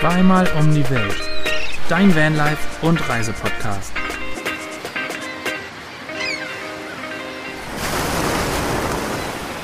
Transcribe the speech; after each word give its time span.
Zweimal 0.00 0.48
um 0.56 0.72
die 0.72 0.88
Welt. 0.90 1.16
Dein 1.88 2.14
Vanlife 2.14 2.86
und 2.86 3.08
Reisepodcast. 3.08 3.92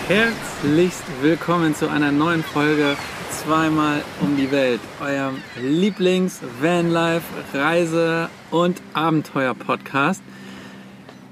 Herzlichst 0.09 1.05
willkommen 1.23 1.77
zu 1.77 1.89
einer 1.89 2.11
neuen 2.11 2.43
Folge 2.43 2.97
Zweimal 3.31 4.03
um 4.21 4.37
die 4.37 4.51
Welt, 4.51 4.81
eurem 5.01 5.37
Lieblings-Vanlife, 5.63 7.23
Reise- 7.53 8.29
und 8.51 8.83
Abenteuer-Podcast. 8.93 10.21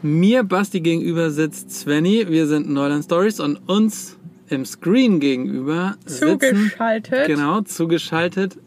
Mir, 0.03 0.45
Basti, 0.45 0.81
gegenüber 0.81 1.33
sitzt 1.33 1.73
Svenny. 1.73 2.29
Wir 2.29 2.47
sind 2.47 2.71
Neuland 2.71 3.05
Stories 3.05 3.41
und 3.41 3.69
uns 3.69 4.17
im 4.49 4.65
Screen 4.65 5.19
gegenüber 5.19 5.97
sitzen, 6.07 6.39
Zugeschaltet. 6.39 7.27
Genau, 7.27 7.63
zugeschaltet. 7.63 8.59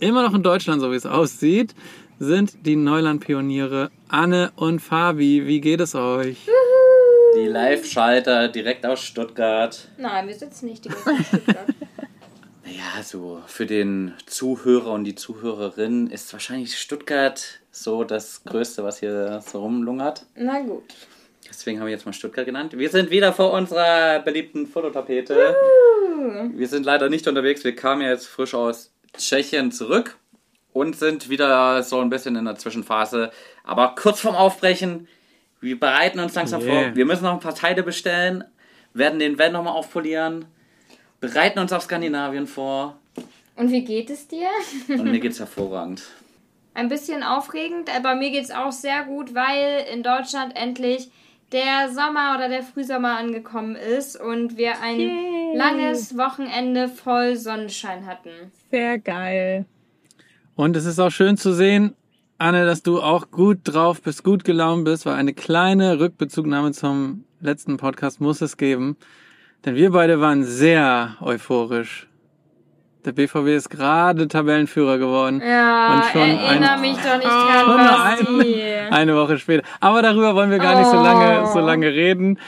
Immer 0.00 0.22
noch 0.22 0.34
in 0.34 0.42
Deutschland, 0.42 0.80
so 0.80 0.90
wie 0.90 0.96
es 0.96 1.04
aussieht, 1.04 1.74
sind 2.18 2.64
die 2.64 2.74
Neuland-Pioniere 2.74 3.90
Anne 4.08 4.50
und 4.56 4.80
Fabi. 4.80 5.46
Wie 5.46 5.60
geht 5.60 5.80
es 5.80 5.94
euch? 5.94 6.38
Die 7.36 7.46
Live-Schalter 7.46 8.48
direkt 8.48 8.86
aus 8.86 9.02
Stuttgart. 9.02 9.88
Nein, 9.98 10.26
wir 10.26 10.34
sitzen 10.34 10.66
nicht 10.66 10.86
direkt 10.86 11.06
in 11.06 11.24
Stuttgart. 11.24 11.66
Ja, 12.64 13.02
so 13.02 13.42
für 13.46 13.66
den 13.66 14.14
Zuhörer 14.26 14.92
und 14.92 15.02
die 15.02 15.16
Zuhörerin 15.16 16.06
ist 16.06 16.32
wahrscheinlich 16.32 16.78
Stuttgart 16.78 17.60
so 17.72 18.04
das 18.04 18.44
Größte, 18.44 18.84
was 18.84 19.00
hier 19.00 19.42
so 19.44 19.60
rumlungert. 19.60 20.24
Na 20.36 20.60
gut. 20.60 20.84
Deswegen 21.48 21.80
haben 21.80 21.86
wir 21.86 21.92
jetzt 21.92 22.06
mal 22.06 22.12
Stuttgart 22.12 22.46
genannt. 22.46 22.78
Wir 22.78 22.88
sind 22.88 23.10
wieder 23.10 23.32
vor 23.32 23.52
unserer 23.52 24.20
beliebten 24.20 24.68
Fototapete. 24.68 25.56
Wir 26.54 26.68
sind 26.68 26.86
leider 26.86 27.08
nicht 27.10 27.26
unterwegs. 27.26 27.64
Wir 27.64 27.74
kamen 27.74 28.02
ja 28.02 28.10
jetzt 28.10 28.26
frisch 28.26 28.54
aus 28.54 28.92
Tschechien 29.16 29.72
zurück 29.72 30.16
und 30.72 30.96
sind 30.96 31.28
wieder 31.28 31.82
so 31.82 32.00
ein 32.00 32.10
bisschen 32.10 32.36
in 32.36 32.44
der 32.44 32.56
Zwischenphase. 32.56 33.30
Aber 33.64 33.94
kurz 33.96 34.20
vorm 34.20 34.34
Aufbrechen, 34.36 35.08
wir 35.60 35.78
bereiten 35.78 36.20
uns 36.20 36.34
langsam 36.34 36.62
Yeah. 36.62 36.84
vor. 36.88 36.96
Wir 36.96 37.04
müssen 37.06 37.24
noch 37.24 37.32
ein 37.34 37.40
paar 37.40 37.54
Teile 37.54 37.82
bestellen, 37.82 38.44
werden 38.94 39.18
den 39.18 39.38
Van 39.38 39.52
nochmal 39.52 39.74
aufpolieren, 39.74 40.46
bereiten 41.20 41.58
uns 41.58 41.72
auf 41.72 41.82
Skandinavien 41.82 42.46
vor. 42.46 42.98
Und 43.56 43.70
wie 43.70 43.84
geht 43.84 44.08
es 44.10 44.26
dir? 44.26 44.48
Und 44.88 45.04
mir 45.04 45.20
geht's 45.20 45.38
hervorragend. 45.38 46.02
Ein 46.72 46.88
bisschen 46.88 47.22
aufregend, 47.22 47.94
aber 47.94 48.14
mir 48.14 48.30
geht 48.30 48.44
es 48.44 48.50
auch 48.52 48.72
sehr 48.72 49.04
gut, 49.04 49.34
weil 49.34 49.84
in 49.92 50.02
Deutschland 50.02 50.56
endlich 50.56 51.10
der 51.52 51.90
Sommer 51.92 52.34
oder 52.36 52.48
der 52.48 52.62
Frühsommer 52.62 53.16
angekommen 53.16 53.76
ist 53.76 54.20
und 54.20 54.56
wir 54.56 54.80
ein 54.80 55.00
Yay. 55.00 55.56
langes 55.56 56.16
Wochenende 56.16 56.88
voll 56.88 57.36
Sonnenschein 57.36 58.06
hatten. 58.06 58.52
Sehr 58.70 58.98
geil. 58.98 59.66
Und 60.54 60.76
es 60.76 60.84
ist 60.84 60.98
auch 60.98 61.10
schön 61.10 61.36
zu 61.36 61.52
sehen, 61.52 61.94
Anne, 62.38 62.64
dass 62.64 62.82
du 62.82 63.00
auch 63.02 63.30
gut 63.30 63.60
drauf 63.64 64.00
bist, 64.02 64.24
gut 64.24 64.44
gelaunt 64.44 64.84
bist, 64.84 65.06
weil 65.06 65.14
eine 65.14 65.34
kleine 65.34 66.00
Rückbezugnahme 66.00 66.72
zum 66.72 67.24
letzten 67.40 67.76
Podcast 67.76 68.20
muss 68.20 68.40
es 68.40 68.56
geben. 68.56 68.96
Denn 69.64 69.74
wir 69.74 69.90
beide 69.90 70.20
waren 70.20 70.44
sehr 70.44 71.16
euphorisch. 71.20 72.09
Der 73.04 73.12
BVB 73.12 73.48
ist 73.56 73.70
gerade 73.70 74.28
Tabellenführer 74.28 74.98
geworden. 74.98 75.40
Ja, 75.44 75.94
Und 75.94 76.04
schon 76.12 76.20
erinnere 76.20 76.72
ein- 76.72 76.80
mich 76.82 76.96
doch 76.98 77.16
nicht 77.16 77.28
Schon 77.28 77.76
dran, 77.76 77.86
Basti. 78.26 78.62
eine, 78.62 78.92
eine 78.92 79.16
Woche 79.16 79.38
später. 79.38 79.62
Aber 79.80 80.02
darüber 80.02 80.34
wollen 80.34 80.50
wir 80.50 80.58
gar 80.58 80.78
nicht 80.78 80.90
so 80.90 80.98
Oh. 80.98 81.02
lange, 81.02 81.46
so 81.46 81.60
lange 81.60 81.86
reden. 81.86 82.38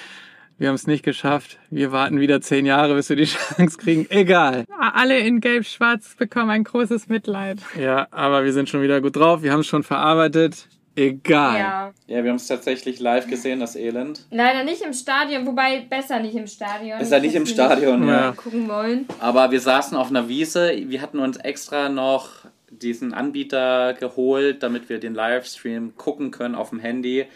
Wir 0.59 0.69
haben 0.69 0.75
es 0.75 0.87
nicht 0.87 1.03
geschafft. 1.05 1.59
Wir 1.71 1.91
warten 1.91 2.21
wieder 2.21 2.41
zehn 2.43 2.67
Jahre, 2.67 2.95
bis 2.95 3.09
wir 3.09 3.17
die 3.17 3.25
Chance 3.57 3.79
kriegen. 3.79 4.07
Egal. 4.11 4.65
Alle 4.79 5.19
in 5.19 5.41
Gelb-Schwarz 5.41 6.15
bekommen 6.17 6.51
ein 6.51 6.65
großes 6.65 7.09
Mitleid. 7.09 7.59
Ja, 7.81 8.07
aber 8.11 8.45
wir 8.45 8.53
sind 8.53 8.69
schon 8.69 8.83
wieder 8.83 9.01
gut 9.01 9.17
drauf. 9.17 9.43
Wir 9.43 9.53
haben 9.53 9.61
es 9.61 9.67
schon 9.67 9.83
verarbeitet. 9.83 10.69
Egal. 10.95 11.59
Ja, 11.59 11.93
Ja, 12.07 12.23
wir 12.23 12.31
haben 12.31 12.37
es 12.37 12.47
tatsächlich 12.47 13.01
live 13.01 13.27
gesehen, 13.27 13.61
das 13.61 13.77
Elend. 13.77 14.27
leider 14.31 14.63
nicht 14.65 14.83
im 14.83 14.93
Stadion, 14.93 15.47
wobei 15.47 15.81
besser 15.89 16.21
nicht 16.21 16.35
im 16.35 16.47
Stadion. 16.47 17.01
Ist 17.01 17.13
ja 17.13 17.19
nicht 17.19 17.35
im 17.35 17.47
Stadion, 17.47 18.07
Ja. 18.07 18.21
ja. 18.21 18.33
gucken 18.33 18.69
wollen. 18.69 19.07
Aber 19.19 19.51
wir 19.51 19.61
saßen 19.61 19.97
auf 19.97 20.11
einer 20.11 20.29
Wiese. 20.29 20.73
Wir 20.87 21.01
hatten 21.01 21.19
uns 21.19 21.39
extra 21.39 21.89
noch 21.89 22.29
diesen 22.71 23.15
Anbieter 23.15 23.95
geholt, 23.95 24.63
damit 24.63 24.89
wir 24.89 24.99
den 25.01 25.15
Livestream 25.15 25.97
gucken 25.97 26.31
können 26.31 26.55
auf 26.55 26.71
dem 26.71 26.79
Handy. 26.81 27.27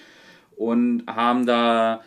Und 0.56 1.04
haben 1.06 1.46
da 1.46 2.00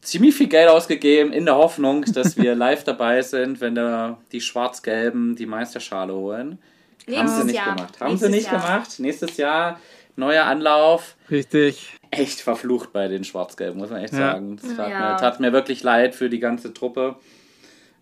ziemlich 0.00 0.34
viel 0.34 0.48
Geld 0.48 0.68
ausgegeben 0.68 1.32
in 1.32 1.44
der 1.44 1.56
Hoffnung, 1.56 2.04
dass 2.12 2.36
wir 2.36 2.54
live 2.56 2.84
dabei 2.84 3.22
sind, 3.22 3.60
wenn 3.60 3.74
da 3.74 4.18
die 4.32 4.40
Schwarz-Gelben 4.40 5.34
die 5.36 5.46
Meisterschale 5.46 6.12
holen. 6.14 6.58
Haben 7.06 7.16
Nächstes 7.16 7.36
sie 7.40 7.44
nicht 7.46 7.54
Jahr. 7.56 7.74
gemacht. 7.76 8.00
Haben 8.00 8.08
Nächstes 8.10 8.28
sie 8.30 8.34
nicht 8.36 8.46
Jahr. 8.52 8.60
gemacht. 8.62 8.98
Nächstes 9.00 9.36
Jahr 9.36 9.80
neuer 10.16 10.44
Anlauf. 10.44 11.16
Richtig. 11.30 11.90
echt 12.10 12.40
verflucht 12.42 12.92
bei 12.92 13.08
den 13.08 13.24
Schwarz-Gelben, 13.24 13.78
muss 13.80 13.90
man 13.90 14.00
echt 14.04 14.12
Ja. 14.12 14.32
sagen. 14.34 14.56
Es 14.62 14.76
tat, 14.76 14.88
Ja. 14.90 14.98
mir, 15.12 15.16
tat 15.16 15.40
mir 15.40 15.52
wirklich 15.52 15.82
leid 15.82 16.14
für 16.14 16.30
die 16.30 16.38
ganze 16.38 16.72
Truppe. 16.72 17.16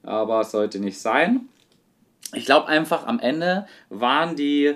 Aber 0.02 0.40
es 0.42 0.50
sollte 0.50 0.80
nicht 0.80 1.00
sein. 1.00 1.48
Ich 2.34 2.44
glaube 2.44 2.66
einfach, 2.68 3.06
am 3.06 3.18
Ende 3.20 3.66
waren 3.88 4.36
die 4.36 4.74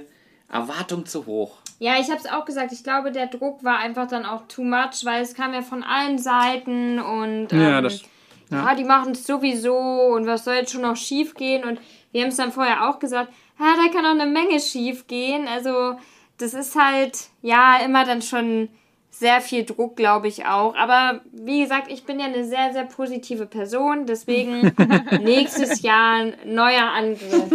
Erwartungen 0.50 1.04
zu 1.06 1.26
hoch. 1.26 1.58
Ja, 1.78 1.98
ich 2.00 2.08
habe 2.08 2.18
es 2.18 2.26
auch 2.30 2.44
gesagt. 2.46 2.72
Ich 2.72 2.82
glaube, 2.82 3.12
der 3.12 3.26
Druck 3.26 3.62
war 3.62 3.78
einfach 3.78 4.06
dann 4.08 4.24
auch 4.24 4.48
too 4.48 4.62
much, 4.64 5.04
weil 5.04 5.20
es 5.22 5.34
kam 5.34 5.52
ja 5.52 5.60
von 5.62 5.82
allen 5.82 6.16
Seiten 6.18 6.98
und 6.98 7.52
ähm, 7.52 7.60
Ja, 7.60 7.80
das- 7.82 8.02
ja. 8.50 8.74
die 8.74 8.84
machen 8.84 9.12
es 9.12 9.26
sowieso 9.26 9.76
und 9.76 10.26
was 10.26 10.44
soll 10.44 10.54
jetzt 10.54 10.72
schon 10.72 10.80
noch 10.82 10.96
schief 10.96 11.34
gehen? 11.34 11.64
Und 11.64 11.78
wir 12.12 12.22
haben 12.22 12.28
es 12.30 12.36
dann 12.36 12.52
vorher 12.52 12.88
auch 12.88 12.98
gesagt, 12.98 13.30
ja, 13.58 13.74
da 13.76 13.92
kann 13.92 14.06
auch 14.06 14.18
eine 14.18 14.30
Menge 14.30 14.58
schief 14.60 15.06
gehen. 15.06 15.46
Also 15.48 15.98
das 16.38 16.54
ist 16.54 16.74
halt 16.76 17.28
ja 17.42 17.78
immer 17.84 18.04
dann 18.04 18.22
schon 18.22 18.68
sehr 19.10 19.40
viel 19.40 19.64
Druck, 19.64 19.96
glaube 19.96 20.28
ich 20.28 20.44
auch. 20.46 20.74
Aber 20.76 21.20
wie 21.32 21.60
gesagt, 21.62 21.90
ich 21.90 22.04
bin 22.04 22.20
ja 22.20 22.26
eine 22.26 22.44
sehr, 22.44 22.72
sehr 22.72 22.84
positive 22.84 23.46
Person. 23.46 24.04
Deswegen 24.06 24.72
nächstes 25.22 25.80
Jahr 25.82 26.16
ein 26.16 26.34
neuer 26.44 26.90
Angriff. 26.94 27.50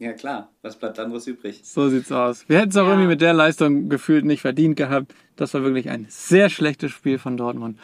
Ja 0.00 0.12
klar, 0.12 0.50
was 0.62 0.76
bleibt 0.76 0.98
anderes 0.98 1.26
übrig? 1.28 1.60
So 1.62 1.88
sieht's 1.88 2.10
aus. 2.10 2.48
Wir 2.48 2.58
hätten 2.58 2.70
es 2.70 2.76
auch 2.76 2.82
Ja. 2.84 2.90
irgendwie 2.90 3.06
mit 3.08 3.20
der 3.20 3.32
Leistung 3.32 3.88
gefühlt 3.88 4.24
nicht 4.24 4.40
verdient 4.42 4.76
gehabt. 4.76 5.14
Das 5.36 5.54
war 5.54 5.62
wirklich 5.62 5.88
ein 5.88 6.06
sehr 6.08 6.50
schlechtes 6.50 6.90
Spiel 6.90 7.18
von 7.18 7.36
Dortmund. 7.36 7.78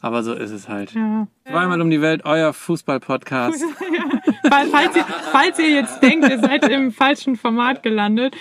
Aber 0.00 0.22
so 0.22 0.32
ist 0.34 0.50
es 0.50 0.68
halt. 0.68 0.92
Ja. 0.92 1.28
Zweimal 1.46 1.80
um 1.80 1.90
die 1.90 2.00
Welt, 2.00 2.22
euer 2.24 2.52
Fußball-Podcast. 2.52 3.62
Fall- 4.50 4.68
Falls 4.70 4.96
ihr, 4.96 5.04
falls 5.32 5.58
ihr 5.58 5.70
jetzt 5.70 6.02
denkt, 6.02 6.28
ihr 6.28 6.38
seid 6.38 6.68
im 6.68 6.92
falschen 6.92 7.36
Format 7.36 7.82
gelandet. 7.82 8.34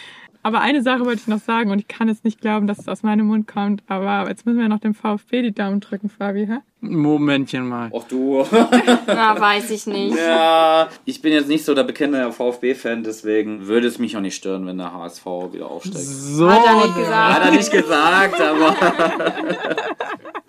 Aber 0.46 0.60
eine 0.60 0.84
Sache 0.84 1.06
wollte 1.06 1.22
ich 1.22 1.28
noch 1.28 1.40
sagen 1.40 1.72
und 1.72 1.80
ich 1.80 1.88
kann 1.88 2.10
es 2.10 2.26
nicht 2.26 2.42
glauben, 2.42 2.68
dass 2.68 2.78
es 2.78 2.90
aus 2.90 3.02
meinem 3.02 3.28
Mund 3.28 3.48
kommt. 3.48 3.82
Aber 3.88 4.28
jetzt 4.28 4.46
müssen 4.46 4.60
wir 4.60 4.68
noch 4.68 4.82
dem 4.82 4.94
VfB 4.94 5.42
die 5.42 5.54
Daumen 5.54 5.80
drücken, 5.80 6.10
Fabi. 6.10 6.46
Hä? 6.46 6.58
Momentchen 6.82 7.66
mal. 7.66 7.90
Auch 7.94 8.04
du. 8.04 8.46
Na, 9.08 9.40
weiß 9.40 9.72
ich 9.72 9.88
nicht. 9.88 10.18
ja, 10.18 10.90
ich 11.06 11.22
bin 11.22 11.32
jetzt 11.32 11.48
nicht 11.48 11.64
so 11.64 11.74
der 11.74 11.86
bekannte 11.86 12.30
VfB-Fan, 12.34 13.04
deswegen 13.04 13.68
würde 13.68 13.88
es 13.88 14.00
mich 14.00 14.18
auch 14.18 14.22
nicht 14.22 14.36
stören, 14.36 14.66
wenn 14.66 14.78
der 14.78 14.94
HSV 14.94 15.26
wieder 15.54 15.72
aufsteigt. 15.72 16.06
So, 16.06 16.52
Hat 16.52 16.66
er 16.66 16.76
nicht 16.76 16.96
gesagt. 16.98 17.34
Hat 17.36 17.46
er 17.46 17.52
nicht 17.52 17.72
gesagt, 17.72 18.42
aber 18.42 18.76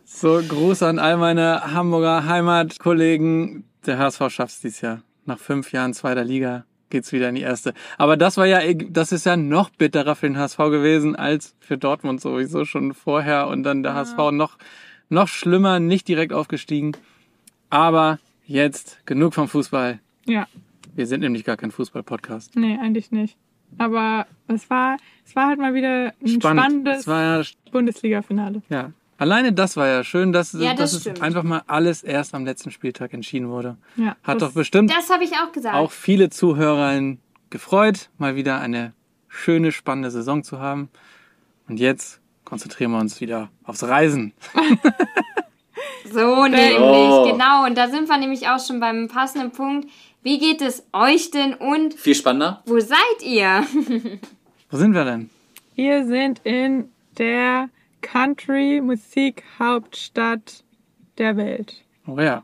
so 0.04 0.40
Gruß 0.48 0.82
an 0.82 0.98
all 0.98 1.16
meine 1.18 1.72
Hamburger 1.72 2.26
Heimatkollegen. 2.26 3.62
Der 3.86 3.98
HSV 3.98 4.28
schafft's 4.30 4.60
dieses 4.60 4.80
Jahr. 4.80 5.02
Nach 5.24 5.38
fünf 5.38 5.70
Jahren 5.70 5.94
zweiter 5.94 6.24
Liga 6.24 6.64
geht's 6.94 7.10
wieder 7.12 7.28
in 7.28 7.34
die 7.34 7.42
erste. 7.42 7.74
Aber 7.98 8.16
das 8.16 8.36
war 8.36 8.46
ja, 8.46 8.60
das 8.72 9.10
ist 9.10 9.26
ja 9.26 9.36
noch 9.36 9.70
bitterer 9.70 10.14
für 10.14 10.28
den 10.28 10.38
HSV 10.38 10.56
gewesen 10.58 11.16
als 11.16 11.56
für 11.58 11.76
Dortmund 11.76 12.20
sowieso 12.20 12.64
schon 12.64 12.94
vorher 12.94 13.48
und 13.48 13.64
dann 13.64 13.82
der 13.82 13.94
HSV 13.94 14.16
noch, 14.30 14.56
noch 15.08 15.26
schlimmer, 15.26 15.80
nicht 15.80 16.06
direkt 16.06 16.32
aufgestiegen. 16.32 16.92
Aber 17.68 18.20
jetzt 18.46 19.04
genug 19.06 19.34
vom 19.34 19.48
Fußball. 19.48 19.98
Ja, 20.26 20.46
Wir 20.94 21.06
sind 21.08 21.20
nämlich 21.20 21.42
gar 21.44 21.56
kein 21.56 21.72
Fußball-Podcast. 21.72 22.54
nee, 22.54 22.78
eigentlich 22.80 23.10
nicht. 23.10 23.36
Aber 23.76 24.26
es 24.46 24.70
war, 24.70 24.96
es 25.26 25.34
war 25.34 25.48
halt 25.48 25.58
mal 25.58 25.74
wieder 25.74 26.12
ein 26.22 26.28
Spannend. 26.28 26.60
spannendes 26.96 27.06
ja, 27.06 27.42
Bundesliga-Finale. 27.72 28.62
ja. 28.68 28.92
Alleine 29.24 29.54
das 29.54 29.78
war 29.78 29.86
ja 29.88 30.04
schön, 30.04 30.32
dass, 30.34 30.52
Ja, 30.52 30.74
das 30.74 30.92
dass 30.92 31.06
es 31.06 31.20
einfach 31.22 31.44
mal 31.44 31.62
alles 31.66 32.02
erst 32.02 32.34
am 32.34 32.44
letzten 32.44 32.70
Spieltag 32.70 33.14
entschieden 33.14 33.48
wurde. 33.48 33.78
Ja, 33.96 34.16
Hat 34.22 34.42
das- 34.42 34.50
doch 34.50 34.52
bestimmt 34.52 34.90
Das 34.90 35.08
habe 35.08 35.24
ich 35.24 35.32
auch 35.32 35.50
gesagt. 35.50 35.74
auch 35.74 35.90
viele 35.90 36.28
Zuhörern 36.28 37.18
gefreut, 37.48 38.10
mal 38.18 38.36
wieder 38.36 38.60
eine 38.60 38.92
schöne, 39.28 39.72
spannende 39.72 40.10
Saison 40.10 40.44
zu 40.44 40.58
haben. 40.60 40.90
Und 41.68 41.80
jetzt 41.80 42.20
konzentrieren 42.44 42.90
wir 42.90 42.98
uns 42.98 43.22
wieder 43.22 43.48
aufs 43.64 43.82
Reisen. 43.84 44.34
So 46.12 46.44
nämlich, 46.44 46.78
Oh. 46.78 47.30
genau. 47.32 47.64
Und 47.64 47.76
da 47.76 47.88
sind 47.88 48.08
wir 48.08 48.18
nämlich 48.18 48.46
auch 48.48 48.64
schon 48.64 48.78
beim 48.78 49.08
passenden 49.08 49.50
Punkt. 49.52 49.88
Wie 50.22 50.38
geht 50.38 50.60
es 50.62 50.86
euch 50.92 51.30
denn 51.30 51.54
und 51.54 51.94
viel 51.94 52.14
spannender. 52.14 52.62
wo 52.66 52.78
seid 52.78 53.22
ihr? 53.22 53.64
Wo 54.70 54.76
sind 54.76 54.92
wir 54.94 55.04
denn? 55.04 55.30
Wir 55.74 56.06
sind 56.06 56.40
in 56.44 56.88
der 57.18 57.68
Country-Musik-Hauptstadt 58.04 60.64
der 61.18 61.36
Welt. 61.36 61.84
Oh 62.06 62.18
ja, 62.20 62.42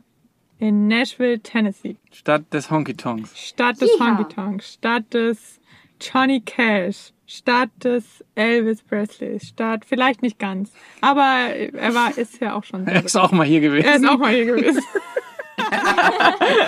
In 0.59 0.87
Nashville, 0.87 1.39
Tennessee. 1.39 1.97
Stadt 2.11 2.43
des 2.53 2.69
Honky 2.71 2.93
Tonks. 2.95 3.37
Stadt 3.37 3.79
des 3.81 3.89
Yeehaw. 3.97 4.17
Honky 4.17 4.33
Tonks, 4.33 4.73
Stadt 4.73 5.13
des 5.13 5.59
Johnny 5.99 6.41
Cash 6.41 7.11
statt 7.27 7.69
des 7.83 8.23
Elvis 8.35 8.81
Presley 8.83 9.39
statt 9.39 9.83
vielleicht 9.87 10.21
nicht 10.21 10.37
ganz, 10.37 10.73
aber 10.99 11.23
er 11.55 11.95
war 11.95 12.17
ist 12.17 12.41
ja 12.41 12.53
auch 12.55 12.65
schon. 12.65 12.83
sehr 12.91 12.95
Er 12.95 13.05
ist 13.05 13.15
auch 13.15 13.31
mal 13.31 13.45
hier 13.45 13.61
gewesen. 13.61 13.85
Er 13.87 13.95
ist 13.95 14.05
auch 14.09 14.17
mal 14.17 14.33
hier 14.33 14.45
gewesen. 14.45 14.81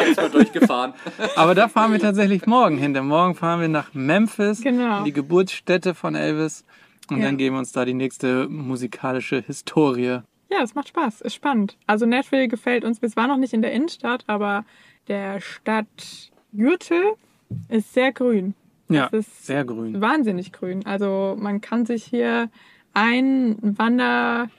Ist 0.10 0.18
mal 0.18 0.30
durchgefahren. 0.30 0.94
Aber 1.36 1.56
da 1.56 1.68
fahren 1.68 1.92
wir 1.94 2.00
tatsächlich 2.00 2.46
morgen 2.46 2.78
hin. 2.78 2.94
Denn 2.94 3.07
morgen 3.07 3.34
fahren 3.34 3.60
wir 3.60 3.68
nach 3.68 3.92
Memphis, 3.94 4.62
Genau. 4.62 5.00
in 5.00 5.06
die 5.06 5.13
Geburtsstätte 5.13 5.96
von 5.96 6.13
Elvis. 6.16 6.63
Und 7.10 7.18
Ja. 7.18 7.26
dann 7.26 7.38
geben 7.38 7.56
wir 7.56 7.60
uns 7.60 7.72
da 7.72 7.86
die 7.86 7.94
nächste 7.94 8.48
musikalische 8.50 9.42
Historie. 9.46 10.20
Ja, 10.52 10.62
es 10.64 10.76
macht 10.76 10.90
Spaß, 10.90 11.22
ist 11.22 11.34
spannend. 11.36 11.78
Also 11.88 12.06
Nashville 12.06 12.48
gefällt 12.48 12.86
uns. 12.86 13.02
Wir 13.02 13.10
waren 13.16 13.30
noch 13.30 13.38
nicht 13.38 13.54
in 13.54 13.62
der 13.62 13.72
Innenstadt, 13.74 14.24
aber 14.28 14.66
der 15.08 15.42
Stadtgürtel 15.42 17.14
ist 17.70 17.94
sehr 17.94 18.12
grün. 18.12 18.54
Ja, 18.90 19.10
sehr 19.42 19.66
grün. 19.66 20.00
wahnsinnig 20.02 20.52
grün. 20.52 20.86
Also 20.86 21.36
man 21.40 21.62
kann 21.62 21.86
sich 21.86 22.04
hier 22.04 22.50
einen 22.94 23.78
Wanderparkplatz 23.78 24.50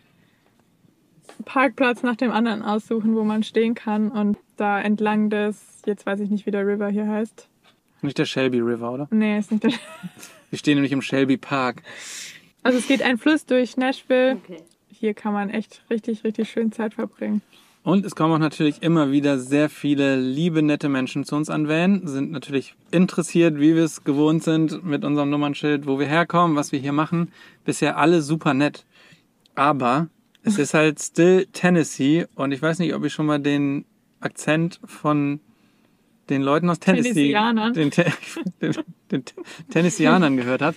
nach 2.02 2.16
dem 2.16 2.32
anderen 2.32 2.62
aussuchen, 2.62 3.14
wo 3.14 3.22
man 3.24 3.42
stehen 3.42 3.74
kann 3.74 4.10
und 4.10 4.38
da 4.56 4.80
entlang 4.80 5.30
des, 5.30 5.82
jetzt 5.86 6.06
weiß 6.06 6.20
ich 6.20 6.30
nicht, 6.30 6.46
wie 6.46 6.50
der 6.50 6.66
River 6.66 6.88
hier 6.88 7.06
heißt. 7.06 7.48
Nicht 8.02 8.18
der 8.18 8.24
Shelby 8.26 8.60
River, 8.60 8.92
oder? 8.92 9.08
Nee, 9.10 9.38
ist 9.38 9.50
nicht 9.52 9.64
der. 9.64 9.72
Wir 10.50 10.58
stehen 10.58 10.74
nämlich 10.74 10.92
im 10.92 11.02
Shelby 11.02 11.36
Park. 11.36 11.82
Also 12.64 12.78
es 12.78 12.88
geht 12.88 13.02
ein 13.02 13.18
Fluss 13.18 13.46
durch 13.46 13.76
Nashville. 13.76 14.40
Okay. 14.42 14.62
Hier 14.88 15.14
kann 15.14 15.32
man 15.34 15.50
echt 15.50 15.82
richtig, 15.90 16.24
richtig 16.24 16.50
schön 16.50 16.72
Zeit 16.72 16.94
verbringen. 16.94 17.42
Und 17.82 18.06
es 18.06 18.16
kommen 18.16 18.32
auch 18.32 18.38
natürlich 18.38 18.82
immer 18.82 19.12
wieder 19.12 19.38
sehr 19.38 19.68
viele 19.68 20.16
liebe, 20.16 20.62
nette 20.62 20.88
Menschen 20.88 21.24
zu 21.24 21.36
uns 21.36 21.50
an 21.50 21.68
Van, 21.68 22.06
sind 22.06 22.32
natürlich 22.32 22.74
interessiert, 22.90 23.60
wie 23.60 23.76
wir 23.76 23.84
es 23.84 24.04
gewohnt 24.04 24.42
sind 24.42 24.82
mit 24.82 25.04
unserem 25.04 25.28
Nummernschild, 25.28 25.86
wo 25.86 25.98
wir 25.98 26.06
herkommen, 26.06 26.56
was 26.56 26.72
wir 26.72 26.78
hier 26.78 26.92
machen. 26.92 27.30
Bisher 27.66 27.98
alle 27.98 28.22
super 28.22 28.54
nett. 28.54 28.86
Aber 29.54 30.08
es 30.42 30.58
ist 30.58 30.72
halt 30.72 31.00
still 31.02 31.46
Tennessee 31.52 32.26
und 32.34 32.52
ich 32.52 32.62
weiß 32.62 32.78
nicht, 32.78 32.94
ob 32.94 33.04
ich 33.04 33.12
schon 33.12 33.26
mal 33.26 33.38
den 33.38 33.84
Akzent 34.20 34.80
von 34.86 35.40
den 36.30 36.40
Leuten 36.40 36.70
aus 36.70 36.80
Tennessee, 36.80 37.34
den, 37.74 37.90
Te 37.90 38.06
den, 38.62 38.74
den 39.10 39.24
Tennesseanern 39.70 40.38
gehört 40.38 40.62
hat. 40.62 40.76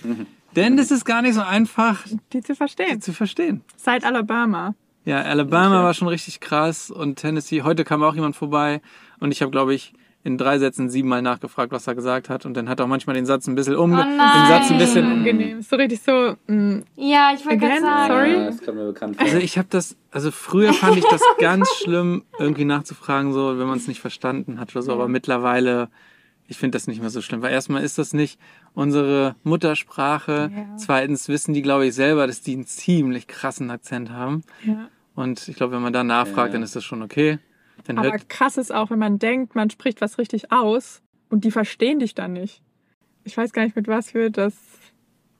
Denn 0.56 0.76
das 0.76 0.90
ist 0.90 1.04
gar 1.04 1.22
nicht 1.22 1.34
so 1.34 1.42
einfach 1.42 2.04
Die 2.32 2.40
zu 2.40 2.54
verstehen. 2.54 3.00
zu 3.00 3.12
verstehen. 3.12 3.62
Seit 3.76 4.04
Alabama. 4.04 4.74
Ja, 5.04 5.22
Alabama 5.22 5.82
war 5.82 5.94
schon 5.94 6.08
richtig 6.08 6.40
krass 6.40 6.90
und 6.90 7.16
Tennessee. 7.16 7.62
Heute 7.62 7.84
kam 7.84 8.02
auch 8.02 8.14
jemand 8.14 8.36
vorbei 8.36 8.80
und 9.20 9.32
ich 9.32 9.40
habe, 9.40 9.50
glaube 9.50 9.74
ich, 9.74 9.94
in 10.24 10.36
drei 10.36 10.58
Sätzen 10.58 10.90
siebenmal 10.90 11.22
nachgefragt, 11.22 11.72
was 11.72 11.86
er 11.86 11.94
gesagt 11.94 12.28
hat. 12.28 12.44
Und 12.44 12.54
dann 12.54 12.68
hat 12.68 12.80
er 12.80 12.84
auch 12.84 12.88
manchmal 12.88 13.14
den 13.14 13.24
Satz 13.24 13.46
ein 13.46 13.54
bisschen 13.54 13.76
umge... 13.76 14.00
Oh 14.00 14.02
den 14.02 14.16
nein. 14.16 14.48
Satz 14.48 14.70
ein 14.70 14.78
bisschen... 14.78 15.06
Angenehm. 15.06 15.60
Ist 15.60 15.70
so 15.70 15.76
richtig 15.76 16.02
so, 16.02 16.36
mm, 16.48 16.80
Ja, 16.96 17.30
ich 17.34 17.46
wollte 17.46 17.58
gerade 17.58 17.80
sagen. 17.80 18.12
Sorry? 18.12 18.32
Ja, 18.32 18.44
das 18.46 18.62
kommt 18.62 18.76
mir 18.76 18.86
bekannt 18.86 19.16
vor. 19.16 19.24
Also 19.24 19.38
ich 19.38 19.56
habe 19.56 19.68
das... 19.70 19.96
Also 20.10 20.30
früher 20.30 20.74
fand 20.74 20.96
ich 20.98 21.04
das 21.04 21.22
ganz 21.38 21.70
schlimm, 21.82 22.24
irgendwie 22.38 22.64
nachzufragen, 22.64 23.32
so 23.32 23.58
wenn 23.58 23.66
man 23.66 23.78
es 23.78 23.88
nicht 23.88 24.00
verstanden 24.00 24.60
hat 24.60 24.74
oder 24.74 24.82
so. 24.82 24.92
Aber 24.92 25.08
mittlerweile... 25.08 25.88
Ich 26.50 26.56
finde 26.56 26.76
das 26.76 26.86
nicht 26.86 27.00
mehr 27.00 27.10
so 27.10 27.20
schlimm, 27.20 27.42
weil 27.42 27.52
erstmal 27.52 27.84
ist 27.84 27.98
das 27.98 28.14
nicht 28.14 28.40
unsere 28.74 29.36
Muttersprache. 29.44 30.50
Ja. 30.54 30.76
Zweitens 30.76 31.28
wissen 31.28 31.52
die, 31.54 31.62
glaube 31.62 31.86
ich, 31.86 31.94
selber, 31.94 32.26
dass 32.26 32.40
die 32.40 32.54
einen 32.54 32.66
ziemlich 32.66 33.26
krassen 33.28 33.70
Akzent 33.70 34.10
haben. 34.10 34.42
ja. 34.64 34.88
Und 35.14 35.48
ich 35.48 35.56
glaube, 35.56 35.74
wenn 35.74 35.82
man 35.82 35.92
da 35.92 36.04
nachfragt, 36.04 36.48
Ja. 36.48 36.52
dann 36.54 36.62
ist 36.62 36.76
das 36.76 36.84
schon 36.84 37.02
okay. 37.02 37.38
Dann 37.84 37.98
Aber 37.98 38.16
krass 38.28 38.56
ist 38.56 38.72
auch, 38.72 38.90
wenn 38.90 39.00
man 39.00 39.18
denkt, 39.18 39.56
man 39.56 39.68
spricht 39.68 40.00
was 40.00 40.16
richtig 40.16 40.52
aus 40.52 41.02
und 41.28 41.42
die 41.44 41.50
verstehen 41.50 41.98
dich 41.98 42.14
dann 42.14 42.32
nicht. 42.34 42.62
Ich 43.24 43.36
weiß 43.36 43.52
gar 43.52 43.64
nicht, 43.64 43.74
mit 43.74 43.88
was 43.88 44.14
wir 44.14 44.30
das 44.30 44.54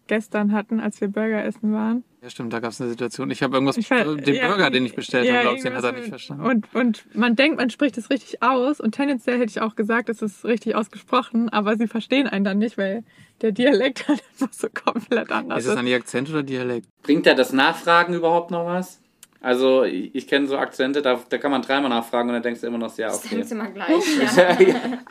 gestern 0.09 0.53
hatten, 0.53 0.81
als 0.81 1.01
wir 1.01 1.09
Burger 1.09 1.45
essen 1.45 1.73
waren. 1.73 2.03
Ja, 2.23 2.31
stimmt, 2.31 2.53
da 2.53 2.59
gab 2.59 2.73
es 2.73 2.81
eine 2.81 2.91
Situation. 2.91 3.31
Ich 3.31 3.43
habe 3.45 3.55
irgendwas, 3.55 3.77
Ich 3.77 3.87
ver- 3.87 4.17
den 4.17 4.35
ja, 4.35 4.49
Burger, 4.49 4.71
den 4.71 4.85
ich 4.85 4.95
bestellt 4.97 5.27
ja, 5.27 5.35
habe, 5.35 5.43
glaubst 5.43 5.65
du, 5.65 5.69
den 5.69 5.77
hat 5.77 5.85
er 5.85 5.93
nicht 5.93 6.09
verstanden. 6.09 6.45
Und, 6.45 6.75
und 6.75 7.15
man 7.15 7.37
denkt, 7.37 7.59
man 7.59 7.71
spricht 7.71 7.97
es 7.97 8.11
richtig 8.11 8.43
aus 8.43 8.81
und 8.81 8.93
tendenziell 8.97 9.37
hätte 9.39 9.51
ich 9.51 9.61
auch 9.61 9.77
gesagt, 9.77 10.09
es 10.09 10.21
ist 10.21 10.45
richtig 10.45 10.75
ausgesprochen, 10.75 11.49
aber 11.51 11.77
sie 11.77 11.87
verstehen 11.87 12.27
einen 12.27 12.45
dann 12.45 12.59
nicht, 12.59 12.77
weil 12.77 13.05
der 13.43 13.53
Dialekt 13.53 14.09
halt 14.09 14.23
einfach 14.33 14.53
so 14.53 14.67
komplett 14.69 15.31
anders 15.31 15.59
ist 15.61 15.67
ist. 15.67 15.73
es 15.73 15.79
eigentlich 15.79 15.95
Akzent 15.95 16.29
oder 16.31 16.43
Dialekt? 16.43 16.89
Bringt 17.05 17.25
ja 17.27 17.35
das 17.35 17.53
Nachfragen 17.53 18.15
überhaupt 18.15 18.51
noch 18.51 18.67
was? 18.67 19.01
Also, 19.41 19.85
ich, 19.85 20.13
ich 20.17 20.27
kenne 20.27 20.49
so 20.49 20.59
Akzente, 20.59 21.01
da, 21.01 21.21
da 21.29 21.39
kann 21.39 21.53
man 21.53 21.63
dreimal 21.63 21.89
nachfragen 21.91 22.29
und 22.29 22.33
dann 22.35 22.43
denkst 22.43 22.61
du 22.63 22.67
immer 22.67 22.79
noch, 22.79 22.99
ja, 22.99 23.07
Das 23.07 23.19
okay. 23.25 23.37
denkst 23.37 23.51
du 23.51 23.55
immer 23.55 23.71
gleich. 23.71 23.89
Ja. 24.37 24.57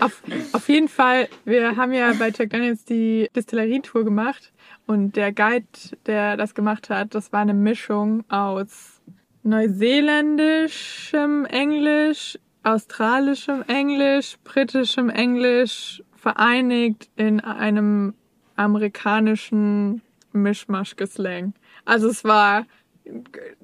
Auf, 0.01 0.21
auf 0.51 0.67
jeden 0.67 0.89
Fall, 0.89 1.29
wir 1.45 1.77
haben 1.77 1.93
ja 1.93 2.11
bei 2.19 2.29
Jack 2.37 2.49
Daniels 2.49 2.83
die 2.83 3.29
Distillerie-Tour 3.33 4.03
gemacht 4.03 4.51
und 4.87 5.15
der 5.15 5.31
Guide, 5.31 5.67
der 6.05 6.37
das 6.37 6.55
gemacht 6.55 6.89
hat, 6.89 7.13
das 7.13 7.31
war 7.31 7.41
eine 7.41 7.53
Mischung 7.53 8.23
aus 8.29 9.01
neuseeländischem 9.43 11.45
Englisch, 11.45 12.39
australischem 12.63 13.63
Englisch, 13.67 14.37
britischem 14.43 15.09
Englisch, 15.09 16.01
vereinigt 16.15 17.09
in 17.15 17.39
einem 17.41 18.15
amerikanischen 18.55 20.01
Mischmasch-Geslang. 20.33 21.53
Also 21.85 22.07
es 22.07 22.23
war 22.23 22.65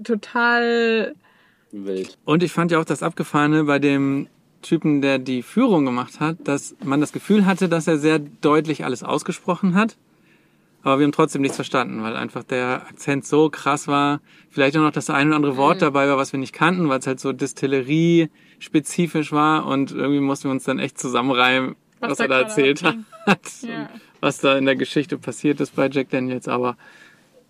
total 0.04 1.16
Wild. 1.72 2.18
Und 2.24 2.44
ich 2.44 2.52
fand 2.52 2.72
ja 2.72 2.80
auch 2.80 2.86
das 2.86 3.02
Abgefahrene 3.02 3.64
bei 3.64 3.80
dem 3.80 4.28
Typen, 4.62 5.02
der 5.02 5.20
die 5.20 5.42
Führung 5.42 5.86
gemacht 5.86 6.20
hat, 6.20 6.48
dass 6.48 6.76
man 6.84 7.02
das 7.02 7.12
Gefühl 7.12 7.46
hatte, 7.46 7.68
dass 7.68 7.88
er 7.88 7.98
sehr 7.98 8.20
deutlich 8.20 8.86
alles 8.86 9.04
ausgesprochen 9.04 9.76
hat. 9.76 9.98
Aber 10.84 11.00
wir 11.00 11.06
haben 11.06 11.14
trotzdem 11.14 11.42
nichts 11.42 11.56
verstanden, 11.56 12.04
weil 12.04 12.18
einfach 12.18 12.44
der 12.44 12.86
Akzent 12.88 13.26
so 13.26 13.50
krass 13.50 13.88
war. 13.88 14.20
Vielleicht 14.50 14.76
auch 14.76 14.82
noch 14.82 14.92
das 14.92 15.10
ein 15.10 15.28
oder 15.28 15.38
andere 15.38 15.58
Wort 15.58 15.82
dabei 15.82 16.10
war, 16.10 16.18
was 16.18 16.34
wir 16.34 16.40
nicht 16.40 16.54
kannten, 16.54 16.90
weil 16.90 17.00
es 17.00 17.08
halt 17.08 17.22
so 17.22 17.32
Distillerie-spezifisch 17.32 19.32
war. 19.32 19.66
Und 19.66 19.92
irgendwie 19.92 20.20
mussten 20.20 20.50
wir 20.50 20.52
uns 20.52 20.66
dann 20.66 20.80
echt 20.80 21.00
zusammenreimen, 21.00 21.78
was, 22.02 22.12
Was 22.12 22.20
er 22.20 22.28
da 22.28 22.42
erzählt 22.42 22.84
hat. 22.84 22.98
Ja. 23.62 23.90
Was 24.20 24.40
da 24.40 24.58
in 24.58 24.66
der 24.66 24.76
Geschichte 24.76 25.18
passiert 25.18 25.62
ist 25.62 25.76
bei 25.76 25.90
Jack 25.90 26.10
Daniels. 26.10 26.50
Aber 26.50 26.76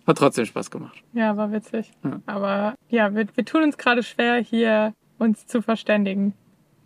hat 0.06 0.18
trotzdem 0.18 0.46
Spaß 0.46 0.70
gemacht. 0.70 1.02
Ja, 1.12 1.36
war 1.36 1.50
witzig. 1.50 1.90
Ja. 2.04 2.20
Aber 2.26 2.74
ja, 2.88 3.14
wir, 3.14 3.26
wir 3.34 3.44
tun 3.44 3.64
uns 3.64 3.78
gerade 3.78 4.04
schwer, 4.04 4.36
hier 4.36 4.94
uns 5.18 5.46
zu 5.46 5.60
verständigen. 5.60 6.34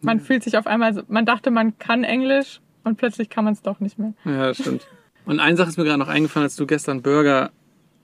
Man 0.01 0.21
fühlt 0.21 0.45
sich 0.45 0.57
auf 0.57 0.67
einmal, 0.67 0.95
so, 0.95 1.03
man 1.09 1.27
dachte, 1.27 1.51
man 1.51 1.77
kann 1.79 2.05
Englisch 2.05 2.61
und 2.85 2.97
plötzlich 2.97 3.29
kann 3.29 3.45
man 3.45 3.53
es 3.53 3.63
doch 3.63 3.81
nicht 3.81 3.99
mehr. 3.99 4.15
Ja, 4.25 4.55
stimmt. 4.55 4.87
Und 5.29 5.41
eine 5.41 5.59
Sache 5.59 5.69
ist 5.69 5.77
mir 5.77 5.85
gerade 5.85 5.99
noch 5.99 6.09
eingefallen, 6.09 6.45
als 6.45 6.57
du 6.57 6.67
gestern 6.67 7.03
Burger 7.03 7.51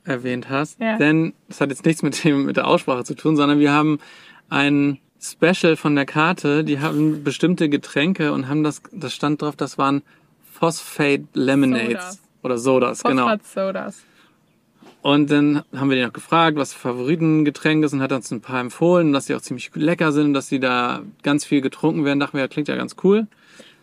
erwähnt 0.04 0.50
hast. 0.50 0.78
Ja. 0.78 0.98
Denn 0.98 1.32
das 1.48 1.58
hat 1.62 1.70
jetzt 1.70 1.86
nichts 1.86 2.02
mit 2.02 2.22
dem 2.22 2.44
mit 2.44 2.58
der 2.58 2.66
Aussprache 2.66 3.02
zu 3.04 3.14
tun, 3.14 3.34
sondern 3.34 3.58
wir 3.58 3.72
haben 3.72 3.98
ein 4.50 4.98
Special 5.18 5.76
von 5.76 5.96
der 5.96 6.04
Karte. 6.04 6.64
Die 6.64 6.80
haben 6.80 7.24
bestimmte 7.24 7.70
Getränke 7.70 8.30
und 8.34 8.46
haben 8.46 8.62
das, 8.62 8.82
das 8.92 9.14
stand 9.14 9.40
drauf, 9.40 9.56
das 9.56 9.78
waren 9.78 10.02
Phosphate 10.52 11.24
Lemonades 11.32 11.88
Sodas. 11.88 12.20
oder 12.42 12.58
Sodas, 12.58 13.02
genau. 13.02 13.22
Phosphat-Sodas. 13.22 14.02
Und 15.00 15.30
dann 15.30 15.62
haben 15.74 15.88
wir 15.88 15.96
die 15.96 16.04
noch 16.04 16.12
gefragt, 16.12 16.58
was 16.58 16.74
Favoritengetränke 16.74 17.88
sind, 17.88 18.02
hat 18.02 18.12
uns 18.12 18.30
ein 18.32 18.42
paar 18.42 18.60
empfohlen, 18.60 19.14
dass 19.14 19.26
die 19.26 19.34
auch 19.34 19.40
ziemlich 19.40 19.70
lecker 19.74 20.12
sind, 20.12 20.34
dass 20.34 20.50
die 20.50 20.60
da 20.60 21.00
ganz 21.22 21.46
viel 21.46 21.62
getrunken 21.62 22.04
werden. 22.04 22.20
Dachten 22.20 22.36
wir, 22.36 22.42
ja, 22.42 22.48
klingt 22.48 22.68
ja 22.68 22.76
ganz 22.76 22.96
cool. 23.02 23.26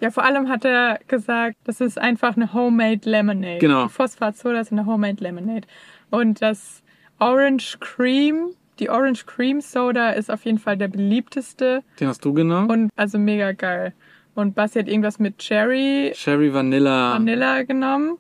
Ja, 0.01 0.09
vor 0.11 0.23
allem 0.25 0.49
hat 0.49 0.65
er 0.65 0.99
gesagt, 1.07 1.57
das 1.63 1.79
ist 1.79 1.97
einfach 1.99 2.35
eine 2.35 2.53
Homemade 2.53 3.01
Lemonade. 3.09 3.59
Genau. 3.59 3.83
Die 3.85 3.89
Phosphat-Soda 3.93 4.59
ist 4.59 4.71
eine 4.71 4.85
Homemade 4.85 5.23
Lemonade. 5.23 5.67
Und 6.09 6.41
das 6.41 6.81
Orange 7.19 7.77
Cream, 7.79 8.47
die 8.79 8.89
Orange 8.89 9.25
Cream 9.27 9.61
Soda 9.61 10.09
ist 10.09 10.31
auf 10.31 10.43
jeden 10.43 10.57
Fall 10.57 10.75
der 10.77 10.87
beliebteste 10.87 11.83
Den 11.99 12.07
hast 12.07 12.25
du 12.25 12.33
genommen. 12.33 12.69
und 12.69 12.89
also 12.95 13.17
mega 13.19 13.51
geil. 13.51 13.93
Und 14.33 14.55
Basti 14.55 14.79
hat 14.79 14.87
irgendwas 14.87 15.19
mit 15.19 15.37
Cherry 15.37 16.11
Cherry 16.15 16.53
Vanilla. 16.53 17.13
Vanilla 17.13 17.63
genommen. 17.63 18.17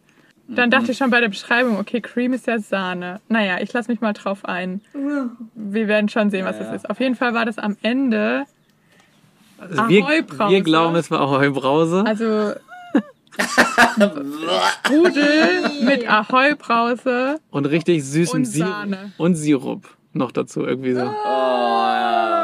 Dann 0.47 0.69
dachte 0.69 0.91
ich 0.91 0.97
schon 0.97 1.09
bei 1.09 1.21
der 1.21 1.29
Beschreibung, 1.29 1.79
okay, 1.79 2.01
Cream 2.01 2.33
ist 2.33 2.45
ja 2.45 2.59
Sahne. 2.59 3.21
Naja, 3.29 3.59
ich 3.61 3.71
lasse 3.71 3.89
mich 3.89 4.01
mal 4.01 4.11
drauf 4.11 4.43
ein. 4.43 4.81
Wir 5.55 5.87
werden 5.87 6.09
schon 6.09 6.29
sehen, 6.29 6.43
was 6.45 6.57
Ja, 6.57 6.63
es 6.63 6.67
ja. 6.67 6.75
ist. 6.75 6.89
Auf 6.89 6.99
jeden 6.99 7.15
Fall 7.15 7.33
war 7.33 7.45
das 7.45 7.57
am 7.57 7.77
Ende, 7.81 8.43
Also 9.61 9.89
wir, 9.89 10.05
wir 10.05 10.61
glauben, 10.61 10.95
es 10.95 11.11
war 11.11 11.21
Ahoi 11.21 11.49
Brause. 11.49 12.03
also 12.05 12.53
Rudel 14.89 15.83
mit 15.83 16.09
Ahoi-Brause 16.09 17.39
Und 17.49 17.65
richtig 17.65 18.03
süßem 18.03 18.39
und 18.39 18.45
Sirup. 18.45 18.69
Sahne. 18.69 19.11
Und 19.17 19.35
Sirup 19.35 19.87
noch 20.13 20.31
dazu 20.31 20.61
irgendwie 20.61 20.93
so. 20.93 21.05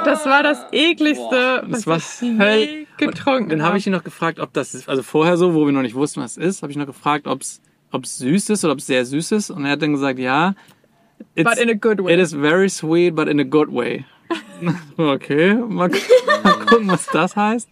Das 0.06 0.26
war 0.26 0.42
das 0.44 0.66
ekligste, 0.72 1.66
Das 1.70 1.86
was 1.86 2.22
war 2.22 2.56
ich 2.56 2.70
je 2.70 2.88
getrunken 2.98 3.50
Dann 3.50 3.64
habe 3.64 3.78
ich 3.78 3.86
ihn 3.86 3.94
noch 3.94 4.04
gefragt, 4.06 4.40
ob 4.40 4.54
das 4.54 4.74
ist, 4.74 4.88
also 4.88 5.04
vorher 5.04 5.38
so, 5.38 5.54
wo 5.54 5.66
wir 5.66 5.74
noch 5.74 5.82
nicht 5.82 5.96
wussten, 5.96 6.22
was 6.22 6.38
es 6.38 6.38
ist, 6.38 6.62
habe 6.64 6.72
ich 6.72 6.78
noch 6.78 6.86
gefragt, 6.86 7.28
ob 7.28 7.42
es 7.42 7.62
ob 7.92 8.04
es 8.04 8.18
süß 8.18 8.50
ist 8.50 8.64
oder 8.66 8.74
ob 8.74 8.80
es 8.80 8.88
sehr 8.88 9.06
süß 9.06 9.32
ist. 9.32 9.50
Und 9.50 9.66
er 9.66 9.72
hat 9.72 9.82
dann 9.82 9.94
gesagt, 9.94 10.20
ja. 10.20 10.56
It's, 11.36 11.44
But 11.50 11.60
in 11.60 11.70
a 11.70 11.76
good 11.76 12.00
way. 12.02 12.14
It 12.14 12.20
is 12.20 12.34
very 12.34 12.70
sweet, 12.70 13.16
but 13.16 13.28
in 13.28 13.40
a 13.40 13.44
good 13.44 13.70
way. 13.72 14.06
okay, 14.98 15.54
mal, 15.54 15.90
gu- 15.90 15.98
mal 16.44 16.54
gucken, 16.66 16.88
was 16.90 17.06
das 17.08 17.36
heißt. 17.36 17.70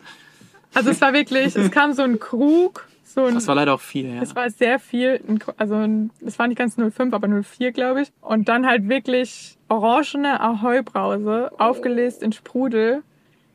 Also 0.74 0.90
es 0.92 1.02
war 1.02 1.14
wirklich, 1.14 1.56
es 1.56 1.72
kam 1.72 1.94
so 1.94 2.04
ein 2.04 2.20
Krug 2.20 2.86
So 3.04 3.24
ein, 3.26 3.34
Das 3.36 3.48
war 3.48 3.56
leider 3.56 3.74
auch 3.74 3.80
viel, 3.82 4.14
ja. 4.14 4.22
es 4.22 4.36
war 4.36 4.50
sehr 4.50 4.78
viel, 4.78 5.22
also 5.58 5.76
ein- 5.76 6.12
es 6.26 6.38
war 6.38 6.48
nicht 6.48 6.58
ganz 6.58 6.76
05, 6.76 7.14
aber 7.14 7.28
04, 7.44 7.72
glaube 7.72 8.02
ich. 8.02 8.12
Und 8.22 8.50
dann 8.50 8.66
halt 8.68 8.90
wirklich 8.90 9.58
orangene 9.70 10.40
Ahoi-Brause, 10.42 11.52
aufgelöst 11.58 12.22
in 12.22 12.34
Sprudel 12.34 13.04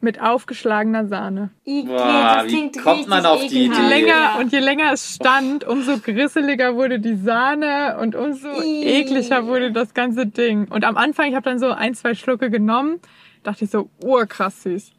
mit 0.02 0.20
aufgeschlagener 0.20 1.06
Sahne. 1.06 1.50
Ikea, 1.66 1.96
Boah, 1.96 2.34
das 2.36 2.44
wie 2.46 2.48
klingt 2.48 2.82
kommt 2.82 3.08
man 3.08 3.26
auf 3.26 3.46
die. 3.46 3.66
Idee? 3.66 3.74
Je 3.76 3.88
länger, 3.88 4.38
und 4.38 4.52
je 4.52 4.58
länger 4.60 4.92
es 4.92 5.14
stand, 5.14 5.64
umso 5.64 5.98
grisseliger 5.98 6.74
wurde 6.74 7.00
die 7.00 7.16
Sahne 7.16 7.98
und 8.00 8.14
umso 8.14 8.48
Ih. 8.62 8.84
ekliger 8.84 9.46
wurde 9.46 9.72
das 9.72 9.92
ganze 9.94 10.26
Ding. 10.26 10.68
Und 10.68 10.84
am 10.84 10.96
Anfang, 10.96 11.28
ich 11.28 11.34
habe 11.34 11.44
dann 11.44 11.58
so 11.58 11.70
ein, 11.70 11.94
zwei 11.94 12.14
Schlucke 12.14 12.50
genommen, 12.50 13.00
dachte 13.42 13.64
ich 13.64 13.70
so, 13.70 13.90
urkrass 14.02 14.62
süß. 14.62 14.92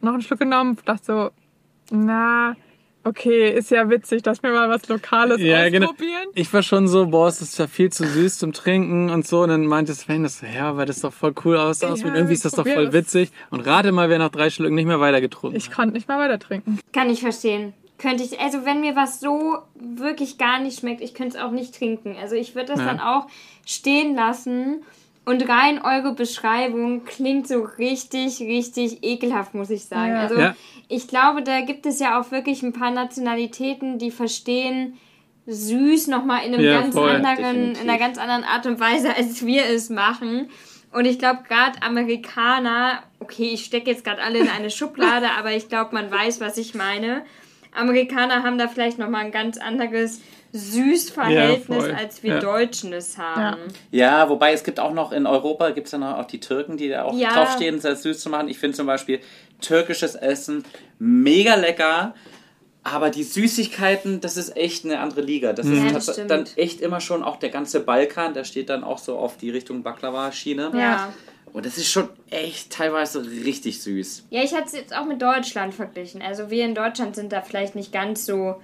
Noch 0.00 0.12
einen 0.12 0.22
Schluck 0.22 0.40
genommen, 0.40 0.76
dachte 0.84 1.04
so, 1.04 1.30
na, 1.90 2.54
okay, 3.04 3.50
ist 3.50 3.70
ja 3.70 3.88
witzig, 3.90 4.22
dass 4.22 4.42
wir 4.42 4.50
mal 4.50 4.68
was 4.68 4.86
Lokales 4.88 5.40
Ja, 5.40 5.68
genau. 5.70 5.86
ausprobieren. 5.88 6.28
Ich 6.34 6.52
war 6.52 6.62
schon 6.62 6.88
so, 6.88 7.06
boah, 7.06 7.28
es 7.28 7.40
ist 7.40 7.58
ja 7.58 7.66
viel 7.66 7.90
zu 7.90 8.06
süß 8.06 8.38
zum 8.38 8.52
Trinken 8.52 9.10
und 9.10 9.26
so. 9.26 9.42
Und 9.42 9.48
dann 9.50 9.66
meinte 9.66 9.94
Sven, 9.94 10.22
das, 10.24 10.42
ja, 10.42 10.76
weil 10.76 10.86
das 10.86 11.00
doch 11.00 11.12
voll 11.12 11.34
cool 11.44 11.56
aussah. 11.56 11.94
Ja, 11.94 12.04
und 12.06 12.14
irgendwie 12.14 12.34
ist 12.34 12.44
das 12.44 12.52
doch 12.52 12.66
voll 12.66 12.86
das. 12.86 12.94
witzig. 12.94 13.30
Und 13.50 13.60
rate 13.60 13.92
mal, 13.92 14.08
wer 14.10 14.18
nach 14.18 14.30
drei 14.30 14.50
Schlücken 14.50 14.74
nicht 14.74 14.86
mehr 14.86 15.00
weiter 15.00 15.20
getrunken 15.20 15.56
Ich 15.56 15.68
hat. 15.68 15.74
konnte 15.76 15.94
nicht 15.94 16.08
mal 16.08 16.18
weiter 16.18 16.38
trinken. 16.38 16.78
Kann 16.92 17.08
ich 17.10 17.20
verstehen. 17.20 17.72
Könnte 17.98 18.22
ich, 18.22 18.38
also 18.38 18.64
wenn 18.64 18.80
mir 18.80 18.94
was 18.94 19.18
so 19.18 19.58
wirklich 19.74 20.38
gar 20.38 20.60
nicht 20.60 20.78
schmeckt, 20.78 21.00
ich 21.00 21.14
könnte 21.14 21.36
es 21.36 21.42
auch 21.42 21.50
nicht 21.50 21.74
trinken. 21.76 22.14
Also 22.20 22.36
ich 22.36 22.54
würde 22.54 22.68
das 22.68 22.78
Ja. 22.78 22.84
dann 22.86 23.00
auch 23.00 23.26
stehen 23.66 24.14
lassen. 24.14 24.84
Und 25.28 25.46
rein 25.48 25.80
eure 25.82 26.14
Beschreibung 26.14 27.04
klingt 27.04 27.46
so 27.48 27.60
richtig, 27.62 28.40
richtig 28.40 29.04
ekelhaft, 29.04 29.52
muss 29.54 29.68
ich 29.68 29.84
sagen. 29.84 30.12
Ja. 30.12 30.20
Also 30.20 30.38
Ja. 30.38 30.56
ich 30.88 31.06
glaube, 31.06 31.42
da 31.42 31.60
gibt 31.60 31.84
es 31.84 31.98
ja 32.00 32.18
auch 32.18 32.30
wirklich 32.30 32.62
ein 32.62 32.72
paar 32.72 32.90
Nationalitäten, 32.90 33.98
die 33.98 34.10
verstehen 34.10 34.96
süß 35.46 36.06
nochmal 36.08 36.46
in 36.46 36.54
einem 36.54 36.64
Ja, 36.64 36.80
ganz 36.80 36.94
voll. 36.94 37.10
anderen, 37.10 37.36
Definitiv. 37.36 37.82
in 37.82 37.90
einer 37.90 37.98
ganz 37.98 38.16
anderen 38.18 38.44
Art 38.44 38.64
und 38.66 38.80
Weise, 38.80 39.14
als 39.14 39.44
wir 39.44 39.66
es 39.66 39.90
machen. 39.90 40.48
Und 40.92 41.04
ich 41.04 41.18
glaube, 41.18 41.40
gerade 41.46 41.82
Amerikaner, 41.82 43.02
okay, 43.20 43.50
ich 43.52 43.64
stecke 43.66 43.90
jetzt 43.90 44.04
gerade 44.04 44.22
alle 44.22 44.38
in 44.38 44.48
eine 44.48 44.70
Schublade, 44.70 45.26
aber 45.38 45.52
ich 45.52 45.68
glaube, 45.68 45.94
man 45.94 46.10
weiß, 46.10 46.40
was 46.40 46.56
ich 46.56 46.74
meine. 46.74 47.24
Amerikaner 47.74 48.42
haben 48.42 48.58
da 48.58 48.68
vielleicht 48.68 48.98
nochmal 48.98 49.24
ein 49.24 49.32
ganz 49.32 49.58
anderes 49.58 50.20
Süßverhältnis, 50.52 51.86
Ja, 51.88 51.94
als 51.94 52.22
wir 52.22 52.34
Ja. 52.34 52.40
Deutschen 52.40 52.92
es 52.92 53.18
haben. 53.18 53.60
Ja, 53.90 54.28
wobei 54.28 54.52
es 54.52 54.64
gibt 54.64 54.80
auch 54.80 54.92
noch 54.92 55.12
in 55.12 55.26
Europa, 55.26 55.70
gibt 55.70 55.86
es 55.86 55.92
ja 55.92 55.98
noch 55.98 56.16
auch 56.18 56.24
die 56.26 56.40
Türken, 56.40 56.76
die 56.76 56.88
da 56.88 57.04
auch 57.04 57.14
Ja. 57.14 57.32
draufstehen, 57.34 57.80
sehr 57.80 57.96
süß 57.96 58.20
zu 58.20 58.30
machen. 58.30 58.48
Ich 58.48 58.58
finde 58.58 58.76
zum 58.76 58.86
Beispiel 58.86 59.20
türkisches 59.60 60.14
Essen 60.14 60.64
mega 60.98 61.54
lecker. 61.54 62.14
Aber 62.84 63.10
die 63.10 63.24
Süßigkeiten, 63.24 64.20
das 64.22 64.38
ist 64.38 64.56
echt 64.56 64.84
eine 64.86 65.00
andere 65.00 65.20
Liga. 65.20 65.52
Das 65.52 65.66
Ja, 65.66 65.96
ist 65.96 66.08
das 66.08 66.26
dann 66.26 66.46
echt 66.56 66.80
immer 66.80 67.00
schon 67.00 67.22
auch 67.22 67.36
der 67.36 67.50
ganze 67.50 67.80
Balkan, 67.80 68.32
der 68.32 68.44
steht 68.44 68.70
dann 68.70 68.82
auch 68.82 68.98
so 68.98 69.18
auf 69.18 69.36
die 69.36 69.50
Richtung 69.50 69.82
Baklava-Schiene. 69.82 70.70
Ja. 70.74 71.12
Und 71.52 71.66
das 71.66 71.78
ist 71.78 71.90
schon 71.90 72.08
echt 72.30 72.70
teilweise 72.70 73.24
richtig 73.24 73.82
süß. 73.82 74.26
Ja, 74.30 74.42
ich 74.42 74.54
hatte 74.54 74.66
es 74.66 74.72
jetzt 74.72 74.96
auch 74.96 75.06
mit 75.06 75.20
Deutschland 75.20 75.74
verglichen. 75.74 76.22
Also 76.22 76.50
wir 76.50 76.64
in 76.64 76.74
Deutschland 76.74 77.16
sind 77.16 77.32
da 77.32 77.42
vielleicht 77.42 77.74
nicht 77.74 77.92
ganz 77.92 78.24
so 78.24 78.60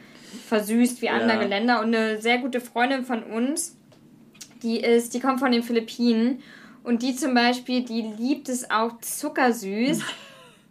versüßt 0.49 1.03
wie 1.03 1.09
andere 1.09 1.47
Länder. 1.47 1.81
Und 1.81 1.95
eine 1.95 2.21
sehr 2.21 2.39
gute 2.39 2.61
Freundin 2.61 3.05
von 3.05 3.23
uns, 3.23 3.77
die 4.63 4.81
ist, 4.81 5.15
die 5.15 5.21
kommt 5.21 5.41
von 5.41 5.53
den 5.53 5.63
Philippinen 5.63 6.43
und 6.83 7.03
die 7.03 7.15
zum 7.17 7.35
Beispiel, 7.35 7.85
die 7.85 8.03
liebt 8.03 8.49
es 8.49 8.71
auch 8.71 8.99
zuckersüß. 9.01 10.01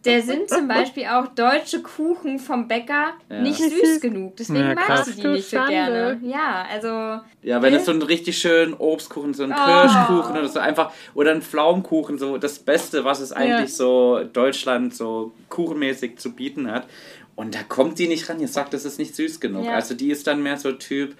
Der 0.04 0.22
sind 0.22 0.48
zum 0.50 0.68
Beispiel 0.68 1.04
auch 1.06 1.28
deutsche 1.28 1.80
Kuchen 1.82 2.38
vom 2.38 2.68
Bäcker 2.68 3.14
Ja. 3.30 3.40
nicht 3.40 3.58
süß 3.58 4.00
genug. 4.00 4.36
Deswegen 4.36 4.60
Ja, 4.60 4.74
mag 4.74 5.04
sie 5.04 5.12
die 5.20 5.26
nicht 5.28 5.48
so 5.50 5.56
Schande. 5.56 5.72
gerne. 5.72 6.20
Ja, 6.22 6.66
also 6.70 7.20
Ja, 7.42 7.62
wenn 7.62 7.74
es 7.74 7.84
so 7.86 7.92
einen 7.92 8.02
richtig 8.02 8.38
schönen 8.38 8.74
Obstkuchen, 8.74 9.34
so 9.34 9.44
einen 9.44 9.52
Oh. 9.52 9.64
Kirschkuchen 9.64 10.36
oder 10.38 10.48
so 10.48 10.58
einfach, 10.60 10.92
oder 11.14 11.30
einen 11.32 11.42
Pflaumenkuchen, 11.42 12.18
so 12.18 12.38
das 12.38 12.58
Beste, 12.58 13.04
was 13.04 13.20
es 13.20 13.32
eigentlich 13.32 13.70
Ja. 13.70 13.76
so 13.76 14.20
Deutschland 14.32 14.94
so 14.94 15.32
kuchenmäßig 15.48 16.18
zu 16.18 16.32
bieten 16.32 16.70
hat. 16.70 16.86
Und 17.36 17.54
da 17.54 17.60
kommt 17.68 17.98
die 17.98 18.06
nicht 18.08 18.28
ran. 18.28 18.38
Ihr 18.40 18.48
sagt, 18.48 18.74
das 18.74 18.84
ist 18.84 18.98
nicht 18.98 19.16
süß 19.16 19.40
genug. 19.40 19.64
Ja. 19.64 19.72
Also 19.74 19.94
die 19.94 20.10
ist 20.10 20.26
dann 20.26 20.42
mehr 20.42 20.56
so 20.56 20.70
Typ, 20.72 21.14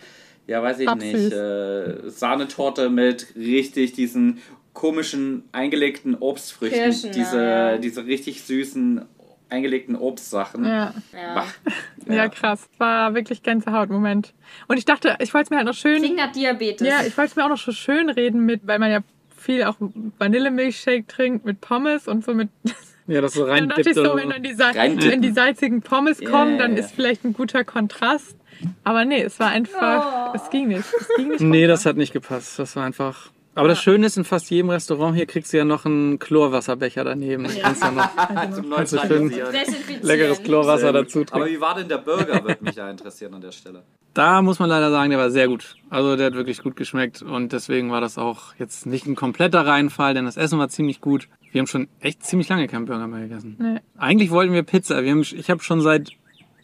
ja, 0.47 0.63
weiß 0.63 0.79
ich 0.81 0.89
Absüß. 0.89 1.13
nicht, 1.13 1.33
äh, 1.33 2.09
Sahnetorte 2.11 2.91
mit 2.91 3.29
richtig 3.35 3.95
diesen 3.95 4.41
komischen 4.75 5.45
eingelegten 5.53 6.15
Obstfrüchten. 6.17 6.83
Kirschen, 6.83 7.13
diese, 7.13 7.43
ja. 7.43 7.79
diese 7.79 8.05
richtig 8.05 8.43
süßen 8.43 9.03
eingelegten 9.49 9.97
Obstsachen. 9.97 10.65
Ja. 10.65 10.93
ja. 11.13 11.47
Ja, 12.07 12.29
krass. 12.29 12.69
War 12.79 13.15
wirklich 13.15 13.43
Gänsehaut-Moment. 13.43 14.35
Und 14.67 14.77
ich 14.77 14.85
dachte, 14.85 15.17
ich 15.21 15.33
wollte 15.33 15.45
es 15.45 15.51
mir 15.51 15.57
halt 15.59 15.67
noch 15.67 15.75
schön. 15.75 16.03
Klingt 16.03 16.17
nach 16.17 16.33
Diabetes. 16.33 16.87
Ja, 16.87 17.03
ich 17.07 17.17
wollte 17.17 17.31
es 17.31 17.37
mir 17.37 17.45
auch 17.45 17.51
noch 17.51 17.59
so 17.59 17.73
schön 17.73 18.11
reden 18.11 18.45
mit, 18.45 18.67
weil 18.67 18.79
man 18.79 18.91
ja 18.91 19.01
viel 19.37 19.65
auch 19.65 19.77
Vanillemilchshake 20.19 21.07
trinkt 21.07 21.45
mit 21.45 21.61
Pommes 21.61 22.09
und 22.09 22.25
so 22.25 22.35
mit. 22.35 22.51
Ja, 23.07 23.21
das 23.21 23.35
so 23.35 23.41
Dann 23.45 23.51
rein 23.51 23.69
dachte 23.69 23.91
ich 23.91 23.95
so, 23.95 24.17
wenn 24.17 24.31
dann 24.31 24.43
die, 24.43 24.55
Sa 24.55 24.73
wenn 24.75 25.21
die 25.21 25.33
salzigen 25.33 25.83
Pommes 25.83 26.25
kommen, 26.25 26.53
ja, 26.53 26.63
dann 26.63 26.75
ist 26.75 26.93
vielleicht 26.93 27.23
ein 27.27 27.35
guter 27.35 27.63
Kontrast. 27.63 28.35
Aber 28.83 29.05
nee, 29.05 29.21
es 29.21 29.39
war 29.39 29.49
einfach, 29.49 30.31
Oh. 30.33 30.35
es 30.35 30.49
ging 30.49 30.69
nicht. 30.69 30.85
Es 30.99 31.09
ging 31.15 31.29
nicht. 31.29 31.41
Nee, 31.43 31.67
das 31.67 31.85
hat 31.85 31.99
nicht 31.99 32.15
gepasst. 32.15 32.59
Das 32.59 32.77
war 32.77 32.85
einfach. 32.87 33.31
Aber 33.57 33.69
das 33.69 33.81
Schöne 33.81 34.07
ist, 34.07 34.17
in 34.17 34.25
fast 34.25 34.51
jedem 34.51 34.71
Restaurant 34.71 35.17
hier 35.17 35.27
kriegst 35.27 35.53
du 35.53 35.59
ja 35.59 35.65
noch 35.65 35.85
einen 35.85 36.19
Chlorwasserbecher 36.19 37.05
daneben. 37.05 37.45
Du 37.45 37.59
kannst 37.61 37.83
ja 37.83 37.91
noch 37.93 38.09
Zum 38.55 38.73
Also 38.73 38.99
schön- 38.99 39.33
leckeres 40.03 40.43
Chlorwasser 40.43 40.93
dazu 40.93 41.21
Aber 41.21 41.27
trinken. 41.27 41.49
wie 41.51 41.61
war 41.61 41.75
denn 41.77 41.89
der 41.89 41.99
Burger, 41.99 42.43
würde 42.45 42.59
mich 42.65 42.75
da 42.75 42.91
interessieren 42.91 43.35
an 43.35 43.41
der 43.41 43.53
Stelle. 43.53 43.83
Da 44.13 44.43
muss 44.43 44.59
man 44.61 44.69
leider 44.69 44.91
sagen, 44.91 45.11
der 45.11 45.19
war 45.19 45.31
sehr 45.31 45.49
gut. 45.49 45.77
Also 45.91 46.17
der 46.17 46.27
hat 46.27 46.35
wirklich 46.35 46.63
gut 46.63 46.77
geschmeckt 46.77 47.23
und 47.23 47.53
deswegen 47.53 47.91
war 47.91 48.01
das 48.01 48.17
auch 48.19 48.55
jetzt 48.59 48.87
nicht 48.87 49.07
ein 49.07 49.17
kompletter 49.17 49.67
Reinfall, 49.67 50.15
denn 50.15 50.25
das 50.25 50.37
Essen 50.37 50.59
war 50.59 50.69
ziemlich 50.69 51.01
gut. 51.01 51.29
Wir 51.53 51.61
haben 51.61 51.67
schon 51.67 51.89
echt 52.01 52.25
ziemlich 52.25 52.49
lange 52.49 52.67
keinen 52.69 52.85
Burger 52.87 53.07
mehr 53.09 53.21
gegessen. 53.23 53.57
Nee. 53.59 53.81
Eigentlich 53.99 54.31
wollten 54.31 54.53
wir 54.53 54.63
Pizza. 54.63 55.03
Wir 55.05 55.11
haben, 55.13 55.23
ich 55.23 55.51
habe 55.51 55.63
schon 55.63 55.81
seit 55.81 56.11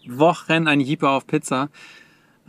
Wochen 0.09 0.67
einen 0.69 0.81
Jeeper 0.81 1.11
auf 1.11 1.27
Pizza. 1.27 1.69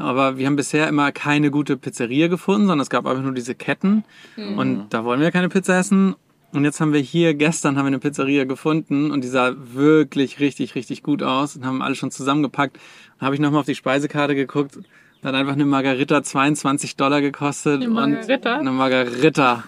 Aber 0.02 0.38
wir 0.38 0.48
haben 0.48 0.56
bisher 0.56 0.88
immer 0.88 1.12
keine 1.12 1.52
gute 1.52 1.78
Pizzeria 1.78 2.28
gefunden, 2.28 2.68
sondern 2.68 2.82
es 2.82 2.90
gab 2.90 3.06
einfach 3.06 3.24
nur 3.24 3.34
diese 3.34 3.56
Ketten. 3.56 4.04
Und 4.36 4.90
da 4.90 5.06
wollen 5.06 5.22
wir 5.22 5.32
keine 5.32 5.50
Pizza 5.50 5.80
essen. 5.80 6.16
Und 6.54 6.66
jetzt 6.66 6.82
haben 6.82 6.92
wir 6.92 7.00
hier, 7.00 7.34
gestern 7.34 7.78
haben 7.78 7.86
wir 7.86 7.88
eine 7.88 8.00
Pizzeria 8.00 8.44
gefunden 8.44 9.12
und 9.12 9.24
die 9.24 9.30
sah 9.30 9.54
wirklich 9.56 10.42
richtig, 10.42 10.76
richtig 10.76 11.02
gut 11.02 11.24
aus 11.24 11.56
und 11.56 11.66
haben 11.66 11.82
alle 11.82 11.96
schon 11.96 12.12
zusammengepackt. 12.12 12.78
Dann 13.20 13.28
habe 13.28 13.36
ich 13.36 13.42
nochmal 13.42 13.62
auf 13.62 13.66
die 13.66 13.76
Speisekarte 13.76 14.36
geguckt. 14.36 14.78
Da 15.22 15.30
hat 15.30 15.36
einfach 15.36 15.54
eine 15.54 15.66
Margarita 15.66 16.24
22 16.24 16.96
Dollar 16.96 17.22
gekostet. 17.22 17.82
Eine 17.84 17.90
Margarita? 17.90 18.56
Und 18.56 18.62
eine 18.62 18.72
Margarita. 18.72 19.22
Ritter. 19.24 19.64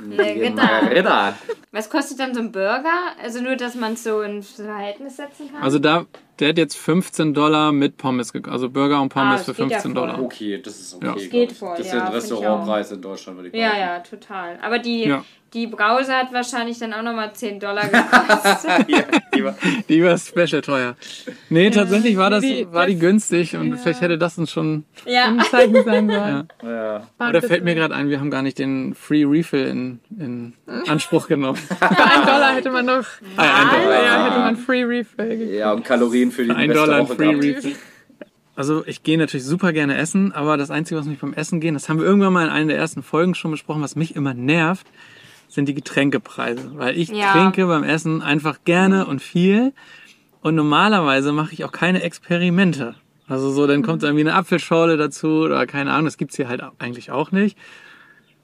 Margarita. 0.55 1.35
Was 1.71 1.89
kostet 1.89 2.19
dann 2.19 2.33
so 2.33 2.41
ein 2.41 2.51
Burger? 2.51 3.13
Also 3.21 3.39
nur, 3.39 3.55
dass 3.55 3.75
man 3.75 3.93
es 3.93 4.03
so 4.03 4.21
in 4.21 4.41
Verhältnis 4.41 5.17
setzen 5.17 5.51
kann? 5.51 5.61
Also 5.61 5.79
da, 5.79 6.05
der 6.39 6.49
hat 6.49 6.57
jetzt 6.57 6.77
15 6.77 7.33
Dollar 7.33 7.71
mit 7.71 7.97
Pommes 7.97 8.33
gekostet. 8.33 8.53
Also 8.53 8.69
Burger 8.69 9.01
und 9.01 9.09
Pommes 9.09 9.41
Ah, 9.41 9.43
für 9.43 9.51
das 9.51 9.57
geht 9.57 9.71
ja 9.71 9.79
15 9.79 9.93
voll. 9.93 10.01
Dollar. 10.07 10.21
Okay, 10.21 10.61
das 10.61 10.79
ist 10.79 10.95
okay. 10.95 11.05
Ja. 11.07 11.13
Das 11.13 11.29
geht 11.29 11.51
voll, 11.51 11.77
Das 11.77 11.87
ja, 11.87 11.91
sind 11.91 11.99
find 12.01 12.09
ich 12.09 12.15
Restaurantpreise 12.15 12.95
in 12.95 13.01
Deutschland, 13.01 13.37
würde 13.37 13.49
ich 13.49 13.55
ja, 13.55 13.69
behaupten. 13.69 13.81
ja, 13.81 13.99
total. 13.99 14.59
Aber 14.61 14.79
die, 14.79 15.03
Ja. 15.05 15.23
Die 15.53 15.67
Brause 15.67 16.13
hat 16.13 16.33
wahrscheinlich 16.33 16.79
dann 16.79 16.93
auch 16.93 17.03
nochmal 17.03 17.31
10 17.33 17.59
Dollar 17.59 17.83
gekostet. 17.87 18.89
Ja, 18.89 19.03
lieber. 19.33 19.55
Die 19.87 20.03
war 20.03 20.17
special 20.17 20.61
teuer. 20.61 20.95
Nee, 21.49 21.69
tatsächlich 21.69 22.17
war 22.17 22.29
das, 22.29 22.41
Die- 22.41 22.67
war 22.71 22.87
die 22.87 22.97
günstig 22.97 23.55
und 23.55 23.77
vielleicht 23.77 24.01
hätte 24.01 24.17
das 24.17 24.37
uns 24.37 24.51
schon. 24.51 24.83
ja. 25.05 25.25
ein 25.25 25.39
Zeichen 25.41 25.83
sein 25.83 26.09
sollen. 26.09 26.47
Ja. 26.63 27.07
War 27.17 27.29
Oder 27.29 27.41
fällt 27.41 27.63
mir 27.63 27.75
gerade 27.75 27.93
ein, 27.93 28.09
wir 28.09 28.19
haben 28.19 28.31
gar 28.31 28.41
nicht 28.41 28.57
den 28.59 28.95
Free 28.95 29.23
Refill 29.25 29.67
in, 29.67 29.99
in 30.19 30.53
Anspruch 30.87 31.27
genommen. 31.27 31.57
Für 31.79 31.81
einen 31.91 32.25
Dollar 32.25 32.55
hätte 32.55 32.71
man 32.71 32.85
noch. 32.85 33.05
Ah, 33.37 33.45
ja, 33.45 33.55
ein 33.55 33.81
Dollar. 33.83 34.03
Ja, 34.03 34.25
hätte 34.25 34.39
man 34.39 34.57
Free 34.57 34.83
Refill 34.83 35.29
gekriegt. 35.37 35.53
ja, 35.53 35.71
und 35.73 35.85
Kalorien 35.85 36.31
für 36.31 36.43
die 36.45 36.51
Ein 36.51 36.67
beste 36.69 36.85
Dollar 36.85 36.99
Woche 37.03 37.15
Free 37.15 37.29
gehabt. 37.29 37.43
Refill. 37.43 37.75
Also 38.55 38.83
ich 38.85 39.01
gehe 39.01 39.17
natürlich 39.17 39.45
super 39.45 39.73
gerne 39.73 39.97
essen, 39.97 40.31
aber 40.31 40.57
das 40.57 40.69
Einzige, 40.69 40.99
was 40.99 41.07
mich 41.07 41.17
beim 41.17 41.33
Essen 41.33 41.59
gehen, 41.59 41.73
das 41.73 41.89
haben 41.89 41.97
wir 41.99 42.05
irgendwann 42.05 42.33
mal 42.33 42.43
in 42.45 42.51
einer 42.51 42.67
der 42.67 42.77
ersten 42.77 43.01
Folgen 43.01 43.33
schon 43.33 43.49
besprochen, 43.49 43.81
was 43.81 43.95
mich 43.95 44.15
immer 44.15 44.35
nervt, 44.35 44.85
sind 45.53 45.67
die 45.67 45.73
Getränkepreise. 45.73 46.71
Weil 46.75 46.97
ich 46.97 47.09
Ja. 47.09 47.31
trinke 47.31 47.65
beim 47.67 47.83
Essen 47.83 48.21
einfach 48.21 48.59
gerne 48.65 49.05
und 49.05 49.21
viel. 49.21 49.73
Und 50.41 50.55
normalerweise 50.55 51.31
mache 51.31 51.53
ich 51.53 51.63
auch 51.63 51.71
keine 51.71 52.01
Experimente. 52.01 52.95
Also 53.27 53.51
so, 53.51 53.65
dann 53.67 53.83
kommt 53.83 54.03
irgendwie 54.03 54.21
eine 54.21 54.33
Apfelschorle 54.35 54.97
dazu 54.97 55.27
oder 55.43 55.65
keine 55.65 55.91
Ahnung, 55.91 56.05
das 56.05 56.17
gibt's 56.17 56.35
hier 56.35 56.49
halt 56.49 56.61
eigentlich 56.79 57.11
auch 57.11 57.31
nicht. 57.31 57.57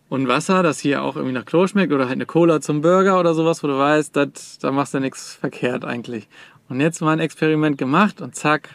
Und 0.08 0.28
Wasser, 0.28 0.63
das 0.63 0.80
hier 0.80 1.04
auch 1.04 1.16
irgendwie 1.18 1.34
nach 1.34 1.46
Klo 1.46 1.68
schmeckt 1.68 1.92
oder 1.94 2.06
halt 2.06 2.13
eine 2.16 2.25
Cola 2.25 2.62
zum 2.62 2.82
Burger 2.82 3.20
oder 3.20 3.34
sowas, 3.34 3.62
wo 3.63 3.68
du 3.68 3.78
weißt, 3.78 4.16
dat, 4.16 4.39
da 4.62 4.72
machst 4.72 4.94
du 4.94 5.00
nichts 5.00 5.36
verkehrt 5.36 5.84
eigentlich. 5.86 6.28
Und 6.70 6.80
jetzt 6.80 7.01
mal 7.01 7.12
ein 7.12 7.20
Experiment 7.20 7.78
gemacht 7.78 8.22
und 8.22 8.36
zack, 8.36 8.70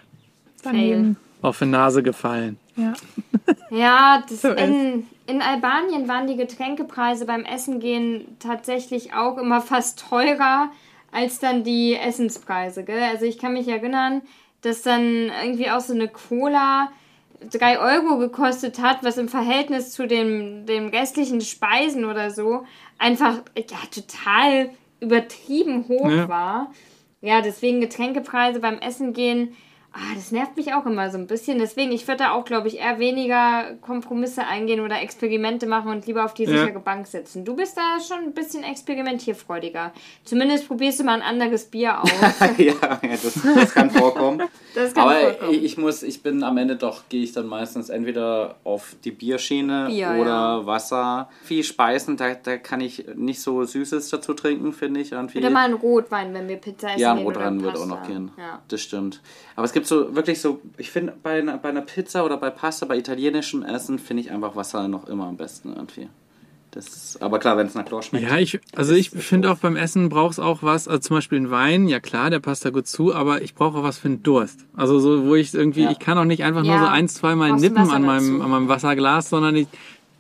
Daneben. 0.62 1.17
Auf 1.44 1.58
die 1.58 1.66
Nase 1.66 2.02
gefallen. 2.02 2.58
Ja. 2.76 2.92
Ja, 3.70 4.22
das 4.28 4.44
in, 4.44 5.06
in 5.26 5.42
Albanien 5.42 6.06
waren 6.06 6.28
die 6.28 6.36
Getränkepreise 6.36 7.26
beim 7.26 7.44
Essen 7.44 7.80
gehen 7.80 8.36
tatsächlich 8.38 9.12
auch 9.14 9.36
immer 9.36 9.60
fast 9.60 10.04
teurer 10.08 10.70
als 11.10 11.40
dann 11.40 11.64
die 11.64 11.96
Essenspreise. 11.96 12.84
Gell? 12.84 13.02
Also 13.02 13.24
ich 13.24 13.38
kann 13.38 13.52
mich 13.52 13.66
erinnern, 13.66 14.22
dass 14.62 14.82
dann 14.82 15.30
irgendwie 15.42 15.70
auch 15.70 15.80
so 15.80 15.92
eine 15.92 16.06
Cola 16.08 16.88
drei 17.50 17.78
Euro 17.80 18.18
gekostet 18.18 18.80
hat, 18.80 19.02
was 19.02 19.18
im 19.18 19.28
Verhältnis 19.28 19.90
zu 19.90 20.06
den, 20.06 20.66
den 20.66 20.88
restlichen 20.88 21.40
Speisen 21.40 22.04
oder 22.04 22.30
so 22.30 22.64
einfach 22.98 23.42
ja, 23.56 23.78
total 23.92 24.70
übertrieben 25.00 25.86
hoch 25.88 26.10
Ja. 26.10 26.28
war. 26.28 26.72
Ja, 27.20 27.40
deswegen 27.40 27.80
Getränkepreise 27.80 28.60
beim 28.60 28.78
Essen 28.78 29.12
gehen, 29.14 29.56
ah, 29.94 30.14
das 30.14 30.32
nervt 30.32 30.56
mich 30.56 30.74
auch 30.74 30.84
immer 30.86 31.08
so 31.10 31.16
ein 31.18 31.26
bisschen. 31.26 31.58
Deswegen, 31.58 31.92
ich 31.92 32.06
würde 32.08 32.24
da 32.24 32.32
auch, 32.32 32.44
glaube 32.44 32.68
ich, 32.68 32.78
eher 32.78 32.98
weniger 32.98 33.74
Kompromisse 33.80 34.44
eingehen 34.44 34.80
oder 34.80 35.00
Experimente 35.00 35.66
machen 35.66 35.90
und 35.90 36.06
lieber 36.06 36.24
auf 36.24 36.34
die 36.34 36.44
Ja. 36.44 36.58
sichere 36.66 36.80
Bank 36.80 37.06
sitzen. 37.06 37.44
Du 37.44 37.54
bist 37.56 37.76
da 37.76 37.98
schon 38.00 38.24
ein 38.24 38.32
bisschen 38.34 38.64
experimentierfreudiger. 38.64 39.92
Zumindest 40.24 40.68
probierst 40.68 41.00
du 41.00 41.04
mal 41.04 41.14
ein 41.14 41.22
anderes 41.22 41.66
Bier 41.66 42.00
aus. 42.02 42.10
ja, 42.58 42.64
ja 42.66 42.98
das, 43.02 43.34
das 43.42 43.74
kann 43.74 43.90
vorkommen. 43.90 44.42
Das 44.74 44.92
kann 44.92 45.04
Aber 45.08 45.20
vorkommen. 45.20 45.54
ich, 45.62 45.78
muss, 45.78 46.02
ich 46.02 46.24
bin 46.24 46.42
am 46.42 46.58
Ende 46.58 46.74
doch, 46.74 47.08
gehe 47.08 47.22
ich 47.22 47.30
dann 47.30 47.46
meistens 47.46 47.90
entweder 47.90 48.56
auf 48.64 48.96
die 49.04 49.12
Bierschiene 49.12 49.86
Bier, 49.86 50.16
oder 50.20 50.26
ja. 50.26 50.66
Wasser. 50.66 51.28
Viel 51.44 51.62
Speisen, 51.62 52.16
da, 52.16 52.34
da 52.34 52.56
kann 52.56 52.80
ich 52.80 53.06
nicht 53.14 53.40
so 53.40 53.62
Süßes 53.62 54.08
dazu 54.08 54.34
trinken, 54.34 54.72
finde 54.72 54.98
ich. 54.98 55.12
Irgendwie. 55.12 55.38
Oder 55.38 55.50
mal 55.50 55.66
ein 55.66 55.74
Rotwein, 55.74 56.34
wenn 56.34 56.48
wir 56.48 56.56
Pizza 56.56 56.88
essen. 56.88 56.98
Ja, 56.98 57.12
ein 57.12 57.18
Rotwein 57.18 57.62
wird 57.62 57.76
auch 57.76 57.86
noch 57.86 58.02
gehen. 58.04 58.32
Ja. 58.36 58.62
Das 58.66 58.80
stimmt. 58.80 59.22
Aber 59.54 59.64
es 59.64 59.72
gibt 59.72 59.84
so 59.87 60.14
wirklich 60.17 60.41
so, 60.41 60.61
ich 60.79 60.91
finde 60.91 61.12
bei 61.23 61.38
einer, 61.38 61.59
bei 61.59 61.69
einer 61.71 61.83
Pizza 61.83 62.25
oder 62.25 62.37
bei 62.37 62.50
Pasta, 62.50 62.87
bei 62.87 62.97
italienischem 62.99 63.62
Essen, 63.62 63.99
finde 63.99 64.23
ich 64.23 64.31
einfach 64.31 64.57
Wasser 64.57 64.88
noch 64.88 65.09
immer 65.09 65.26
am 65.26 65.37
besten 65.37 65.73
irgendwie. 65.75 66.09
Das, 66.71 67.17
aber 67.21 67.38
klar, 67.38 67.57
wenn 67.57 67.69
es 67.69 67.75
nach 67.76 67.85
Chlor 67.85 68.03
schmeckt. 68.03 68.29
Ja, 68.29 68.37
ich, 68.37 68.59
also 68.75 68.95
ich 68.95 69.11
finde 69.11 69.49
auch 69.53 69.59
beim 69.59 69.76
Essen 69.76 70.09
brauchst 70.09 70.41
auch 70.41 70.64
was, 70.64 70.88
also 70.88 70.99
zum 70.99 71.17
Beispiel 71.19 71.38
ein 71.38 71.50
Wein, 71.53 71.87
ja 71.87 72.00
klar, 72.00 72.31
der 72.31 72.41
passt 72.41 72.64
da 72.64 72.71
gut 72.71 72.88
zu, 72.88 73.14
aber 73.14 73.43
ich 73.43 73.55
brauche 73.55 73.79
auch 73.79 73.83
was 73.85 73.99
für 73.99 74.09
einen 74.09 74.25
Durst. 74.25 74.67
Also 74.75 74.99
so, 74.99 75.25
wo 75.25 75.37
ich 75.37 75.55
irgendwie, 75.55 75.85
Ja. 75.85 75.93
ich 75.93 76.00
kann 76.00 76.19
auch 76.19 76.25
nicht 76.25 76.43
einfach 76.43 76.62
nur 76.64 76.73
Ja, 76.75 76.81
so 76.81 76.87
ein, 76.87 77.07
zweimal 77.09 77.50
brauchst 77.50 77.62
nippen 77.62 77.79
an 77.91 78.03
meinem, 78.03 78.31
dazu. 78.33 78.43
an 78.43 78.50
meinem 78.50 78.69
Wasserglas, 78.69 79.29
sondern 79.31 79.55
ich 79.55 79.69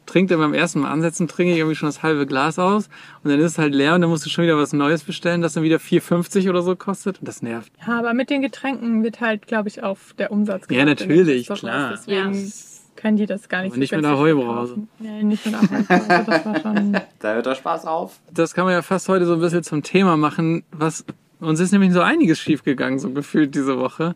trinke 0.06 0.34
dann 0.34 0.40
beim 0.40 0.54
ersten 0.54 0.80
Mal 0.80 0.90
ansetzen, 0.90 1.28
trinke 1.28 1.52
ich 1.52 1.58
irgendwie 1.58 1.76
schon 1.76 1.88
das 1.88 2.02
halbe 2.02 2.26
Glas 2.26 2.58
aus 2.58 2.88
und 3.22 3.30
dann 3.30 3.40
ist 3.40 3.52
es 3.52 3.58
halt 3.58 3.74
leer 3.74 3.94
und 3.94 4.00
dann 4.00 4.10
musst 4.10 4.24
du 4.26 4.30
schon 4.30 4.44
wieder 4.44 4.56
was 4.56 4.72
Neues 4.72 5.04
bestellen, 5.04 5.42
das 5.42 5.54
dann 5.54 5.62
wieder 5.62 5.78
4,50 5.78 6.50
oder 6.50 6.62
so 6.62 6.76
kostet 6.76 7.18
und 7.20 7.28
das 7.28 7.42
nervt. 7.42 7.72
Ja, 7.86 7.98
aber 7.98 8.14
mit 8.14 8.30
den 8.30 8.42
Getränken 8.42 9.02
wird 9.02 9.20
halt, 9.20 9.46
glaube 9.46 9.68
ich, 9.68 9.82
auf 9.82 10.14
der 10.18 10.30
Umsatz 10.32 10.66
Ja, 10.70 10.84
natürlich, 10.84 11.48
klar. 11.48 11.92
Deswegen 11.92 12.52
können 12.96 13.16
die 13.16 13.26
das 13.26 13.48
gar 13.48 13.62
nicht 13.62 13.72
Aber 13.72 13.80
nicht 13.80 13.94
mit 13.94 14.04
Ahoi-Brause. 14.04 14.74
verkaufen. 14.74 14.88
Ja, 15.00 15.22
nicht 15.22 15.44
mit 15.44 15.54
das 15.54 16.44
war 16.46 16.60
schon... 16.62 16.96
Da 17.18 17.34
hört 17.34 17.46
der 17.46 17.54
Spaß 17.54 17.86
auf. 17.86 18.18
Das 18.32 18.54
kann 18.54 18.64
man 18.64 18.72
ja 18.74 18.82
fast 18.82 19.08
heute 19.08 19.26
so 19.26 19.34
ein 19.34 19.40
bisschen 19.40 19.62
zum 19.62 19.82
Thema 19.82 20.16
machen, 20.16 20.64
was 20.70 21.04
uns 21.40 21.60
ist 21.60 21.72
nämlich 21.72 21.92
so 21.92 22.00
einiges 22.00 22.38
schiefgegangen, 22.38 22.98
so 22.98 23.10
gefühlt 23.10 23.54
diese 23.54 23.78
Woche. 23.78 24.14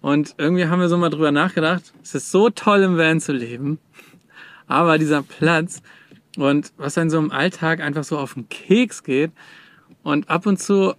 Und 0.00 0.34
irgendwie 0.38 0.66
haben 0.66 0.80
wir 0.80 0.88
so 0.88 0.96
mal 0.96 1.10
drüber 1.10 1.32
nachgedacht, 1.32 1.92
es 2.02 2.14
ist 2.14 2.30
so 2.30 2.50
toll 2.50 2.82
im 2.82 2.96
Van 2.96 3.20
zu 3.20 3.32
leben, 3.32 3.78
aber 4.68 4.98
dieser 4.98 5.22
Platz 5.22 5.82
und 6.36 6.72
was 6.76 6.96
einem 6.96 7.10
so 7.10 7.18
im 7.18 7.32
Alltag 7.32 7.80
einfach 7.80 8.04
so 8.04 8.18
auf 8.18 8.34
den 8.34 8.48
Keks 8.48 9.02
geht 9.02 9.32
und 10.02 10.30
ab 10.30 10.46
und 10.46 10.58
zu 10.60 10.94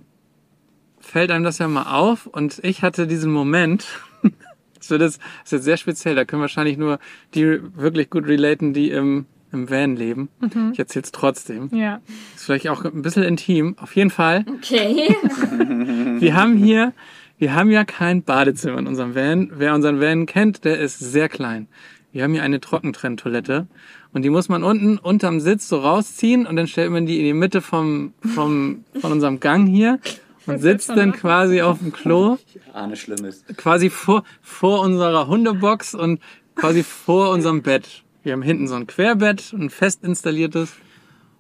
fällt 0.99 1.31
einem 1.31 1.43
das 1.43 1.59
ja 1.59 1.67
mal 1.67 1.95
auf 1.95 2.27
und 2.27 2.59
ich 2.63 2.81
hatte 2.81 3.07
diesen 3.07 3.31
Moment, 3.31 3.87
das 4.77 4.89
wird 4.89 5.01
jetzt, 5.01 5.19
das 5.19 5.45
ist 5.45 5.51
jetzt 5.51 5.63
sehr 5.63 5.77
speziell, 5.77 6.15
da 6.15 6.25
können 6.25 6.41
wahrscheinlich 6.41 6.77
nur 6.77 6.99
die 7.33 7.59
wirklich 7.75 8.09
gut 8.09 8.27
relaten, 8.27 8.73
die 8.73 8.91
im, 8.91 9.25
im 9.51 9.69
Van 9.69 9.95
leben. 9.95 10.29
Ich 10.73 10.79
erzähle 10.79 11.03
es 11.03 11.11
trotzdem. 11.11 11.69
Ja. 11.71 12.01
Ist 12.35 12.45
vielleicht 12.45 12.67
auch 12.69 12.85
ein 12.85 13.01
bisschen 13.01 13.23
intim. 13.23 13.75
Auf 13.79 13.95
jeden 13.95 14.11
Fall. 14.11 14.45
Okay. 14.47 15.15
Wir 16.19 16.35
haben 16.35 16.57
hier, 16.57 16.93
wir 17.37 17.53
haben 17.55 17.71
ja 17.71 17.85
kein 17.85 18.23
Badezimmer 18.23 18.79
in 18.79 18.87
unserem 18.87 19.15
Van. 19.15 19.51
Wer 19.55 19.73
unseren 19.73 20.01
Van 20.01 20.25
kennt, 20.25 20.65
der 20.65 20.77
ist 20.79 20.99
sehr 20.99 21.29
klein. 21.29 21.67
Wir 22.11 22.23
haben 22.23 22.33
hier 22.33 22.41
eine 22.41 22.59
Trockentrenntoilette 22.59 23.67
und 24.13 24.23
die 24.23 24.31
muss 24.31 24.49
man 24.49 24.63
unten 24.63 24.97
unterm 24.97 25.39
Sitz 25.39 25.69
so 25.69 25.77
rausziehen 25.77 26.47
und 26.47 26.55
dann 26.55 26.65
stellt 26.65 26.91
man 26.91 27.05
die 27.05 27.19
in 27.19 27.25
die 27.25 27.33
Mitte 27.33 27.61
vom, 27.61 28.13
vom, 28.33 28.83
von 28.99 29.11
unserem 29.11 29.39
Gang 29.39 29.67
hier 29.67 29.99
und 30.47 30.59
sitzt 30.59 30.89
dann 30.89 31.11
quasi 31.11 31.61
auf 31.61 31.79
dem 31.79 31.93
Klo, 31.93 32.37
Ahne 32.73 32.95
Schlimmes. 32.95 33.45
quasi 33.57 33.91
vor, 33.91 34.23
vor 34.41 34.81
unserer 34.81 35.27
Hundebox 35.27 35.93
und 35.93 36.19
quasi 36.55 36.81
vor 36.81 37.29
unserem 37.29 37.61
Bett. 37.61 38.03
Wir 38.23 38.33
haben 38.33 38.41
hinten 38.41 38.67
so 38.67 38.73
ein 38.73 38.87
Querbett, 38.87 39.53
ein 39.53 39.69
fest 39.69 40.03
installiertes 40.03 40.73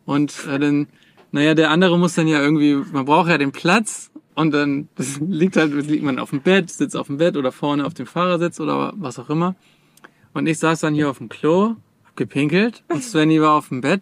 und 0.05 0.33
äh, 0.47 0.59
dann, 0.59 0.87
naja, 1.31 1.55
der 1.55 1.71
andere 1.71 1.97
muss 1.97 2.13
dann 2.13 2.27
ja 2.27 2.39
irgendwie, 2.39 2.75
man 2.75 3.05
braucht 3.05 3.29
ja 3.29 3.39
den 3.39 3.51
Platz 3.51 4.11
und 4.35 4.53
dann 4.53 4.87
liegt 5.27 5.57
halt, 5.57 5.73
liegt 5.73 6.03
man 6.03 6.19
auf 6.19 6.29
dem 6.29 6.41
Bett, 6.41 6.69
sitzt 6.69 6.95
auf 6.95 7.07
dem 7.07 7.17
Bett 7.17 7.37
oder 7.37 7.51
vorne 7.51 7.85
auf 7.85 7.95
dem 7.95 8.05
Fahrersitz 8.05 8.59
oder 8.59 8.93
was 8.95 9.17
auch 9.17 9.31
immer. 9.31 9.55
Und 10.33 10.47
ich 10.47 10.59
saß 10.59 10.79
dann 10.81 10.93
hier 10.93 11.09
auf 11.09 11.17
dem 11.17 11.29
Klo, 11.29 11.75
hab 12.05 12.15
gepinkelt 12.15 12.83
und 12.89 13.03
Svenny 13.03 13.41
war 13.41 13.53
auf 13.55 13.69
dem 13.69 13.81
Bett. 13.81 14.01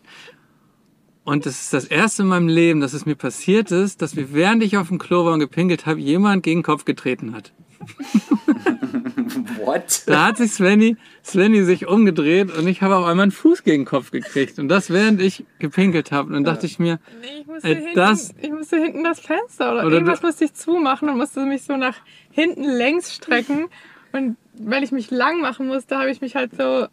Und 1.24 1.46
das 1.46 1.60
ist 1.62 1.74
das 1.74 1.86
erste 1.86 2.22
in 2.24 2.30
meinem 2.30 2.48
Leben, 2.48 2.80
dass 2.80 2.94
es 2.94 3.06
mir 3.06 3.16
passiert 3.16 3.72
ist, 3.72 4.02
dass 4.02 4.16
mir, 4.16 4.34
während 4.34 4.64
ich 4.64 4.78
auf 4.78 4.88
dem 4.88 4.98
Klo 4.98 5.26
war 5.26 5.34
und 5.34 5.40
gepinkelt 5.40 5.86
habe, 5.86 6.00
jemand 6.00 6.44
gegen 6.44 6.60
den 6.60 6.64
Kopf 6.66 6.86
getreten 6.86 7.34
hat. 7.36 7.52
What? 9.60 10.04
Da 10.06 10.26
hat 10.28 10.38
sich 10.38 10.52
Svenny, 10.54 10.96
Svenny 11.24 11.64
sich 11.64 11.88
umgedreht 11.88 12.56
und 12.58 12.68
ich 12.68 12.82
habe 12.82 12.96
auf 12.96 13.06
einmal 13.06 13.24
einen 13.24 13.32
Fuß 13.32 13.64
gegen 13.64 13.82
den 13.84 13.86
Kopf 13.88 14.12
gekriegt. 14.12 14.58
Und 14.60 14.70
das 14.70 14.90
während 14.90 15.22
ich 15.22 15.46
gepinkelt 15.60 16.12
habe. 16.12 16.28
Und 16.28 16.34
dann 16.34 16.44
dachte 16.44 16.66
ich 16.66 16.80
mir, 16.80 17.00
Nee, 17.22 17.42
ich 17.42 17.48
musste, 17.48 17.68
Äh, 17.70 17.76
hinten, 17.76 17.96
das- 17.96 18.34
ich 18.42 18.52
musste 18.52 18.78
hinten 18.78 19.04
das 19.04 19.20
Fenster 19.20 19.74
oder, 19.74 19.86
Oder 19.86 19.94
irgendwas 19.96 20.22
du- 20.22 20.28
musste 20.28 20.46
ich 20.46 20.54
zumachen 20.54 21.10
und 21.10 21.18
musste 21.18 21.46
mich 21.46 21.64
so 21.64 21.76
nach 21.78 21.96
hinten 22.32 22.64
längs 22.64 23.14
strecken. 23.14 23.68
Und 24.14 24.38
weil 24.60 24.84
ich 24.84 24.92
mich 24.92 25.12
lang 25.12 25.42
machen 25.42 25.68
musste, 25.68 25.98
habe 25.98 26.10
ich 26.12 26.22
mich 26.22 26.36
halt 26.36 26.52
so, 26.58 26.88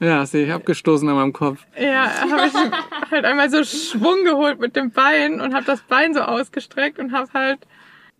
ja, 0.00 0.24
sehe 0.26 0.46
ich 0.46 0.52
abgestoßen 0.52 1.08
an 1.08 1.16
meinem 1.16 1.32
Kopf. 1.32 1.64
ja, 1.80 2.08
habe 2.30 2.46
ich 2.46 3.10
halt 3.10 3.24
einmal 3.24 3.50
so 3.50 3.64
Schwung 3.64 4.24
geholt 4.24 4.60
mit 4.60 4.76
dem 4.76 4.90
Bein 4.90 5.40
und 5.40 5.54
habe 5.54 5.64
das 5.66 5.80
Bein 5.82 6.14
so 6.14 6.20
ausgestreckt 6.20 6.98
und 6.98 7.12
habe 7.12 7.28
halt, 7.34 7.58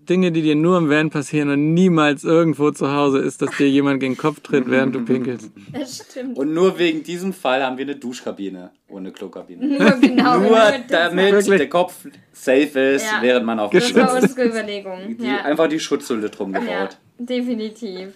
Dinge, 0.08 0.32
die 0.32 0.40
dir 0.40 0.54
nur 0.56 0.78
im 0.78 0.88
Van 0.88 1.10
passieren 1.10 1.50
und 1.50 1.74
niemals 1.74 2.24
irgendwo 2.24 2.70
zu 2.70 2.90
Hause 2.90 3.18
ist, 3.18 3.42
dass 3.42 3.54
dir 3.58 3.68
jemand 3.68 4.00
gegen 4.00 4.14
den 4.14 4.18
Kopf 4.18 4.40
tritt, 4.40 4.70
während 4.70 4.94
du 4.94 5.04
pinkelst. 5.04 5.50
Das 5.70 5.98
stimmt. 6.10 6.38
Und 6.38 6.54
nur 6.54 6.78
wegen 6.78 7.02
diesem 7.02 7.34
Fall 7.34 7.62
haben 7.62 7.76
wir 7.76 7.84
eine 7.84 7.94
Duschkabine 7.96 8.70
ohne 8.88 9.12
Klokabine. 9.12 9.66
Nur 9.78 9.90
genau. 10.00 10.38
Nur 10.38 10.58
damit 10.88 11.32
Wirklich? 11.32 11.58
der 11.58 11.68
Kopf 11.68 12.06
safe 12.32 12.80
ist, 12.94 13.04
Ja. 13.04 13.18
während 13.20 13.44
man 13.44 13.58
auf 13.60 13.70
Das 13.70 13.94
war 13.94 14.14
unsere 14.14 14.46
Überlegung. 14.48 15.18
die, 15.18 15.26
Ja. 15.26 15.42
Einfach 15.44 15.68
die 15.68 15.78
Schutzhülle 15.78 16.30
drum 16.30 16.54
ja, 16.54 16.60
gebaut. 16.60 16.96
Definitiv. 17.18 18.10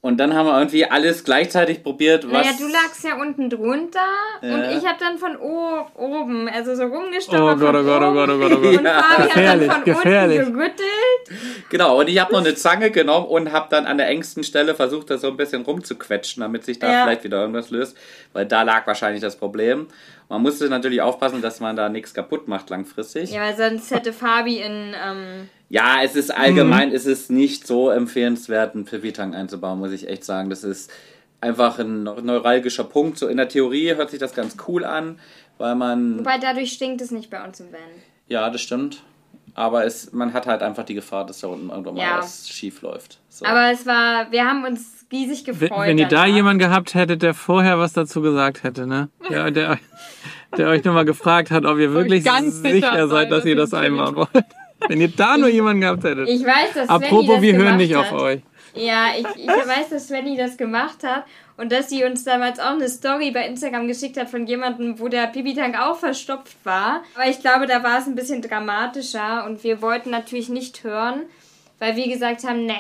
Und 0.06 0.18
dann 0.18 0.34
haben 0.34 0.48
wir 0.48 0.58
irgendwie 0.60 0.84
alles 0.84 1.24
gleichzeitig 1.24 1.82
probiert, 1.82 2.26
was. 2.26 2.46
Naja, 2.46 2.58
du 2.60 2.68
lagst 2.68 3.06
ja 3.06 3.16
unten 3.16 3.50
drunter 3.50 4.00
Ja. 4.42 4.54
und 4.54 4.64
ich 4.78 4.86
habe 4.86 4.98
dann 5.00 5.18
von 5.18 5.38
oben, 5.38 6.50
also 6.50 6.76
so 6.76 6.84
Oh 6.84 6.88
rumgestochert. 6.88 7.58
Gott, 7.60 7.74
oh 7.74 7.84
Gott, 7.84 8.02
oh. 8.04 8.14
Gott, 8.14 8.30
oh 8.30 8.38
Gott, 8.38 8.52
oh 8.52 8.60
Gott. 8.62 8.78
Und 8.80 8.86
Fabi 8.86 9.24
Gefährlich, 9.24 9.70
hat 9.70 9.78
dann 9.88 9.94
von 9.96 10.04
gefährlich. 10.04 10.40
unten 10.40 10.54
gerüttelt. 10.56 11.40
Genau, 11.70 12.00
und 12.02 12.10
ich 12.10 12.20
habe 12.20 12.34
noch 12.34 12.42
eine 12.42 12.54
Zange 12.56 12.92
genommen 12.92 13.28
und 13.28 13.54
habe 13.54 13.68
dann 13.70 13.86
an 13.86 13.98
der 13.98 14.10
engsten 14.10 14.44
Stelle 14.44 14.76
versucht, 14.76 15.10
das 15.10 15.22
so 15.22 15.28
ein 15.30 15.38
bisschen 15.38 15.62
rumzuquetschen, 15.62 16.42
damit 16.42 16.66
sich 16.66 16.80
da 16.80 16.92
Ja. 16.92 17.04
vielleicht 17.06 17.24
wieder 17.24 17.40
irgendwas 17.40 17.70
löst, 17.72 17.96
weil 18.34 18.46
da 18.46 18.64
lag 18.64 18.86
wahrscheinlich 18.86 19.22
das 19.22 19.38
Problem. 19.38 19.88
Man 20.28 20.42
musste 20.42 20.68
natürlich 20.68 21.02
aufpassen, 21.02 21.42
dass 21.42 21.62
man 21.62 21.78
da 21.78 21.88
nichts 21.88 22.14
kaputt 22.14 22.50
macht 22.50 22.70
langfristig. 22.70 23.32
Ja, 23.32 23.42
weil 23.42 23.56
sonst 23.56 23.90
hätte 23.90 24.12
Fabi 24.12 24.58
in, 24.58 24.94
ähm, 25.02 25.50
Ja, 25.74 26.02
es 26.04 26.16
ist 26.16 26.30
allgemein, 26.30 26.90
Mhm. 26.90 26.96
es 26.96 27.08
ist 27.08 27.32
nicht 27.32 27.66
so 27.66 27.90
empfehlenswert, 27.90 28.76
einen 28.76 28.86
Pipi-Tank 28.86 29.34
einzubauen, 29.34 29.80
muss 29.80 29.92
ich 29.92 30.08
echt 30.08 30.24
sagen. 30.24 30.52
Das 30.52 30.64
ist 30.64 30.92
einfach 31.42 31.80
ein 31.80 32.04
neuralgischer 32.04 32.84
Punkt. 32.84 33.18
So 33.18 33.28
in 33.28 33.38
der 33.38 33.50
Theorie 33.50 33.96
hört 33.96 34.12
sich 34.12 34.20
das 34.20 34.36
ganz 34.36 34.56
cool 34.68 34.86
an, 34.86 35.20
weil 35.58 35.74
man, 35.74 36.20
wobei 36.20 36.38
dadurch 36.38 36.74
stinkt 36.74 37.02
es 37.02 37.10
nicht 37.10 37.32
bei 37.32 37.44
uns 37.44 37.60
im 37.60 37.72
Van. 37.74 37.80
ja, 38.28 38.50
das 38.52 38.62
stimmt. 38.62 39.02
Aber 39.56 39.84
es, 39.84 40.14
man 40.14 40.34
hat 40.34 40.46
halt 40.46 40.62
einfach 40.62 40.84
die 40.84 40.94
Gefahr, 40.94 41.26
dass 41.26 41.40
da 41.40 41.48
unten 41.48 41.70
irgendwann 41.70 41.96
mal 41.96 42.02
Ja. 42.02 42.18
was 42.20 42.48
schief 42.50 42.82
läuft. 42.84 43.20
So. 43.30 43.44
Aber 43.46 43.72
es 43.72 43.86
war, 43.88 44.32
wir 44.32 44.46
haben 44.46 44.64
uns 44.66 45.06
riesig 45.12 45.46
Wenn, 45.48 45.60
gefreut. 45.60 45.88
wenn 45.88 45.98
ihr 45.98 46.08
da 46.08 46.26
jemanden 46.28 46.60
gehabt 46.60 46.94
hättet, 46.96 47.22
der 47.24 47.34
vorher 47.34 47.78
was 47.80 47.94
dazu 47.94 48.22
gesagt 48.22 48.62
hätte, 48.64 48.86
ne? 48.86 49.10
Der, 49.30 49.50
der, 49.58 49.80
der 50.58 50.70
euch 50.70 50.84
nochmal 50.84 51.06
gefragt 51.06 51.50
hat, 51.52 51.66
ob 51.66 51.78
ihr 51.80 51.94
wirklich 51.94 52.24
ganz 52.24 52.62
sicher, 52.62 52.74
sicher 52.74 53.08
seid, 53.08 53.32
dass 53.32 53.40
dass 53.40 53.46
ihr 53.46 53.56
das 53.56 53.74
einbauen 53.74 54.16
wollt. 54.16 54.46
Wenn 54.88 55.02
ihr 55.02 55.10
da 55.10 55.38
nur 55.38 55.50
jemanden 55.50 55.82
gehabt 55.82 56.04
hättet. 56.04 56.28
Ich 56.30 56.44
weiß, 56.44 56.74
dass 56.76 56.88
Svenny 56.88 57.06
Apropos, 57.06 57.28
das 57.36 57.42
wir 57.42 57.56
hören 57.56 57.78
nicht 57.78 57.96
hat. 57.96 58.12
auf 58.12 58.22
euch. 58.22 58.42
Ja, 58.76 59.08
ich, 59.18 59.26
ich 59.40 59.48
weiß, 59.48 59.90
dass 59.92 60.08
Svenny 60.08 60.36
das 60.36 60.58
gemacht 60.58 61.04
hat 61.04 61.26
und 61.58 61.72
dass 61.72 61.90
sie 61.90 62.04
uns 62.04 62.24
damals 62.24 62.60
auch 62.60 62.72
eine 62.72 62.90
Story 62.90 63.30
bei 63.32 63.46
Instagram 63.46 63.88
geschickt 63.88 64.18
hat 64.18 64.30
von 64.30 64.48
jemandem, 64.48 65.00
wo 65.00 65.08
der 65.10 65.28
Pipi-Tank 65.28 65.80
auch 65.80 65.98
verstopft 66.00 66.58
war. 66.64 67.04
Aber 67.16 67.30
ich 67.30 67.40
glaube, 67.40 67.68
da 67.68 67.84
war 67.84 68.00
es 68.00 68.08
ein 68.08 68.16
bisschen 68.16 68.42
dramatischer 68.42 69.46
und 69.46 69.64
wir 69.64 69.82
wollten 69.82 70.10
natürlich 70.10 70.50
nicht 70.50 70.84
hören, 70.84 71.22
weil 71.80 71.96
wir 71.96 72.08
gesagt 72.08 72.44
haben, 72.46 72.66
ne, 72.66 72.78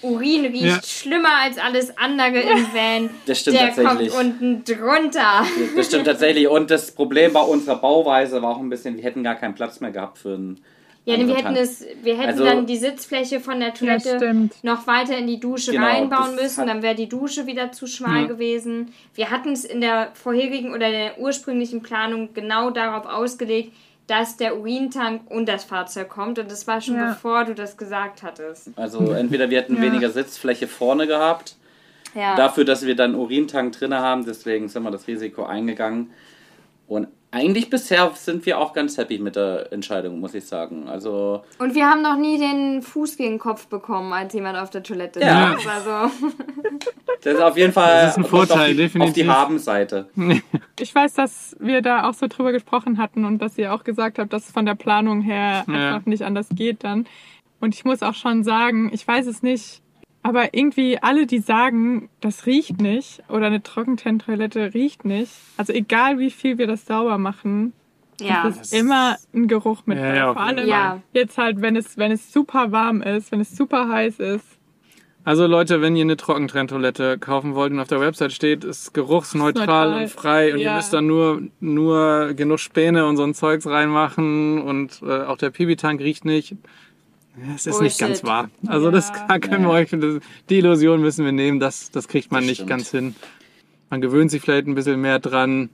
Urin 0.00 0.46
riecht 0.46 0.62
Ja. 0.64 0.80
schlimmer 0.82 1.28
als 1.42 1.58
alles 1.58 1.96
andere 1.98 2.38
im 2.40 2.66
Van. 2.72 3.10
Das 3.26 3.40
stimmt 3.40 3.58
der 3.58 3.66
tatsächlich. 3.74 4.10
kommt 4.14 4.26
unten 4.40 4.64
drunter. 4.64 5.44
Das 5.76 5.86
stimmt 5.86 6.06
tatsächlich. 6.06 6.48
Und 6.48 6.70
das 6.70 6.92
Problem 6.92 7.32
bei 7.32 7.40
unserer 7.40 7.76
Bauweise 7.76 8.40
war 8.40 8.50
auch 8.52 8.60
ein 8.60 8.70
bisschen, 8.70 8.96
wir 8.96 9.02
hätten 9.04 9.22
gar 9.24 9.34
keinen 9.34 9.54
Platz 9.56 9.80
mehr 9.80 9.90
gehabt 9.90 10.18
für 10.18 10.34
einen. 10.34 10.60
Ja, 11.08 11.16
denn 11.16 11.28
wir 11.28 11.36
hätten 11.36 11.56
es, 11.56 11.84
wir 12.02 12.16
hätten 12.16 12.28
Also- 12.30 12.44
dann 12.44 12.66
die 12.66 12.76
Sitzfläche 12.76 13.40
von 13.40 13.60
der 13.60 13.68
Ja, 13.70 13.74
Toilette 13.74 14.16
stimmt. 14.18 14.62
noch 14.62 14.86
weiter 14.86 15.16
in 15.16 15.26
die 15.26 15.40
Dusche 15.40 15.72
Genau, 15.72 15.86
reinbauen 15.86 16.34
müssen, 16.34 16.62
hat- 16.62 16.68
dann 16.68 16.82
wäre 16.82 16.94
die 16.94 17.08
Dusche 17.08 17.46
wieder 17.46 17.72
zu 17.72 17.86
schmal 17.86 18.22
Ja. 18.22 18.26
gewesen. 18.28 18.92
Wir 19.14 19.30
hatten 19.30 19.52
es 19.52 19.64
in 19.64 19.80
der 19.80 20.10
vorherigen 20.14 20.72
oder 20.74 20.90
der 20.90 21.18
ursprünglichen 21.18 21.82
Planung 21.82 22.34
genau 22.34 22.70
darauf 22.70 23.06
ausgelegt, 23.06 23.72
dass 24.06 24.36
der 24.38 24.58
Urintank 24.58 25.30
und 25.30 25.48
das 25.48 25.64
Fahrzeug 25.64 26.08
kommt 26.08 26.38
und 26.38 26.50
das 26.50 26.66
war 26.66 26.80
schon 26.80 26.96
Ja. 26.96 27.10
bevor 27.12 27.44
du 27.44 27.54
das 27.54 27.76
gesagt 27.76 28.22
hattest. 28.22 28.70
Also 28.76 29.12
entweder 29.12 29.50
wir 29.50 29.58
hätten 29.58 29.76
Ja. 29.76 29.82
weniger 29.82 30.10
Sitzfläche 30.10 30.66
vorne 30.66 31.06
gehabt, 31.06 31.56
Ja. 32.14 32.34
dafür, 32.36 32.64
dass 32.64 32.86
wir 32.86 32.96
dann 32.96 33.14
Urintank 33.14 33.72
drin 33.72 33.92
haben, 33.94 34.24
deswegen 34.24 34.68
sind 34.68 34.82
wir 34.82 34.90
das 34.90 35.06
Risiko 35.06 35.44
eingegangen. 35.44 36.10
Und 36.88 37.08
eigentlich 37.30 37.68
bisher 37.68 38.10
sind 38.14 38.46
wir 38.46 38.58
auch 38.58 38.72
ganz 38.72 38.96
happy 38.96 39.18
mit 39.18 39.36
der 39.36 39.70
Entscheidung, 39.70 40.18
muss 40.18 40.32
ich 40.32 40.46
sagen. 40.46 40.88
Also 40.88 41.42
Und 41.58 41.74
wir 41.74 41.86
haben 41.86 42.00
noch 42.00 42.16
nie 42.16 42.38
den 42.38 42.80
Fuß 42.80 43.18
gegen 43.18 43.32
den 43.34 43.38
Kopf 43.38 43.66
bekommen, 43.66 44.12
als 44.14 44.32
jemand 44.32 44.56
auf 44.58 44.70
der 44.70 44.82
Toilette 44.82 45.20
Ja. 45.20 45.54
saß. 45.58 45.66
Also, 45.86 46.14
das 47.22 47.34
ist 47.34 47.40
auf 47.42 47.56
jeden 47.58 47.72
Fall 47.72 48.02
Das 48.06 48.10
ist 48.12 48.16
ein 48.18 48.22
kommt 48.22 48.32
auf 48.42 48.48
Vorteil, 48.48 48.74
die, 48.74 48.84
Auf 48.84 48.92
definitiv. 48.92 49.14
die 49.14 49.28
Habenseite. 49.28 50.08
Ich 50.80 50.94
weiß, 50.94 51.14
dass 51.14 51.56
wir 51.58 51.82
da 51.82 52.08
auch 52.08 52.14
so 52.14 52.28
drüber 52.28 52.52
gesprochen 52.52 52.98
hatten 52.98 53.24
und 53.24 53.42
dass 53.42 53.58
ihr 53.58 53.74
auch 53.74 53.82
gesagt 53.84 54.18
habt, 54.20 54.32
dass 54.32 54.46
es 54.46 54.52
von 54.52 54.64
der 54.64 54.76
Planung 54.76 55.20
her 55.22 55.64
Ja. 55.68 55.74
einfach 55.94 56.06
nicht 56.06 56.22
anders 56.22 56.46
geht 56.54 56.84
dann. 56.84 57.06
Und 57.60 57.74
ich 57.74 57.84
muss 57.84 58.02
auch 58.04 58.14
schon 58.14 58.44
sagen, 58.44 58.88
ich 58.94 59.06
weiß 59.06 59.26
es 59.26 59.42
nicht, 59.42 59.82
aber 60.28 60.54
irgendwie 60.54 60.98
alle, 61.02 61.26
die 61.26 61.38
sagen, 61.40 62.08
das 62.20 62.46
riecht 62.46 62.80
nicht 62.80 63.22
oder 63.28 63.46
eine 63.46 63.62
Trockentrenntoilette 63.62 64.74
riecht 64.74 65.04
nicht, 65.04 65.32
also 65.56 65.72
egal 65.72 66.18
wie 66.18 66.30
viel 66.30 66.58
wir 66.58 66.66
das 66.66 66.86
sauber 66.86 67.18
machen, 67.18 67.72
ja. 68.20 68.46
es 68.48 68.60
ist 68.60 68.74
immer 68.74 69.16
ein 69.34 69.48
Geruch 69.48 69.82
mit. 69.86 69.98
Ja, 69.98 70.14
ja, 70.14 70.32
Vor 70.32 70.42
allem 70.42 70.68
Fall. 70.68 71.02
jetzt 71.12 71.38
halt, 71.38 71.60
wenn 71.62 71.76
es, 71.76 71.96
wenn 71.98 72.12
es 72.12 72.32
super 72.32 72.70
warm 72.72 73.02
ist, 73.02 73.32
wenn 73.32 73.40
es 73.40 73.56
super 73.56 73.88
heiß 73.88 74.18
ist. 74.20 74.44
Also 75.24 75.46
Leute, 75.46 75.82
wenn 75.82 75.94
ihr 75.94 76.02
eine 76.04 76.16
Trockentrenntoilette 76.16 77.18
kaufen 77.18 77.54
wollt 77.54 77.72
und 77.72 77.80
auf 77.80 77.88
der 77.88 78.00
Website 78.00 78.32
steht, 78.32 78.64
ist 78.64 78.94
geruchsneutral 78.94 79.66
Neutral. 79.90 80.02
und 80.04 80.10
frei 80.10 80.52
und 80.54 80.58
ihr 80.60 80.64
Ja. 80.66 80.76
müsst 80.76 80.92
dann 80.92 81.06
nur, 81.06 81.42
nur 81.60 82.32
genug 82.34 82.60
Späne 82.60 83.04
und 83.06 83.16
so 83.18 83.24
ein 83.24 83.34
Zeugs 83.34 83.66
reinmachen 83.66 84.60
und 84.62 85.02
äh, 85.02 85.24
auch 85.24 85.36
der 85.36 85.50
Pibi-Tank 85.50 86.00
riecht 86.00 86.24
nicht. 86.24 86.56
Es 87.54 87.66
ist 87.66 87.80
nicht 87.80 87.98
ganz 87.98 88.24
wahr. 88.24 88.50
Also 88.66 88.90
das 88.90 89.08
Ja. 89.08 89.26
da 89.28 89.38
können 89.38 89.64
wir 89.64 89.70
euch, 89.70 89.90
das, 89.90 90.16
die 90.48 90.58
Illusion 90.58 91.00
müssen 91.00 91.24
wir 91.24 91.32
nehmen, 91.32 91.60
das, 91.60 91.90
das 91.90 92.08
kriegt 92.08 92.30
man 92.32 92.40
Das 92.42 92.48
nicht 92.48 92.56
stimmt. 92.58 92.70
ganz 92.70 92.90
hin. 92.90 93.14
Man 93.90 94.00
gewöhnt 94.00 94.30
sich 94.30 94.42
vielleicht 94.42 94.66
ein 94.66 94.74
bisschen 94.74 95.00
mehr 95.00 95.18
dran. 95.18 95.70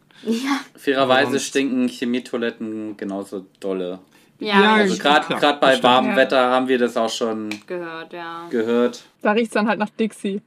Fairerweise 0.76 1.32
Sonst- 1.32 1.46
stinken 1.46 1.88
Chemietoiletten 1.88 2.96
genauso 2.96 3.44
dolle. 3.60 3.98
Ja, 4.38 4.60
Ja, 4.62 4.74
Also 4.74 4.96
gerade 4.96 5.26
bei 5.60 5.72
das 5.72 5.82
warmem 5.82 6.10
Ja. 6.12 6.16
Wetter 6.16 6.50
haben 6.50 6.68
wir 6.68 6.78
das 6.78 6.96
auch 6.96 7.10
schon 7.10 7.50
gehört, 7.66 8.12
ja. 8.12 8.46
gehört. 8.50 9.04
Da 9.22 9.32
riecht 9.32 9.46
es 9.46 9.52
dann 9.52 9.68
halt 9.68 9.78
nach 9.78 9.90
Dixie. 9.90 10.40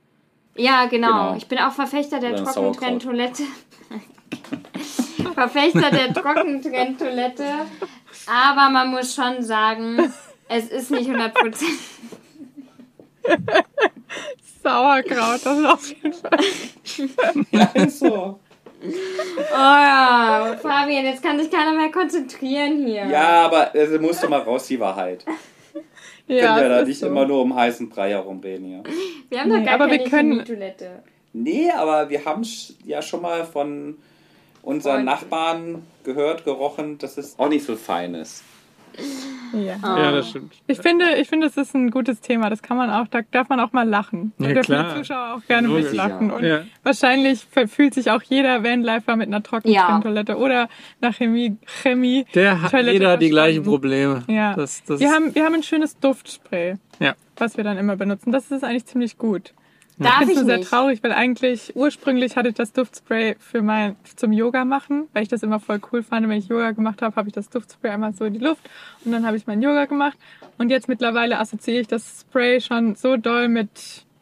Ja, 0.56 0.86
genau. 0.86 1.08
Genau. 1.08 1.36
Ich 1.38 1.48
bin 1.48 1.60
auch 1.60 1.72
Verfechter 1.72 2.20
der 2.20 2.36
Trockentrenntoilette. 2.44 3.44
Verfechter 5.34 5.92
der 5.92 6.14
Trockentrenntoilette. 6.14 7.46
Aber 8.28 8.70
man 8.72 8.90
muss 8.92 9.14
schon 9.14 9.42
sagen, 9.44 10.12
es 10.50 10.70
ist 10.70 10.92
nicht 10.92 11.10
100%. 11.10 11.32
Sauerkraut, 14.64 15.40
das 15.46 15.58
ist 15.60 15.66
auf 15.66 15.90
jeden 15.90 16.14
Fall. 16.14 17.90
so. 17.90 18.40
Oh 18.84 19.56
ja, 19.56 20.56
Fabian, 20.62 21.06
jetzt 21.06 21.24
kann 21.24 21.40
sich 21.40 21.50
keiner 21.50 21.74
mehr 21.74 21.92
konzentrieren 21.92 22.86
hier. 22.86 23.06
Ja, 23.08 23.46
aber 23.46 23.74
es 23.76 24.00
muss 24.00 24.20
doch 24.22 24.30
mal 24.30 24.42
raus, 24.42 24.68
die 24.68 24.80
Wahrheit. 24.80 25.26
Ja, 26.30 26.56
können 26.56 26.62
wir 26.64 26.70
da 26.70 26.80
ist 26.82 26.88
nicht 26.90 27.00
so. 27.00 27.08
immer 27.08 27.26
nur 27.26 27.42
um 27.42 27.56
heißen 27.56 27.88
Brei 27.88 28.10
herumreden 28.10 28.66
hier. 28.66 28.84
Wir 29.30 29.40
haben 29.40 29.50
doch 29.50 29.60
Nee, 29.60 29.64
gar 29.64 29.76
aber 29.76 29.90
wir 29.90 29.98
keine 30.00 30.10
können- 30.10 30.32
Chemietoilette. 30.34 31.04
Nee, 31.32 31.72
aber 31.72 32.10
wir 32.10 32.26
haben 32.26 32.46
ja 32.84 33.02
schon 33.02 33.22
mal 33.22 33.46
von 33.46 33.98
unseren 34.62 34.96
Freund. 34.96 35.06
Nachbarn 35.06 35.84
gehört, 36.04 36.44
gerochen, 36.44 36.98
dass 36.98 37.18
es 37.18 37.40
auch 37.40 37.48
nicht 37.48 37.66
so 37.66 37.78
fein 37.78 38.14
ist. 38.14 38.44
Ja. 39.54 39.78
Ah. 39.82 39.98
Ja, 40.00 40.12
das 40.12 40.30
stimmt. 40.30 40.54
Ich 40.68 40.80
finde, 40.80 41.16
ich 41.16 41.30
finde, 41.30 41.48
es 41.48 41.56
ist 41.56 41.74
ein 41.74 41.90
gutes 41.90 42.20
Thema. 42.20 42.50
Das 42.50 42.62
kann 42.62 42.76
man 42.76 42.90
auch, 42.90 43.08
da 43.08 43.22
darf 43.32 43.48
man 43.48 43.60
auch 43.62 43.72
mal 43.72 43.88
lachen. 43.88 44.34
Da 44.38 44.48
Ja, 44.48 44.54
dürfen 44.56 44.66
klar. 44.66 44.94
die 44.94 45.00
Zuschauer 45.00 45.36
auch 45.38 45.48
gerne 45.48 45.68
Logisch. 45.70 45.86
mitlachen. 45.86 46.30
Ja. 46.30 46.36
Und 46.36 46.44
Ja. 46.44 46.60
wahrscheinlich 46.84 47.46
fühlt 47.68 47.94
sich 47.94 48.12
auch 48.12 48.22
jeder 48.24 48.64
Vanlifer 48.64 49.16
mit 49.16 49.28
einer 49.28 49.42
Trockentrenntoilette 49.42 50.38
oder 50.38 50.68
nach 51.00 51.16
Chemie, 51.16 51.56
Chemie 51.66 52.26
Der 52.36 52.62
hat 52.62 52.72
Toilette 52.72 52.92
jeder 52.94 53.18
die 53.18 53.30
gleichen. 53.30 53.64
Probleme. 53.64 54.24
Ja. 54.28 54.54
Das, 54.54 54.84
das 54.84 55.00
Wir 55.00 55.12
haben, 55.12 55.34
wir 55.34 55.46
haben 55.46 55.54
ein 55.56 55.64
schönes 55.64 55.98
Duftspray, 55.98 56.76
ja. 57.00 57.14
was 57.38 57.56
wir 57.56 57.64
dann 57.64 57.78
immer 57.78 57.96
benutzen. 57.96 58.32
Das 58.34 58.52
ist 58.52 58.64
eigentlich 58.66 58.86
ziemlich 58.86 59.18
gut. 59.18 59.54
Darf 60.00 60.22
Ich 60.22 60.22
ich 60.22 60.28
bin 60.28 60.36
nur 60.36 60.46
sehr 60.46 60.58
nicht. 60.58 60.70
traurig, 60.70 61.04
weil 61.04 61.12
eigentlich 61.12 61.76
ursprünglich 61.76 62.36
hatte 62.36 62.50
ich 62.50 62.56
das 62.56 62.72
Duftspray 62.72 63.36
für 63.40 63.62
mein 63.64 63.96
zum 64.16 64.32
Yoga 64.32 64.64
machen, 64.64 65.08
weil 65.14 65.24
ich 65.24 65.30
das 65.30 65.42
immer 65.42 65.60
voll 65.60 65.80
cool 65.92 66.04
fand. 66.04 66.28
Wenn 66.30 66.38
ich 66.38 66.48
Yoga 66.48 66.72
gemacht 66.72 67.02
habe, 67.02 67.16
habe 67.16 67.30
ich 67.30 67.34
das 67.34 67.50
Duftspray 67.50 67.92
einmal 67.92 68.14
so 68.14 68.26
in 68.26 68.34
die 68.34 68.40
Luft 68.40 68.62
und 69.06 69.12
dann 69.12 69.26
habe 69.26 69.38
ich 69.38 69.48
mein 69.48 69.62
Yoga 69.62 69.86
gemacht. 69.86 70.18
Und 70.60 70.70
jetzt 70.70 70.88
mittlerweile 70.88 71.40
assoziiere 71.40 71.82
ich 71.82 71.88
das 71.88 72.22
Spray 72.22 72.62
schon 72.62 72.96
so 72.96 73.18
doll 73.18 73.48
mit 73.48 73.70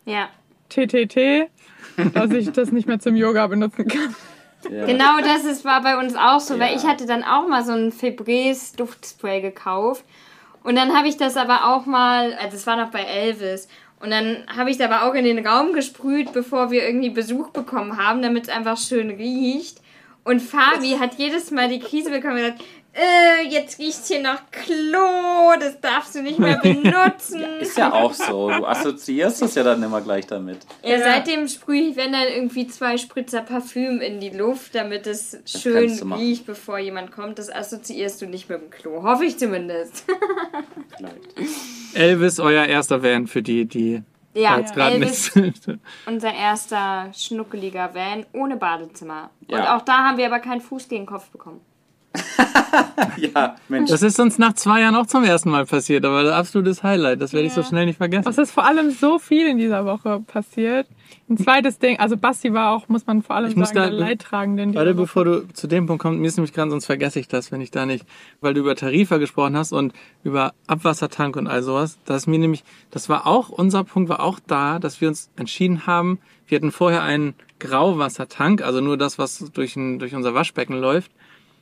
Ja. 0.06 0.30
TTT, 0.70 1.50
dass 2.14 2.32
ich 2.32 2.52
das 2.52 2.72
nicht 2.72 2.88
mehr 2.88 3.00
zum 3.00 3.16
Yoga 3.16 3.48
benutzen 3.48 3.88
kann. 3.88 4.16
Ja. 4.72 4.86
Genau 4.86 5.20
das 5.22 5.44
ist, 5.46 5.64
war 5.64 5.82
bei 5.84 5.98
uns 6.00 6.16
auch 6.16 6.40
so, 6.40 6.58
weil 6.58 6.76
ich 6.76 6.86
hatte 6.88 7.06
dann 7.06 7.24
auch 7.24 7.48
mal 7.48 7.64
so 7.64 7.74
ein 7.74 7.92
Febreze 7.92 8.76
Duftspray 8.78 9.42
gekauft. 9.42 10.04
Und 10.64 10.76
dann 10.76 10.98
habe 10.98 11.08
ich 11.08 11.18
das 11.18 11.38
aber 11.38 11.66
auch 11.76 11.86
mal, 11.86 12.34
also 12.34 12.52
das 12.54 12.66
war 12.66 12.76
noch 12.76 12.90
bei 12.90 13.02
Elvis. 13.04 13.68
Und 14.00 14.12
dann 14.12 14.46
habe 14.56 14.70
ich 14.70 14.78
es 14.78 14.82
aber 14.82 15.04
auch 15.04 15.14
in 15.14 15.26
den 15.26 15.46
Raum 15.46 15.74
gesprüht, 15.74 16.34
bevor 16.34 16.70
wir 16.72 16.86
irgendwie 16.86 17.10
Besuch 17.10 17.50
bekommen 17.50 17.98
haben, 17.98 18.22
damit 18.22 18.44
es 18.44 18.50
einfach 18.50 18.78
schön 18.78 19.10
riecht. 19.10 19.80
Und 20.24 20.42
Fabi 20.42 20.98
hat 21.00 21.16
jedes 21.16 21.52
Mal 21.52 21.70
die 21.70 21.80
Krise 21.80 22.10
bekommen 22.10 22.38
und 22.38 22.42
gesagt, 22.42 22.64
äh, 22.96 23.46
jetzt 23.48 23.78
riecht's 23.78 24.08
hier 24.08 24.22
nach 24.22 24.42
Klo, 24.52 25.54
das 25.60 25.80
darfst 25.82 26.16
du 26.16 26.22
nicht 26.22 26.40
mehr 26.40 26.58
benutzen. 26.64 27.42
Ist 27.60 27.78
ja 27.78 27.92
auch 27.92 28.14
so. 28.14 28.50
Du 28.50 28.66
assoziierst 28.66 29.42
es 29.42 29.56
ja 29.56 29.64
dann 29.64 29.84
immer 29.84 30.00
gleich 30.02 30.26
damit. 30.28 30.60
Ja, 30.84 31.00
seitdem 31.00 31.48
sprühe 31.48 31.90
ich, 31.90 31.96
wenn 31.98 32.14
dann 32.14 32.28
irgendwie 32.28 32.68
zwei 32.68 32.98
Spritzer 32.98 33.42
Parfüm 33.42 34.00
in 34.00 34.20
die 34.20 34.30
Luft, 34.30 34.76
damit 34.76 35.08
es 35.08 35.38
schön 35.46 35.98
du 35.98 36.06
machen. 36.06 36.22
riecht, 36.22 36.46
bevor 36.46 36.80
jemand 36.80 37.12
kommt. 37.12 37.38
Das 37.38 37.52
assoziierst 37.54 38.22
du 38.22 38.28
nicht 38.28 38.50
mit 38.50 38.62
dem 38.62 38.70
Klo. 38.70 39.04
Hoffe 39.04 39.26
ich 39.26 39.38
zumindest. 39.38 40.06
Vielleicht. 40.98 41.96
Elvis, 41.96 42.40
euer 42.40 42.66
erster 42.66 43.04
Van 43.04 43.28
für 43.28 43.42
die, 43.42 43.66
die 43.66 44.04
Ja, 44.34 44.58
jetzt 44.60 44.74
gerade 44.74 44.96
Elvis, 44.96 45.36
nicht. 45.36 45.64
unser 46.06 46.34
erster 46.34 47.12
schnuckeliger 47.14 47.94
Van 47.94 48.26
ohne 48.34 48.56
Badezimmer. 48.58 49.30
Und 49.48 49.58
Ja. 49.58 49.76
auch 49.78 49.82
da 49.82 49.98
haben 50.06 50.18
wir 50.18 50.26
aber 50.28 50.40
keinen 50.40 50.62
Fuß 50.62 50.88
gegen 50.88 51.04
den 51.04 51.08
Kopf 51.10 51.30
bekommen. 51.30 51.62
Ja, 53.18 53.56
Mensch. 53.70 53.90
Das 53.90 54.02
ist 54.02 54.20
uns 54.20 54.38
nach 54.38 54.54
zwei 54.54 54.82
Jahren 54.82 54.96
auch 54.96 55.06
zum 55.06 55.24
ersten 55.24 55.50
Mal 55.50 55.66
passiert, 55.66 56.04
aber 56.06 56.20
ein 56.20 56.28
absolutes 56.28 56.84
Highlight. 56.84 57.22
Das 57.22 57.34
werde 57.34 57.48
ich 57.48 57.54
so 57.54 57.64
schnell 57.64 57.86
nicht 57.86 57.98
vergessen. 57.98 58.28
Es 58.30 58.38
ist 58.38 58.52
vor 58.52 58.66
allem 58.66 58.92
so 58.92 59.20
viel 59.20 59.48
in 59.48 59.58
dieser 59.58 59.86
Woche 59.86 60.20
passiert. 60.28 60.88
Ein 61.30 61.38
zweites 61.38 61.80
Ding, 61.80 61.98
also 62.00 62.18
Basti 62.18 62.54
war 62.54 62.72
auch, 62.76 62.88
muss 62.90 63.06
man 63.08 63.22
vor 63.24 63.36
allem 63.36 63.50
Ich 63.50 63.56
muss 63.56 63.70
sagen, 63.70 63.78
da- 63.80 63.90
der 63.90 64.00
Leidtragende 64.00 64.74
Warte, 64.76 64.94
bevor 64.94 65.24
du 65.26 65.48
zu 65.54 65.68
dem 65.68 65.86
Punkt 65.88 66.02
kommst, 66.02 66.20
mir 66.20 66.28
ist 66.28 66.38
nämlich 66.38 66.54
gerade, 66.54 66.70
sonst 66.72 66.86
vergesse 66.86 67.20
ich 67.20 67.28
das, 67.28 67.52
wenn 67.52 67.62
ich 67.62 67.72
da 67.72 67.86
nicht, 67.86 68.06
weil 68.42 68.54
du 68.54 68.60
über 68.62 68.76
Tarifa 68.76 69.18
gesprochen 69.18 69.56
hast 69.58 69.72
und 69.72 69.94
über 70.24 70.54
Abwassertank 70.68 71.36
und 71.38 71.48
all 71.48 71.64
sowas. 71.64 71.98
Das 72.06 72.18
ist 72.24 72.28
mir 72.28 72.40
nämlich, 72.40 72.64
das 72.92 73.08
war 73.10 73.28
auch, 73.28 73.50
unser 73.50 73.84
Punkt 73.84 74.10
war 74.10 74.20
auch 74.22 74.40
da, 74.46 74.80
dass 74.80 75.00
wir 75.02 75.08
uns 75.08 75.30
entschieden 75.38 75.88
haben, 75.88 76.20
wir 76.48 76.58
hatten 76.58 76.72
vorher 76.72 77.02
einen 77.04 77.34
Grauwassertank, 77.60 78.62
also 78.62 78.82
nur 78.82 78.98
das, 78.98 79.18
was 79.18 79.40
durch, 79.54 79.76
ein, 79.76 80.00
durch 80.00 80.14
unser 80.16 80.34
Waschbecken 80.34 80.76
läuft. 80.80 81.12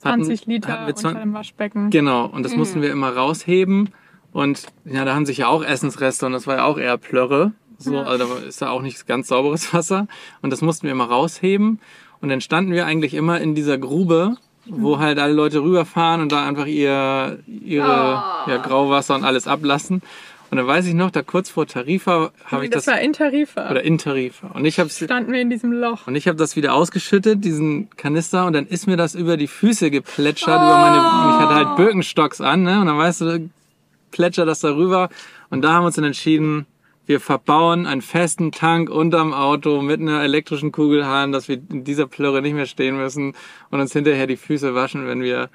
Hatten- 0.03 0.23
20 0.23 0.45
Liter 0.45 0.69
hatten 0.69 0.87
wir 0.97 1.09
unter 1.09 1.19
dem 1.19 1.33
Waschbecken. 1.33 1.89
Genau, 1.89 2.25
und 2.25 2.43
das 2.43 2.55
mussten 2.55 2.81
wir 2.81 2.91
immer 2.91 3.15
rausheben. 3.15 3.89
Und 4.31 4.65
ja, 4.85 5.05
da 5.05 5.13
haben 5.13 5.25
sich 5.25 5.37
ja 5.37 5.47
auch 5.47 5.63
Essensreste 5.63 6.25
und 6.25 6.33
das 6.33 6.47
war 6.47 6.57
ja 6.57 6.65
auch 6.65 6.77
eher 6.77 6.97
Plörre. 6.97 7.51
So, 7.77 7.99
also 7.99 8.25
da 8.25 8.47
ist 8.47 8.61
ja 8.61 8.69
auch 8.69 8.81
nicht 8.81 9.05
ganz 9.07 9.27
sauberes 9.27 9.73
Wasser. 9.73 10.07
Und 10.41 10.51
das 10.51 10.61
mussten 10.61 10.83
wir 10.85 10.91
immer 10.91 11.05
rausheben. 11.09 11.79
Und 12.21 12.29
dann 12.29 12.41
standen 12.41 12.71
wir 12.71 12.85
eigentlich 12.85 13.13
immer 13.13 13.41
in 13.41 13.53
dieser 13.55 13.77
Grube, 13.77 14.37
wo 14.65 14.97
halt 14.99 15.19
alle 15.19 15.33
Leute 15.33 15.61
rüberfahren 15.61 16.21
und 16.21 16.31
da 16.31 16.47
einfach 16.47 16.65
ihr, 16.65 17.39
ihre 17.47 18.23
ja, 18.47 18.57
Grauwasser 18.57 19.15
und 19.15 19.25
alles 19.25 19.47
ablassen. 19.47 20.01
Und 20.53 20.57
dann 20.57 20.67
weiß 20.67 20.85
ich 20.85 20.93
noch, 20.93 21.09
da 21.09 21.23
kurz 21.23 21.49
vor 21.49 21.65
Tarifa 21.65 22.31
habe 22.45 22.65
ich 22.65 22.69
das, 22.69 22.85
das, 22.85 22.93
war 22.93 23.01
in 23.01 23.11
Tarifa. 23.11 23.71
oder 23.71 23.81
in 23.81 23.97
Tarifa. 23.97 24.49
Und 24.49 24.65
ich 24.65 24.79
habe 24.79 24.87
Standen 24.87 25.31
wir 25.31 25.41
in 25.41 25.49
diesem 25.49 25.71
Loch. 25.71 26.05
und 26.05 26.15
ich 26.15 26.27
habe 26.27 26.37
das 26.37 26.55
wieder 26.55 26.75
ausgeschüttet, 26.75 27.43
diesen 27.43 27.89
Kanister, 27.97 28.45
und 28.45 28.53
dann 28.53 28.67
ist 28.67 28.85
mir 28.85 28.95
das 28.95 29.15
über 29.15 29.35
die 29.35 29.47
Füße 29.47 29.89
geplätschert, 29.89 30.61
über 30.61 30.77
meine, 30.77 30.97
ich 30.97 31.41
hatte 31.41 31.55
halt 31.55 31.75
Birkenstocks 31.75 32.39
an, 32.39 32.61
ne? 32.61 32.79
Und 32.81 32.85
dann 32.85 32.99
weißt 32.99 33.21
du, 33.21 33.49
plätschert 34.11 34.47
das 34.47 34.59
darüber. 34.59 35.09
Und 35.49 35.63
da 35.63 35.73
haben 35.73 35.81
wir 35.81 35.87
uns 35.87 35.95
dann 35.95 36.05
entschieden, 36.05 36.67
wir 37.07 37.19
verbauen 37.19 37.87
einen 37.87 38.03
festen 38.03 38.51
Tank 38.51 38.91
unterm 38.91 39.33
Auto 39.33 39.81
mit 39.81 40.01
einer 40.01 40.21
elektrischen 40.21 40.71
Kugelhahn, 40.71 41.31
dass 41.31 41.47
wir 41.47 41.57
in 41.71 41.83
dieser 41.83 42.05
Plörre 42.05 42.43
nicht 42.43 42.53
mehr 42.53 42.67
stehen 42.67 42.95
müssen 42.95 43.33
und 43.71 43.79
uns 43.79 43.91
hinterher 43.91 44.27
die 44.27 44.37
Füße 44.37 44.75
waschen, 44.75 45.07
wenn 45.07 45.23
wir, 45.23 45.49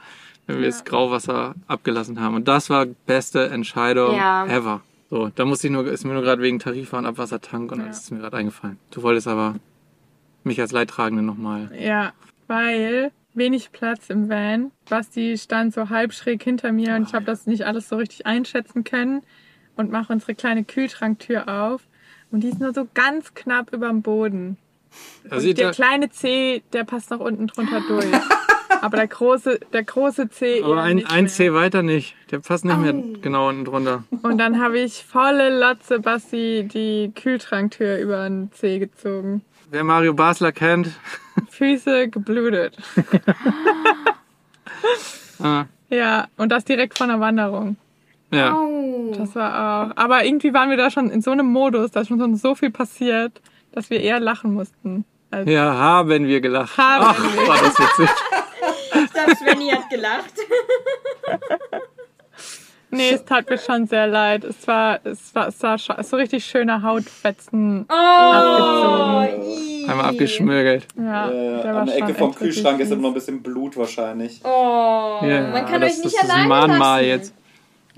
wenn 0.49 0.59
wir 0.59 0.67
das 0.67 0.85
Grauwasser 0.85 1.55
abgelassen 1.69 2.21
haben. 2.21 2.35
Und 2.35 2.49
das 2.49 2.69
war 2.69 2.85
beste 3.07 3.49
Entscheidung 3.49 4.17
Ja. 4.17 4.45
ever. 4.49 4.81
So, 5.11 5.31
da 5.35 5.45
musste 5.45 5.69
ich 5.69 5.73
nur, 5.73 5.87
ist 5.87 6.05
mir 6.05 6.13
nur 6.13 6.23
gerade 6.23 6.43
wegen 6.43 6.59
Tarifa 6.59 6.99
und 6.99 7.07
Abwassertank 7.07 7.73
und 7.73 7.81
alles 7.81 8.01
ist 8.01 8.11
mir 8.11 8.19
gerade 8.19 8.37
eingefallen. 8.37 8.79
Du 8.91 9.03
wolltest 9.03 9.27
aber 9.27 9.55
mich 10.45 10.61
als 10.61 10.73
Leidtragende 10.73 11.23
nochmal. 11.23 11.71
Ja, 11.79 12.13
weil 12.47 13.11
wenig 13.33 13.73
Platz 13.73 14.11
im 14.11 14.29
Van. 14.29 14.71
Basti 14.89 15.39
stand 15.39 15.73
so 15.73 15.89
halb 15.89 16.13
schräg 16.13 16.43
hinter 16.43 16.73
mir 16.73 16.95
und 16.97 17.09
ich 17.09 17.15
habe 17.15 17.25
das 17.25 17.47
nicht 17.47 17.65
alles 17.65 17.89
so 17.89 17.97
richtig 17.97 18.27
einschätzen 18.27 18.85
können 18.85 19.23
und 19.77 19.91
mache 19.91 20.13
unsere 20.13 20.35
kleine 20.35 20.65
Kühltranktür 20.65 21.49
auf 21.49 21.83
und 22.31 22.43
die 22.43 22.49
ist 22.49 22.61
nur 22.61 22.75
so 22.75 22.87
ganz 22.93 23.33
knapp 23.35 23.73
überm 23.73 24.03
Boden. 24.03 24.59
Also 25.31 25.53
der, 25.53 25.71
kleine 25.71 26.11
C, 26.11 26.63
der 26.73 26.85
passt 26.85 27.11
noch 27.11 27.21
unten 27.21 27.47
drunter 27.47 27.81
durch. 27.89 28.07
Aber 28.81 28.97
der 28.97 29.09
große, 29.09 29.61
der 29.73 29.83
große 29.85 30.29
C. 30.31 30.63
aber 30.63 30.83
ein, 30.83 31.05
ein 31.07 31.25
mehr. 31.25 31.33
C 31.33 31.53
weiter 31.53 31.83
nicht. 31.83 32.15
Der 32.31 32.39
passt 32.41 32.65
nicht 32.65 32.79
mehr 32.79 32.95
Oh. 32.95 33.15
genau 33.21 33.49
unten 33.49 33.65
drunter. 33.65 34.05
Und 34.23 34.39
dann 34.39 34.61
habe 34.61 34.79
ich 34.79 35.05
volle 35.05 35.59
Lotze 35.59 36.01
Basti 36.01 36.69
die 36.73 37.13
Kühltranktür 37.15 37.99
über 37.99 38.29
den 38.29 38.51
C 38.53 38.79
gezogen. 38.79 39.43
Wer 39.71 39.85
Mario 39.85 40.15
Basler 40.15 40.53
kennt, 40.53 40.89
Füße 41.51 42.09
geblutet. 42.09 42.77
ah, 45.43 45.65
Ja, 45.91 46.27
und 46.37 46.51
das 46.53 46.65
direkt 46.65 46.99
von 46.99 47.09
der 47.09 47.21
Wanderung. 47.21 47.77
ja. 48.31 48.55
Oh. 48.55 49.15
Das 49.17 49.35
war 49.35 49.91
auch. 49.91 49.97
Aber 49.97 50.25
irgendwie 50.25 50.53
waren 50.53 50.71
wir 50.71 50.77
da 50.77 50.91
schon 50.91 51.11
in 51.11 51.23
so 51.23 51.31
einem 51.31 51.47
Modus, 51.47 51.91
da 51.91 52.01
ist 52.01 52.09
schon 52.09 52.37
so 52.37 52.55
viel 52.55 52.71
passiert, 52.71 53.41
dass 53.73 53.91
wir 53.91 54.01
eher 54.01 54.21
lachen 54.21 54.53
mussten. 54.53 55.05
Also, 55.31 55.51
Ja, 55.51 55.75
haben 55.75 56.27
wir 56.27 56.41
gelacht. 56.41 56.77
Haben 56.79 57.05
Ach, 57.09 57.23
wir. 57.23 57.49
war 57.49 57.59
das 57.59 57.79
witzig. 57.79 58.09
Ich 59.05 59.13
glaube, 59.13 59.37
Svenny 59.37 59.69
hat 59.71 59.89
gelacht. 59.91 60.35
Nee, 62.91 63.11
es 63.11 63.23
tat 63.27 63.51
mir 63.51 63.59
schon 63.59 63.87
sehr 63.87 64.07
leid. 64.07 64.45
Es 64.45 64.67
war, 64.67 64.99
es 65.05 65.35
war, 65.35 65.49
es 65.49 65.63
war 65.63 65.77
schon, 65.77 66.03
so 66.03 66.17
richtig 66.17 66.43
schöne 66.47 66.83
Hautfetzen 66.83 67.85
Oh, 67.87 67.93
abgezogen. 67.93 69.91
Einmal 69.91 70.07
abgeschmürgelt. 70.07 70.87
Ja, 70.97 71.29
Äh, 71.31 71.69
an 71.69 71.87
der 71.87 71.97
Ecke 71.99 72.15
vom 72.15 72.35
Kühlschrank 72.35 72.81
ist 72.81 72.91
immer 72.91 73.03
noch 73.03 73.09
ein 73.11 73.15
bisschen 73.15 73.43
Blut 73.43 73.77
wahrscheinlich. 73.77 74.41
Oh, 74.43 75.19
Ja, 75.23 75.49
man 75.53 75.67
kann 75.67 75.83
euch 75.83 75.99
nicht 75.99 76.05
das 76.07 76.15
ist 76.15 76.25
alleine 76.25 76.43
ein 76.45 76.49
Mahnmal 76.49 77.07
lassen. 77.07 77.09
jetzt. 77.11 77.35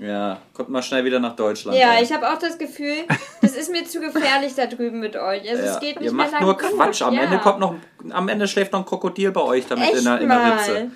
Ja, 0.01 0.39
kommt 0.53 0.69
mal 0.69 0.81
schnell 0.81 1.05
wieder 1.05 1.19
nach 1.19 1.35
Deutschland. 1.35 1.77
Ja, 1.77 1.93
ey. 1.93 2.03
ich 2.03 2.11
habe 2.11 2.27
auch 2.27 2.39
das 2.39 2.57
Gefühl, 2.57 2.95
das 3.41 3.55
ist 3.55 3.71
mir 3.71 3.85
zu 3.85 3.99
gefährlich 3.99 4.55
da 4.55 4.65
drüben 4.65 4.99
mit 4.99 5.15
euch. 5.15 5.47
Also 5.47 5.63
Ja. 5.63 5.73
es 5.73 5.79
geht 5.79 5.99
nicht 5.99 6.05
Ihr 6.09 6.13
mehr 6.13 6.25
macht 6.25 6.31
lang 6.33 6.41
nur 6.43 6.57
gut. 6.57 6.71
Quatsch. 6.75 7.03
Am 7.03 7.13
ja. 7.13 7.21
Ende 7.21 7.37
kommt 7.37 7.59
noch, 7.59 7.75
am 8.09 8.27
Ende 8.27 8.47
schläft 8.47 8.71
noch 8.73 8.79
ein 8.79 8.85
Krokodil 8.85 9.31
bei 9.31 9.41
euch 9.41 9.67
damit 9.67 9.85
Echt 9.89 9.99
in 9.99 10.05
der, 10.05 10.19
in 10.21 10.27
der 10.29 10.37
mal. 10.39 10.53
Ritze. 10.57 10.91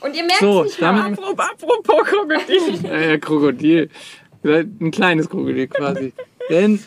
Und 0.00 0.16
ihr 0.16 0.22
merkt 0.22 0.40
So, 0.40 0.62
nicht 0.62 0.80
damit- 0.80 1.20
mal. 1.20 1.28
Apropos, 1.30 1.44
apropos 1.50 2.06
Krokodil. 2.06 2.84
Äh, 2.90 3.18
Krokodil. 3.18 3.90
Ein 4.44 4.90
kleines 4.92 5.28
Krokodil 5.28 5.66
quasi. 5.66 6.14
Denn, 6.48 6.82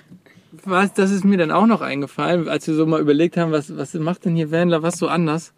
was, 0.63 0.93
das 0.93 1.12
ist 1.12 1.26
mir 1.26 1.38
dann 1.38 1.52
auch 1.52 1.67
noch 1.67 1.82
eingefallen, 1.82 2.50
als 2.50 2.65
wir 2.67 2.74
so 2.74 2.88
mal 2.88 3.00
überlegt 3.00 3.38
haben, 3.38 3.52
was, 3.52 3.78
was 3.78 3.93
macht 3.93 4.26
denn 4.26 4.36
hier 4.36 4.50
Vanler, 4.52 4.82
was 4.82 4.97
so 4.97 5.08
anders? 5.08 5.54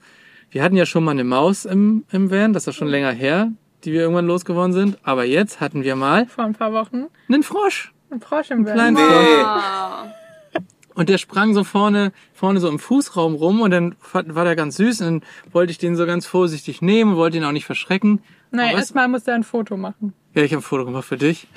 Wir 0.52 0.64
hatten 0.64 0.76
ja 0.76 0.86
schon 0.86 1.04
mal 1.06 1.12
eine 1.12 1.24
Maus 1.24 1.64
im, 1.64 2.04
im 2.12 2.30
Van, 2.30 2.52
das 2.52 2.68
ist 2.68 2.76
schon 2.76 2.88
länger 2.90 3.12
her, 3.12 3.52
die 3.86 3.92
wir 3.92 4.02
irgendwann 4.02 4.28
losgeworden 4.28 4.74
sind. 4.74 4.98
Aber 5.04 5.26
jetzt 5.26 5.62
hatten 5.62 5.84
wir 5.84 5.96
mal 5.96 6.26
Vor 6.28 6.46
ein 6.46 6.54
paar 6.54 6.74
Wochen. 6.74 7.06
einen 7.30 7.44
Frosch. 7.44 7.94
Ein 8.10 8.22
Frosch 8.22 8.52
im 8.52 8.66
Van. 8.66 8.74
kleinen 8.74 8.96
Nee. 8.96 9.02
Oh. 9.02 10.60
Und 10.96 11.10
der 11.10 11.18
sprang 11.18 11.54
so 11.54 11.64
vorne, 11.64 12.12
vorne 12.34 12.60
so 12.60 12.70
im 12.70 12.78
Fußraum 12.78 13.34
rum 13.34 13.62
und 13.62 13.72
dann 13.72 13.96
war 14.12 14.46
der 14.46 14.56
ganz 14.56 14.78
süß 14.78 15.02
und 15.02 15.08
dann 15.08 15.22
wollte 15.52 15.72
ich 15.72 15.80
den 15.80 15.96
so 15.96 16.06
ganz 16.06 16.28
vorsichtig 16.28 16.82
nehmen, 16.82 17.16
wollte 17.16 17.38
ihn 17.38 17.44
auch 17.44 17.52
nicht 17.52 17.66
verschrecken. 17.66 18.22
Naja, 18.52 18.78
erstmal 18.78 19.08
musste 19.08 19.32
er 19.32 19.36
ein 19.36 19.44
Foto 19.44 19.76
machen. 19.76 20.14
Ja, 20.36 20.44
ich 20.44 20.52
habe 20.52 20.60
ein 20.60 20.64
Foto 20.64 20.86
gemacht 20.86 21.06
für 21.06 21.18
dich. 21.18 21.48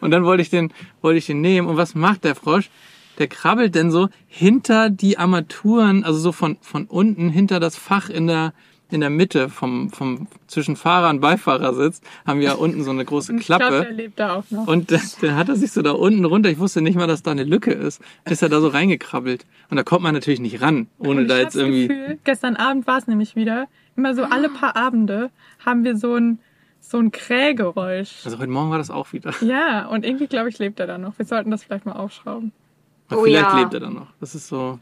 Und 0.00 0.10
dann 0.10 0.24
wollte 0.24 0.42
ich 0.42 0.48
den, 0.48 0.72
wollte 1.02 1.18
ich 1.18 1.26
den 1.26 1.42
nehmen. 1.42 1.68
Und 1.68 1.76
was 1.76 1.94
macht 1.94 2.24
der 2.24 2.34
Frosch? 2.34 2.70
Der 3.18 3.28
krabbelt 3.28 3.74
denn 3.74 3.90
so 3.90 4.08
hinter 4.26 4.88
die 4.88 5.18
Armaturen, 5.18 6.04
also 6.04 6.18
so 6.18 6.32
von, 6.32 6.56
von 6.60 6.86
unten 6.86 7.28
hinter 7.28 7.60
das 7.60 7.76
Fach 7.76 8.08
in 8.08 8.26
der, 8.26 8.54
in 8.90 9.00
der 9.00 9.10
Mitte 9.10 9.48
vom, 9.48 9.90
vom, 9.90 10.28
zwischen 10.46 10.76
Fahrer 10.76 11.10
und 11.10 11.20
Beifahrersitz, 11.20 12.00
haben 12.26 12.38
wir 12.40 12.46
ja 12.46 12.54
unten 12.54 12.84
so 12.84 12.90
eine 12.92 13.04
große 13.04 13.34
Ich 13.36 13.46
glaube, 13.46 13.64
der 13.68 13.80
Klappe. 13.80 13.92
lebt 13.94 14.18
da 14.20 14.34
auch 14.36 14.44
noch. 14.50 14.66
Und 14.68 14.92
dann- 14.92 15.00
dann 15.20 15.34
hat 15.34 15.48
er 15.48 15.56
sich 15.56 15.72
so 15.72 15.82
da 15.82 15.90
unten 15.90 16.24
runter, 16.24 16.48
ich 16.50 16.58
wusste 16.58 16.82
nicht 16.82 16.94
mal, 16.96 17.06
dass 17.08 17.22
da 17.22 17.32
eine 17.32 17.42
Lücke 17.44 17.72
ist, 17.72 18.00
ist 18.24 18.42
er 18.42 18.48
da 18.48 18.60
so 18.60 18.68
reingekrabbelt. 18.68 19.44
Und 19.70 19.76
da 19.76 19.82
kommt 19.82 20.02
man 20.02 20.14
natürlich 20.14 20.38
nicht 20.40 20.60
ran, 20.62 20.86
ohne 20.98 21.22
Und 21.22 21.28
da 21.28 21.36
ich 21.36 21.42
jetzt 21.42 21.54
hab 21.56 21.62
das 21.62 21.62
irgendwie. 21.62 21.88
Gefühl, 21.88 22.18
gestern 22.24 22.56
Abend 22.56 22.86
war 22.86 22.98
es 22.98 23.06
nämlich 23.08 23.34
wieder. 23.34 23.66
Immer 23.96 24.14
so 24.14 24.22
alle 24.24 24.48
paar 24.50 24.76
Abende 24.76 25.30
haben 25.64 25.82
wir 25.82 25.96
so 25.96 26.14
ein, 26.14 26.38
so 26.80 26.98
ein 26.98 27.10
Krähgeräusch. 27.10 28.24
Also 28.24 28.38
heute 28.38 28.50
Morgen 28.50 28.70
war 28.70 28.78
das 28.78 28.90
auch 28.90 29.12
wieder. 29.12 29.32
Ja, 29.40 29.86
und 29.88 30.04
irgendwie 30.04 30.26
glaube 30.28 30.48
ich, 30.48 30.58
lebt 30.58 30.78
er 30.78 30.86
da 30.86 30.98
noch. 30.98 31.18
Wir 31.18 31.26
sollten 31.26 31.50
das 31.50 31.64
vielleicht 31.64 31.86
mal 31.86 31.92
aufschrauben. 31.92 32.52
Oh 33.10 33.22
vielleicht 33.24 33.50
ja. 33.50 33.58
lebt 33.60 33.74
er 33.74 33.80
dann 33.80 33.94
noch. 33.94 34.08
Das 34.20 34.34
ist 34.34 34.48
so. 34.48 34.78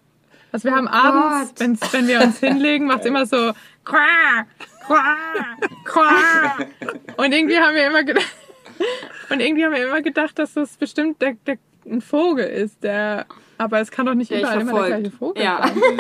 Also 0.54 0.68
wir 0.68 0.76
haben 0.76 0.86
Gott. 0.86 0.94
abends, 0.94 1.92
wenn 1.92 2.06
wir 2.06 2.20
uns 2.22 2.38
hinlegen, 2.40 2.86
macht's 2.86 3.04
immer 3.06 3.26
so 3.26 3.50
Quah, 3.84 4.46
Quah, 4.86 5.56
Quah. 5.84 6.58
Und 7.16 7.32
irgendwie 7.32 7.58
haben 7.58 7.74
wir 7.74 7.88
immer 7.88 8.04
gedacht, 8.04 8.32
und 9.30 9.40
irgendwie 9.40 9.64
haben 9.64 9.72
wir 9.74 9.84
immer 9.84 10.00
gedacht, 10.00 10.38
dass 10.38 10.54
das 10.54 10.76
bestimmt 10.76 11.20
der, 11.20 11.34
der, 11.44 11.58
ein 11.90 12.00
Vogel 12.00 12.46
ist, 12.46 12.84
der, 12.84 13.26
aber 13.58 13.80
es 13.80 13.90
kann 13.90 14.06
doch 14.06 14.14
nicht 14.14 14.30
Der 14.30 14.42
überall 14.42 14.60
immer 14.60 14.74
der 14.86 15.00
gleiche 15.00 15.10
Vogel 15.10 15.42
Ja. 15.42 15.66
sein. 15.66 15.98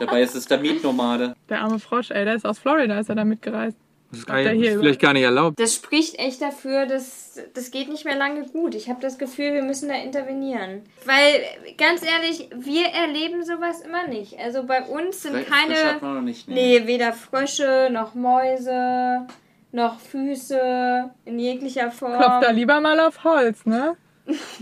Dabei 0.00 0.20
ist 0.20 0.34
es 0.34 0.44
der 0.46 0.58
Mietnomade. 0.58 1.34
Der 1.48 1.62
arme 1.62 1.78
Frosch, 1.78 2.10
ey, 2.10 2.26
der 2.26 2.34
ist 2.34 2.44
aus 2.44 2.58
Florida, 2.58 2.98
ist 2.98 3.08
er 3.08 3.14
da 3.14 3.24
mitgereist. 3.24 3.78
Das 4.10 4.20
ist, 4.20 4.26
vielleicht 4.26 5.00
gar 5.00 5.12
nicht 5.12 5.22
erlaubt. 5.22 5.60
Das 5.60 5.74
spricht 5.74 6.18
echt 6.18 6.40
dafür, 6.40 6.86
dass 6.86 7.38
das 7.52 7.70
geht 7.70 7.90
nicht 7.90 8.06
mehr 8.06 8.16
lange 8.16 8.46
gut. 8.46 8.74
Ich 8.74 8.88
habe 8.88 9.00
das 9.02 9.18
Gefühl, 9.18 9.52
wir 9.52 9.62
müssen 9.62 9.88
da 9.88 9.96
intervenieren. 9.96 10.82
Weil, 11.04 11.42
ganz 11.76 12.02
ehrlich, 12.02 12.48
wir 12.56 12.86
erleben 12.86 13.44
sowas 13.44 13.82
immer 13.82 14.06
nicht. 14.06 14.38
Also 14.38 14.64
bei 14.64 14.82
uns 14.82 15.22
sind 15.22 15.34
Frisch 15.34 15.46
keine. 15.46 15.74
hat 15.74 16.02
man 16.02 16.14
noch 16.14 16.22
nicht. 16.22 16.48
Nee. 16.48 16.80
Nee, 16.80 16.86
weder 16.86 17.12
Frösche 17.12 17.90
noch 17.92 18.14
Mäuse 18.14 19.26
noch 19.72 20.00
Füße 20.00 21.10
in 21.26 21.38
jeglicher 21.38 21.90
Form. 21.90 22.18
Klopft 22.18 22.44
da 22.44 22.50
lieber 22.50 22.80
mal 22.80 22.98
auf 23.00 23.22
Holz, 23.24 23.66
ne? 23.66 23.96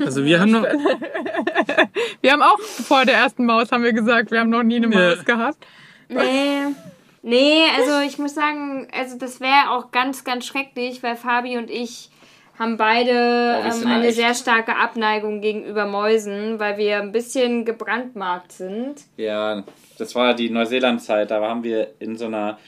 Also 0.01 0.25
wir 0.25 0.41
haben 0.41 0.53
noch, 0.53 0.65
Wir 2.21 2.33
haben 2.33 2.43
auch 2.43 2.61
vor 2.61 3.05
der 3.05 3.17
ersten 3.17 3.47
Maus 3.47 3.71
haben 3.73 3.83
wir 3.83 3.93
gesagt, 3.93 4.31
wir 4.31 4.41
haben 4.41 4.51
noch 4.51 4.63
nie 4.63 4.77
eine. 4.77 4.89
Maus 4.89 5.25
gehabt. 5.25 5.65
Nee. 6.09 6.75
Nee, 7.29 7.65
also 7.77 8.01
ich 8.07 8.19
muss 8.19 8.35
sagen, 8.35 8.87
also 8.97 9.19
das 9.19 9.41
wäre 9.41 9.71
auch 9.71 9.91
ganz, 9.91 10.23
ganz 10.23 10.47
schrecklich, 10.47 11.03
weil 11.03 11.17
Fabi 11.17 11.59
und 11.59 11.71
ich 11.71 12.09
haben 12.57 12.77
beide 12.77 13.11
Oh, 13.65 13.67
ähm, 13.83 13.87
eine 13.87 14.07
echt- 14.07 14.17
sehr 14.17 14.33
starke 14.35 14.77
Abneigung 14.77 15.41
gegenüber 15.41 15.87
Mäusen, 15.87 16.59
weil 16.61 16.79
wir 16.79 17.01
ein 17.03 17.11
bisschen 17.11 17.65
gebrandmarkt 17.65 18.53
sind. 18.53 19.03
Ja, 19.17 19.65
das 19.99 20.15
war 20.15 20.35
die 20.35 20.51
Neuseeland-Zeit. 20.51 21.31
Da 21.33 21.41
haben 21.43 21.65
wir 21.65 21.95
in 21.99 22.17
so 22.17 22.27
einer, 22.27 22.59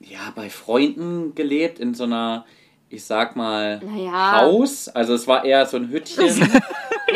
ja, 0.00 0.32
bei 0.34 0.48
Freunden 0.48 1.34
gelebt, 1.34 1.78
in 1.78 1.92
so 1.92 2.04
einer, 2.04 2.46
ich 2.88 3.04
sag 3.04 3.36
mal, 3.36 3.80
Naja. 3.84 4.40
Haus. 4.42 4.88
Also 4.88 5.14
es 5.14 5.26
war 5.26 5.44
eher 5.44 5.66
so 5.66 5.76
ein 5.76 5.88
Hüttchen. 5.90 6.26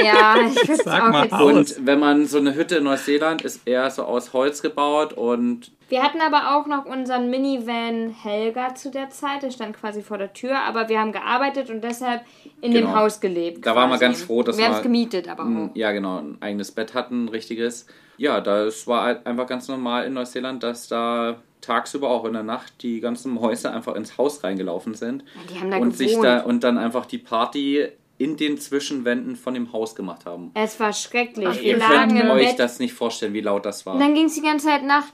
Ja, 0.02 0.37
ich 0.46 0.56
würde 0.68 0.83
Sag 0.85 1.02
auch 1.02 1.09
mal 1.11 1.24
jetzt. 1.24 1.33
Haus. 1.33 1.52
Und 1.52 1.87
wenn 1.87 1.98
man 1.98 2.24
so 2.26 2.38
eine 2.38 2.54
Hütte 2.54 2.76
in 2.76 2.85
Neuseeland 2.85 3.42
ist 3.42 3.66
eher 3.66 3.90
so 3.90 4.04
aus 4.04 4.33
Holz 4.33 4.62
gebaut 4.62 5.12
und 5.14 5.72
Wir 5.88 6.04
hatten 6.04 6.20
aber 6.20 6.54
auch 6.56 6.66
noch 6.68 6.87
unseren 6.87 7.28
Minivan 7.28 8.11
Helga 8.11 8.76
zu 8.76 8.92
der 8.92 9.11
Zeit, 9.11 9.42
der 9.42 9.50
stand 9.50 9.76
quasi 9.76 10.00
vor 10.02 10.16
der 10.16 10.33
Tür, 10.33 10.61
aber 10.61 10.88
wir 10.88 11.00
haben 11.00 11.11
gearbeitet 11.11 11.70
und 11.70 11.83
deshalb 11.83 12.22
in 12.61 12.72
dem 12.72 12.85
Genau. 12.87 12.98
Haus 12.98 13.20
gelebt. 13.20 13.66
Da 13.66 13.74
waren 13.74 13.88
wir 13.90 13.94
quasi. 13.98 14.04
ganz 14.04 14.22
froh, 14.22 14.44
dass 14.44 14.56
wir 14.56 14.64
haben 14.66 14.72
wir- 14.74 14.76
es 14.76 14.83
gemietet, 14.85 15.28
aber 15.28 15.42
auch. 15.42 15.70
ja 15.74 15.90
genau, 15.90 16.18
ein 16.18 16.38
eigenes 16.40 16.70
Bett 16.70 16.94
hatten, 16.94 17.24
ein 17.24 17.28
richtiges. 17.28 17.87
Ja, 18.16 18.40
das 18.40 18.87
war 18.87 19.26
einfach 19.26 19.48
ganz 19.48 19.66
normal 19.66 20.04
in 20.06 20.12
Neuseeland, 20.12 20.62
dass 20.62 20.87
da 20.87 21.37
tagsüber 21.61 22.09
auch 22.11 22.25
in 22.25 22.33
der 22.33 22.42
Nacht 22.42 22.73
die 22.83 23.01
ganzen 23.01 23.33
Mäuse 23.33 23.70
einfach 23.73 23.94
ins 23.94 24.16
Haus 24.18 24.42
reingelaufen 24.44 24.94
sind 24.94 25.25
Die 25.53 25.59
haben 25.61 25.70
da 25.70 25.77
und 25.79 25.83
gewohnt. 25.92 25.96
sich 25.99 26.18
da 26.20 26.40
und 26.40 26.64
dann 26.64 26.79
einfach 26.79 27.07
die 27.07 27.18
Party 27.18 27.87
in 28.18 28.37
den 28.37 28.59
Zwischenwänden 28.59 29.35
von 29.37 29.55
dem 29.55 29.73
Haus 29.73 29.94
gemacht 29.94 30.27
haben. 30.27 30.51
es 30.55 30.79
war 30.79 30.92
schrecklich. 30.92 31.46
Ach, 31.49 31.55
wir 31.57 31.62
Ihr 31.62 31.77
lagen 31.79 32.11
könnt 32.11 32.20
im 32.25 32.31
euch 32.31 32.49
Bett. 32.49 32.59
das 32.59 32.79
nicht 32.79 32.92
vorstellen, 32.92 33.33
wie 33.33 33.40
laut 33.40 33.64
das 33.64 33.87
war. 33.87 33.94
Und 33.94 34.01
dann 34.01 34.14
ging 34.14 34.27
es 34.27 34.35
die 34.35 34.42
ganze 34.42 34.66
Zeit 34.66 34.85
nach. 34.85 35.05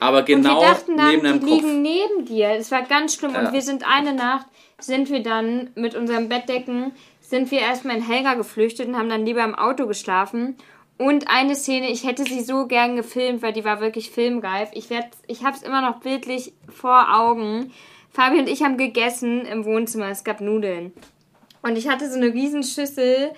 Aber 0.00 0.18
Und 0.18 0.26
genau 0.26 0.60
wir 0.60 0.68
dachten 0.68 0.96
dann, 0.96 1.08
neben 1.08 1.22
die 1.22 1.28
dem 1.30 1.40
Kopf. 1.40 1.50
liegen 1.62 1.82
neben 1.82 2.24
dir. 2.26 2.48
Es 2.50 2.70
war 2.70 2.82
ganz 2.82 3.14
schlimm. 3.14 3.32
Ja. 3.34 3.46
Und 3.46 3.52
wir 3.52 3.62
sind 3.62 3.86
eine 3.88 4.12
Nacht, 4.12 4.46
sind 4.78 5.08
wir 5.10 5.22
dann 5.22 5.70
mit 5.76 5.94
unserem 5.94 6.28
Bettdecken, 6.28 6.92
sind 7.20 7.50
wir 7.50 7.60
erstmal 7.60 7.96
in 7.96 8.02
Helga 8.02 8.34
geflüchtet 8.34 8.88
und 8.88 8.98
haben 8.98 9.08
dann 9.08 9.24
lieber 9.24 9.44
im 9.44 9.54
Auto 9.54 9.86
geschlafen. 9.86 10.56
Und 10.96 11.28
eine 11.28 11.56
Szene, 11.56 11.90
ich 11.90 12.06
hätte 12.06 12.24
sie 12.24 12.40
so 12.40 12.66
gern 12.66 12.94
gefilmt, 12.94 13.42
weil 13.42 13.52
die 13.52 13.64
war 13.64 13.80
wirklich 13.80 14.10
filmreif. 14.10 14.70
Ich, 14.72 14.90
werd, 14.90 15.08
ich 15.26 15.42
habe 15.44 15.56
es 15.56 15.62
immer 15.62 15.82
noch 15.82 16.00
bildlich 16.00 16.52
vor 16.68 17.14
Augen. 17.14 17.72
Fabi 18.10 18.38
und 18.38 18.48
ich 18.48 18.62
haben 18.62 18.76
gegessen 18.76 19.44
im 19.44 19.64
Wohnzimmer. 19.64 20.08
Es 20.08 20.22
gab 20.22 20.40
Nudeln. 20.40 20.92
Und 21.62 21.76
ich 21.76 21.88
hatte 21.88 22.08
so 22.08 22.16
eine 22.16 22.32
Riesenschüssel, 22.32 23.32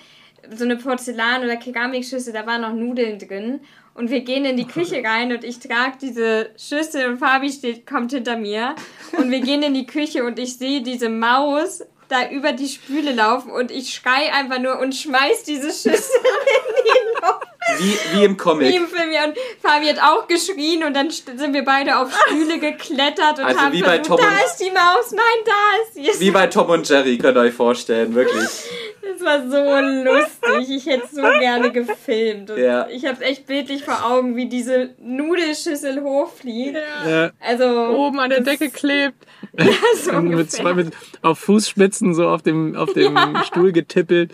so 0.53 0.65
eine 0.65 0.75
Porzellan- 0.75 1.43
oder 1.43 1.55
Keramikschüssel, 1.55 2.33
da 2.33 2.45
waren 2.45 2.61
noch 2.61 2.73
Nudeln 2.73 3.17
drin. 3.17 3.61
Und 3.95 4.11
wir 4.11 4.21
gehen 4.21 4.45
in 4.45 4.57
die 4.57 4.67
Küche 4.67 5.03
rein 5.03 5.31
und 5.31 5.43
ich 5.43 5.57
trage 5.57 5.97
diese 5.99 6.51
Schüssel 6.57 7.09
und 7.09 7.17
Fabi 7.17 7.49
steht, 7.49 7.87
kommt 7.87 8.11
hinter 8.11 8.37
mir. 8.37 8.75
Und 9.17 9.31
wir 9.31 9.41
gehen 9.41 9.63
in 9.63 9.73
die 9.73 9.87
Küche 9.87 10.23
und 10.25 10.37
ich 10.37 10.57
sehe 10.57 10.83
diese 10.83 11.09
Maus 11.09 11.83
da 12.09 12.29
über 12.29 12.53
die 12.53 12.67
Spüle 12.67 13.11
laufen 13.13 13.51
und 13.51 13.71
ich 13.71 13.93
schrei 13.93 14.31
einfach 14.33 14.59
nur 14.59 14.79
und 14.79 14.95
schmeiß 14.95 15.43
diese 15.43 15.67
Schüssel 15.67 15.91
in 15.95 16.83
die 16.83 17.15
Luft. 17.15 17.47
Wie, 17.79 18.17
wie 18.17 18.23
im 18.23 18.33
Wie 18.33 18.37
Comic. 18.37 18.75
im 18.75 18.87
Film, 18.87 19.11
ja. 19.11 19.25
Und 19.25 19.37
Fabi 19.61 19.87
hat 19.87 19.99
auch 20.01 20.27
geschrien 20.27 20.83
und 20.85 20.93
dann 20.95 21.09
sind 21.09 21.53
wir 21.53 21.65
beide 21.65 21.97
auf 21.97 22.09
Stühle 22.25 22.59
geklettert 22.59 23.39
und 23.39 23.45
Also 23.45 23.59
haben 23.59 23.73
wie 23.73 23.81
bei 23.81 23.97
versucht, 23.97 24.07
Tom 24.07 24.17
da 24.21 24.45
ist 24.45 24.57
die 24.57 24.71
Maus, 24.71 25.11
nein, 25.11 25.43
da 25.45 26.01
ist 26.05 26.15
sie. 26.15 26.25
Wie 26.25 26.31
bei 26.31 26.47
Tom 26.47 26.69
und 26.69 26.87
Jerry, 26.87 27.17
könnt 27.17 27.37
ihr 27.37 27.41
euch 27.41 27.53
vorstellen, 27.53 28.15
wirklich. 28.15 28.47
Das 29.01 29.21
war 29.23 29.41
so 29.49 30.11
lustig. 30.11 30.75
Ich 30.75 30.85
hätte 30.85 31.07
so 31.11 31.21
gerne 31.21 31.71
gefilmt. 31.71 32.51
Und 32.51 32.57
Ja. 32.57 32.87
Ich 32.89 33.05
habe 33.05 33.23
echt 33.23 33.47
bildlich 33.47 33.83
vor 33.83 34.05
Augen, 34.05 34.35
wie 34.35 34.47
diese 34.47 34.89
Nudelschüssel 34.99 36.01
hochfliegt. 36.03 36.75
äh, 36.75 37.29
Also 37.39 37.65
Oben 37.65 38.19
an 38.19 38.29
der 38.29 38.41
Decke 38.41 38.69
klebt. 38.69 39.15
so 40.03 40.21
mit 40.21 40.51
zwei, 40.51 40.73
mit, 40.73 40.93
auf 41.21 41.39
Fußspitzen 41.39 42.13
so 42.13 42.27
auf 42.27 42.41
dem, 42.41 42.75
auf 42.75 42.93
dem 42.93 43.17
Stuhl 43.45 43.71
getippelt. 43.71 44.31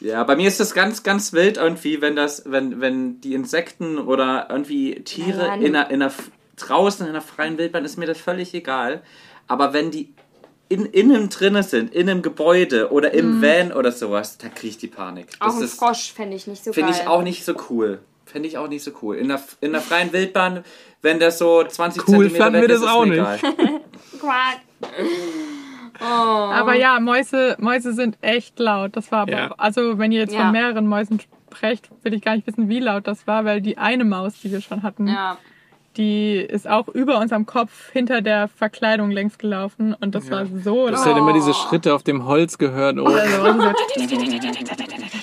Ja, 0.00 0.22
bei 0.24 0.36
mir 0.36 0.46
ist 0.48 0.60
das 0.60 0.74
ganz, 0.74 1.02
ganz 1.02 1.32
wild 1.32 1.56
irgendwie, 1.56 2.00
wenn 2.00 2.14
das, 2.14 2.44
wenn, 2.46 2.80
wenn 2.80 3.20
die 3.20 3.34
Insekten 3.34 3.98
oder 3.98 4.46
irgendwie 4.50 5.02
Tiere 5.02 5.38
Ja, 5.38 5.46
ja, 5.46 5.54
in 5.54 5.74
einer, 5.76 5.90
in 5.90 6.02
einer, 6.02 6.12
draußen 6.56 7.04
in 7.06 7.10
einer 7.10 7.20
freien 7.20 7.58
Wildbahn 7.58 7.84
ist 7.84 7.96
mir 7.98 8.06
das 8.06 8.18
völlig 8.18 8.54
egal. 8.54 9.02
Aber 9.48 9.72
wenn 9.72 9.90
die 9.90 10.12
in, 10.68 10.84
innen 10.86 11.28
drinne 11.30 11.62
sind, 11.62 11.94
in 11.94 12.08
einem 12.08 12.22
Gebäude 12.22 12.90
oder 12.92 13.12
im 13.14 13.40
Van 13.42 13.72
oder 13.72 13.90
sowas, 13.92 14.36
da 14.38 14.48
kriege 14.48 14.68
ich 14.68 14.78
die 14.78 14.86
Panik. 14.88 15.26
Mhm. 15.26 15.32
Auch 15.40 15.46
Das 15.46 15.56
ein 15.56 15.62
ist, 15.64 15.78
Frosch 15.78 16.12
fände 16.12 16.36
ich 16.36 16.46
nicht 16.46 16.62
so 16.64 16.72
finde 16.72 16.92
geil. 16.92 17.00
ich 17.02 17.08
auch 17.08 17.22
nicht 17.22 17.44
so 17.44 17.54
cool. 17.70 18.00
Finde 18.26 18.48
ich 18.48 18.58
auch 18.58 18.68
nicht 18.68 18.84
so 18.84 18.90
cool. 19.02 19.16
In 19.16 19.28
der, 19.28 19.40
in 19.62 19.72
der 19.72 19.80
freien 19.80 20.12
Wildbahn, 20.12 20.62
wenn 21.00 21.18
das 21.18 21.38
so 21.38 21.64
20 21.64 22.06
Cool 22.06 22.28
Zentimeter 22.30 22.52
weg 22.52 22.62
ist, 22.64 22.70
das 22.70 22.80
ist 22.82 22.88
auch 22.88 23.06
mir 23.06 23.22
nicht. 23.30 23.44
egal. 23.44 23.80
Quack. 24.20 24.60
Oh. 26.00 26.04
Aber 26.04 26.74
ja, 26.74 27.00
Mäuse, 27.00 27.56
Mäuse 27.58 27.92
sind 27.92 28.18
echt 28.20 28.58
laut. 28.58 28.96
Das 28.96 29.10
war 29.10 29.20
aber 29.22 29.32
Ja. 29.32 29.50
auch, 29.52 29.58
also 29.58 29.98
wenn 29.98 30.12
ihr 30.12 30.20
jetzt 30.20 30.34
Ja. 30.34 30.42
von 30.42 30.52
mehreren 30.52 30.86
Mäusen 30.86 31.20
sprecht, 31.50 31.88
will 32.02 32.14
ich 32.14 32.22
gar 32.22 32.36
nicht 32.36 32.46
wissen, 32.46 32.68
wie 32.68 32.78
laut 32.78 33.06
das 33.06 33.26
war, 33.26 33.44
weil 33.44 33.60
die 33.60 33.78
eine 33.78 34.04
Maus, 34.04 34.34
die 34.42 34.52
wir 34.52 34.60
schon 34.60 34.82
hatten, 34.82 35.08
Ja. 35.08 35.38
Die 35.98 36.36
ist 36.36 36.66
auch 36.68 36.88
über 36.88 37.18
unserem 37.18 37.44
Kopf 37.44 37.90
hinter 37.92 38.22
der 38.22 38.48
Verkleidung 38.48 39.10
längs 39.10 39.36
gelaufen 39.36 39.94
und 40.00 40.14
das 40.14 40.30
war 40.30 40.46
so 40.46 40.86
Du 40.86 40.92
hast 40.94 41.04
laut. 41.04 41.06
halt 41.06 41.16
immer 41.18 41.32
diese 41.34 41.52
Schritte 41.52 41.94
auf 41.94 42.02
dem 42.04 42.24
Holz 42.24 42.56
gehört. 42.56 42.96
Oh. 42.98 43.04
Also, 43.06 43.42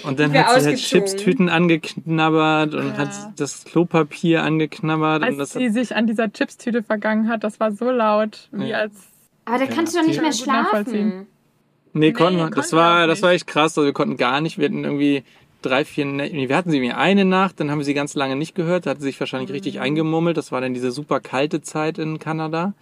Und 0.04 0.20
dann 0.20 0.34
Wir 0.34 0.46
hat 0.46 0.62
sie 0.62 0.68
halt. 0.68 0.78
Chipstüten 0.78 1.50
angeknabbert 1.50 2.76
und 2.76 2.98
hat 2.98 3.10
das 3.38 3.64
Klopapier 3.66 4.44
angeknabbert. 4.44 5.22
und 5.24 5.28
als 5.28 5.38
das 5.38 5.54
sie 5.54 5.68
hat, 5.68 5.74
sich 5.74 5.96
an 5.96 6.06
dieser 6.08 6.32
Chipstüte 6.32 6.84
vergangen 6.84 7.28
hat, 7.30 7.44
das 7.44 7.60
war 7.60 7.72
so 7.72 7.90
laut, 7.90 8.50
wie 8.52 8.68
Ja. 8.70 8.80
als 8.80 8.94
Aber 9.46 9.58
da 9.60 9.66
kannst 9.66 9.96
du 9.96 10.00
doch 10.00 10.08
nicht 10.08 10.22
mehr 10.22 10.32
Ja, 10.32 10.36
schlafen. 10.38 11.28
nee, 11.94 12.12
konnten 12.12 12.36
wir. 12.38 12.44
konnten 12.44 12.56
Das 12.58 12.72
wir 12.72 12.78
war, 12.80 13.08
das 13.08 13.22
war 13.22 13.32
echt 13.32 13.48
krass. 13.48 13.78
Also 13.78 13.86
wir 13.86 13.94
konnten 13.94 14.18
gar 14.18 14.42
nicht. 14.42 14.58
Wir 14.58 14.66
hatten 14.66 14.84
irgendwie 14.84 15.24
drei, 15.66 15.84
vier 15.86 16.06
Nächte. 16.06 16.36
Wir 16.50 16.56
hatten 16.56 16.72
sie 16.72 16.80
mir 16.80 16.98
eine 16.98 17.26
Nacht, 17.26 17.60
dann 17.60 17.72
haben 17.72 17.80
wir 17.80 17.86
sie 17.86 17.94
ganz 17.94 18.16
lange 18.16 18.36
nicht 18.36 18.56
gehört. 18.56 18.86
Da 18.86 18.92
hat 18.92 19.00
sie 19.00 19.06
sich 19.06 19.20
wahrscheinlich 19.20 19.50
Mhm. 19.50 19.56
richtig 19.56 19.80
eingemummelt. 19.80 20.38
Das 20.38 20.52
war 20.52 20.62
dann 20.62 20.74
diese 20.74 20.92
super 20.92 21.20
kalte 21.20 21.62
Zeit 21.62 21.98
in 21.98 22.20
Kanada. 22.20 22.74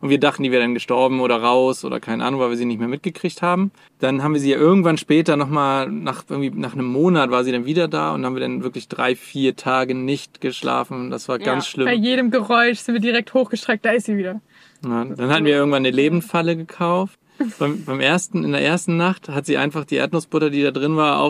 Und 0.00 0.10
wir 0.10 0.18
dachten, 0.18 0.42
die 0.42 0.50
wäre 0.50 0.62
dann 0.62 0.74
gestorben 0.74 1.20
oder 1.20 1.36
raus 1.40 1.84
oder 1.84 2.00
keine 2.00 2.24
Ahnung, 2.24 2.40
weil 2.40 2.50
wir 2.50 2.56
sie 2.56 2.64
nicht 2.64 2.80
mehr 2.80 2.88
mitgekriegt 2.88 3.40
haben. 3.40 3.70
Dann 4.00 4.24
haben 4.24 4.34
wir 4.34 4.40
sie 4.40 4.50
ja 4.50 4.56
irgendwann 4.56 4.98
später 4.98 5.36
nochmal, 5.36 5.88
nach, 5.92 6.24
irgendwie 6.28 6.50
nach 6.50 6.72
einem 6.74 6.86
Monat 6.86 7.30
war 7.30 7.44
sie 7.44 7.52
dann 7.52 7.66
wieder 7.66 7.86
da 7.86 8.12
und 8.12 8.24
haben 8.26 8.34
wir 8.34 8.40
dann 8.40 8.64
wirklich 8.64 8.88
drei, 8.88 9.14
vier 9.14 9.54
Tage 9.54 9.94
nicht 9.94 10.40
geschlafen. 10.40 11.10
Das 11.10 11.28
war 11.28 11.38
ganz 11.38 11.66
Ja. 11.66 11.70
schlimm. 11.70 11.84
bei 11.86 11.94
jedem 11.94 12.32
Geräusch 12.32 12.80
sind 12.80 12.94
wir 12.94 13.00
direkt 13.00 13.32
hochgestreckt, 13.32 13.84
da 13.84 13.90
ist 13.92 14.06
sie 14.06 14.16
wieder. 14.16 14.40
Ja, 14.84 15.04
dann 15.04 15.30
hatten 15.30 15.44
wir 15.44 15.54
irgendwann 15.54 15.82
eine 15.86 15.92
Lebendfalle 15.92 16.56
gekauft. 16.56 17.16
beim, 17.60 17.84
beim 17.84 18.00
ersten, 18.00 18.42
in 18.42 18.50
der 18.50 18.60
ersten 18.62 18.96
Nacht 18.96 19.28
hat 19.28 19.46
sie 19.46 19.56
einfach 19.56 19.84
die 19.84 19.94
Erdnussbutter, 19.96 20.50
die 20.50 20.64
da 20.64 20.72
drin 20.72 20.96
war, 20.96 21.20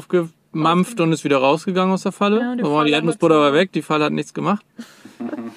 aufgemampft 0.52 1.00
und 1.00 1.12
ist 1.12 1.24
wieder 1.24 1.38
rausgegangen 1.38 1.92
aus 1.92 2.02
der 2.02 2.12
Falle. 2.12 2.40
Ja, 2.40 2.56
die 2.56 2.62
Falle 2.62 2.86
die 2.86 2.92
Erdnussbutter 2.92 3.38
war 3.38 3.52
weg, 3.52 3.72
die 3.72 3.82
Falle 3.82 4.04
hat 4.04 4.12
nichts 4.12 4.34
gemacht. 4.34 4.64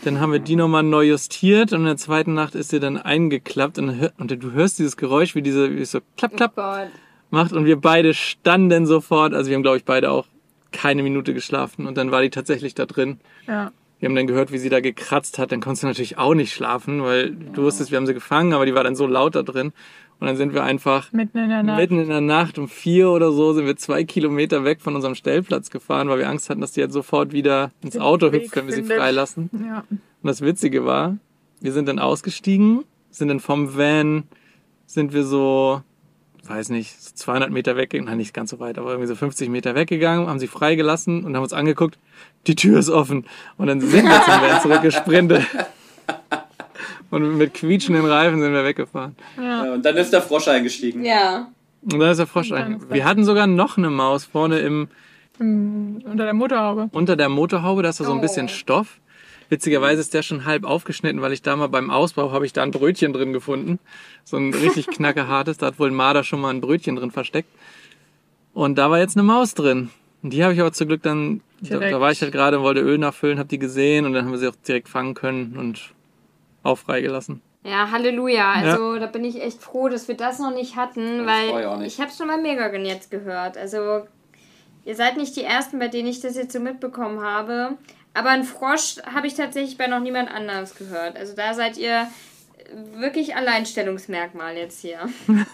Dann 0.04 0.20
haben 0.20 0.32
wir 0.32 0.40
die 0.40 0.56
nochmal 0.56 0.84
neu 0.84 1.04
justiert 1.04 1.74
und 1.74 1.82
in 1.82 1.86
der 1.86 1.98
zweiten 1.98 2.34
Nacht 2.34 2.56
ist 2.56 2.70
sie 2.70 2.80
dann 2.80 2.98
eingeklappt 2.98 3.78
und, 3.80 4.00
hör- 4.00 4.14
und 4.18 4.32
du 4.32 4.52
hörst 4.52 4.80
dieses 4.80 4.96
Geräusch, 4.98 5.36
wie 5.36 5.42
diese, 5.42 5.76
wie 5.76 5.82
es 5.82 5.92
so 5.92 6.00
klapp, 6.18 6.38
klapp 6.38 6.56
Gott. 6.56 6.88
macht 7.32 7.54
und 7.54 7.66
wir 7.66 7.80
beide 7.80 8.14
standen 8.14 8.86
sofort, 8.86 9.34
also 9.34 9.50
wir 9.50 9.56
haben 9.56 9.64
glaube 9.64 9.78
ich 9.78 9.86
beide 9.86 10.12
auch 10.12 10.28
keine 10.72 11.04
Minute 11.04 11.34
geschlafen 11.34 11.88
und 11.88 11.98
dann 11.98 12.12
war 12.12 12.22
die 12.22 12.30
tatsächlich 12.30 12.76
da 12.76 12.86
drin. 12.86 13.20
Ja. 13.48 13.72
Wir 14.00 14.10
haben 14.10 14.16
dann 14.16 14.28
gehört, 14.28 14.52
wie 14.52 14.58
sie 14.58 14.70
da 14.70 14.82
gekratzt 14.82 15.40
hat. 15.40 15.54
Dann 15.54 15.62
konntest 15.62 15.84
du 15.84 15.88
natürlich 15.88 16.18
auch 16.18 16.34
nicht 16.36 16.54
schlafen, 16.54 17.02
weil 17.02 17.32
du 17.32 17.64
wusstest, 17.64 17.92
wir 17.92 17.98
haben 17.98 18.06
sie 18.06 18.14
gefangen, 18.14 18.52
aber 18.54 18.66
die 18.66 18.76
war 18.76 18.84
dann 18.84 18.96
so 18.96 19.08
laut 19.08 19.36
da 19.36 19.42
drin. 19.42 19.72
Und 20.20 20.28
dann 20.28 20.38
sind 20.38 20.54
wir 20.54 20.64
einfach 20.64 21.12
Mitten 21.12 21.38
in 21.38 21.50
der 21.50 21.64
Nacht. 21.64 21.78
mitten 21.78 22.00
in 22.00 22.08
der 22.08 22.22
Nacht 22.22 22.58
um 22.58 22.70
vier 22.70 23.10
oder 23.10 23.32
so 23.32 23.54
sind 23.54 23.66
wir 23.66 23.76
zwei 23.76 24.04
Kilometer 24.04 24.64
weg 24.64 24.82
von 24.82 24.96
unserem 24.96 25.16
Stellplatz 25.16 25.70
gefahren, 25.70 26.08
weil 26.08 26.20
wir 26.20 26.30
Angst 26.30 26.50
hatten, 26.50 26.62
dass 26.62 26.72
die 26.72 26.80
jetzt 26.80 26.94
sofort 26.94 27.34
wieder 27.34 27.72
ins 27.82 27.98
Auto 27.98 28.32
hüpft, 28.32 28.56
wenn 28.56 28.68
wir 28.68 28.74
sie 28.74 28.84
freilassen. 28.84 29.50
Ja. 29.68 29.84
Und 29.90 30.00
das 30.24 30.42
Witzige 30.42 30.86
war, 30.86 31.18
wir 31.60 31.74
sind 31.74 31.88
dann 31.88 32.00
ausgestiegen, 32.00 32.86
sind 33.10 33.28
dann 33.28 33.40
vom 33.40 33.78
Van, 33.78 34.24
sind 34.86 35.14
wir 35.14 35.24
so 35.24 35.82
weiß 36.50 36.70
nicht, 36.70 37.02
so 37.02 37.12
200 37.16 37.52
Meter 37.52 37.76
weggegangen, 37.76 38.10
nein, 38.10 38.18
nicht 38.18 38.34
ganz 38.34 38.52
so 38.52 38.60
weit, 38.60 38.78
aber 38.78 38.92
irgendwie 38.92 39.08
so 39.08 39.16
50 39.16 39.50
Meter 39.50 39.76
weggegangen, 39.76 40.28
haben 40.28 40.40
sie 40.40 40.48
freigelassen 40.48 41.24
und 41.24 41.36
haben 41.36 41.44
uns 41.44 41.54
angeguckt, 41.54 41.98
die 42.48 42.56
Tür 42.56 42.80
ist 42.80 42.90
offen. 42.90 43.26
Und 43.58 43.68
dann 43.68 43.82
sind 43.82 44.06
wir 44.06 44.22
zum 44.22 44.34
Van 44.42 44.62
zurückgesprintet. 44.62 45.44
Und 47.16 47.38
mit 47.38 47.54
quietschenden 47.54 48.06
Reifen 48.06 48.42
sind 48.42 48.52
wir 48.52 48.66
weggefahren. 48.66 49.16
Ja, 49.42 49.74
und 49.74 49.86
dann 49.86 49.96
ist 49.96 50.12
der 50.12 50.22
Frosch 50.22 50.48
eingestiegen. 50.50 51.06
Ja. 51.06 51.48
Und 51.84 52.00
dann 52.00 52.12
ist 52.12 52.18
der 52.18 52.28
Frosch 52.28 52.50
dann 52.50 52.62
ein. 52.62 52.74
ist 52.78 52.92
Wir 52.92 53.06
hatten 53.06 53.24
sogar 53.24 53.48
noch 53.48 53.78
eine 53.78 53.90
Maus 53.90 54.26
vorne 54.26 54.60
im, 54.60 54.90
Im, 55.40 56.02
unter 56.06 56.26
der 56.26 56.34
Motorhaube. 56.34 56.90
unter 56.92 57.16
der 57.16 57.30
Motorhaube, 57.30 57.84
da 57.84 57.90
ist 57.90 58.00
da 58.00 58.04
so 58.04 58.12
ein 58.14 58.22
bisschen 58.22 58.48
Oh. 58.48 58.50
Stoff. 58.50 59.00
Witzigerweise 59.50 60.02
ist 60.02 60.14
der 60.14 60.24
schon 60.24 60.46
halb 60.46 60.66
aufgeschnitten, 60.66 61.22
weil 61.22 61.32
ich 61.32 61.42
da 61.42 61.56
mal 61.56 61.68
beim 61.68 61.90
Ausbau 61.90 62.32
habe 62.32 62.46
ich 62.46 62.52
da 62.54 62.64
ein 62.64 62.72
Brötchen 62.72 63.14
drin 63.14 63.32
gefunden. 63.32 63.80
So 64.24 64.38
ein 64.38 64.54
richtig 64.54 64.88
knackehartes. 64.88 65.58
Da 65.60 65.68
hat 65.68 65.80
wohl 65.80 65.90
ein 65.92 65.96
Marder 65.96 66.24
schon 66.24 66.42
mal 66.42 66.50
ein 66.50 66.62
Brötchen 66.62 66.96
drin 66.96 67.12
versteckt. 67.12 67.50
Und 68.54 68.78
da 68.78 68.90
war 68.90 69.00
jetzt 69.00 69.16
eine 69.16 69.24
Maus 69.24 69.54
drin. 69.54 69.90
Und 70.24 70.34
die 70.34 70.44
habe 70.44 70.54
ich 70.54 70.60
aber 70.60 70.74
zum 70.74 70.88
Glück 70.88 71.04
dann, 71.04 71.42
da, 71.62 71.78
da 71.78 72.02
war 72.02 72.12
ich 72.12 72.22
halt 72.22 72.32
gerade 72.32 72.58
und 72.58 72.64
wollte 72.64 72.82
Öl 72.82 72.98
nachfüllen, 72.98 73.38
habe 73.38 73.48
die 73.48 73.60
gesehen 73.60 74.06
und 74.06 74.14
dann 74.14 74.26
haben 74.26 74.32
wir 74.32 74.40
sie 74.40 74.48
auch 74.48 74.56
direkt 74.68 74.90
fangen 74.90 75.14
können 75.14 75.56
und 75.58 75.92
auch 76.66 76.78
freigelassen. 76.78 77.42
Ja, 77.64 77.90
Halleluja. 77.92 78.52
Also 78.54 78.98
da 79.00 79.08
bin 79.08 79.24
ich 79.24 79.42
echt 79.42 79.62
froh, 79.62 79.90
dass 79.90 80.08
wir 80.08 80.16
das 80.16 80.40
noch 80.40 80.54
nicht 80.54 80.76
hatten, 80.76 81.26
Das 81.26 81.38
ich 81.46 81.54
weil 81.54 81.78
nicht. 81.78 81.96
ich 81.96 82.02
habe 82.02 82.12
schon 82.16 82.28
mal 82.28 82.40
Megagen 82.42 82.86
jetzt 82.86 83.10
gehört. 83.10 83.58
Also 83.58 84.06
ihr 84.84 84.96
seid 84.96 85.18
nicht 85.18 85.36
die 85.36 85.44
Ersten, 85.44 85.80
bei 85.80 85.88
denen 85.88 86.08
ich 86.08 86.20
das 86.20 86.36
jetzt 86.36 86.54
so 86.54 86.60
mitbekommen 86.60 87.22
habe. 87.22 87.78
Aber 88.14 88.30
ein 88.30 88.44
Frosch 88.44 88.98
habe 89.14 89.28
ich 89.28 89.34
tatsächlich 89.34 89.78
bei 89.78 89.88
noch 89.88 90.00
niemand 90.00 90.30
anderes 90.32 90.76
gehört. 90.76 91.18
Also 91.18 91.36
da 91.36 91.54
seid 91.54 91.78
ihr 91.78 92.08
wirklich 92.98 93.36
Alleinstellungsmerkmal 93.36 94.56
jetzt 94.56 94.80
hier. 94.82 95.00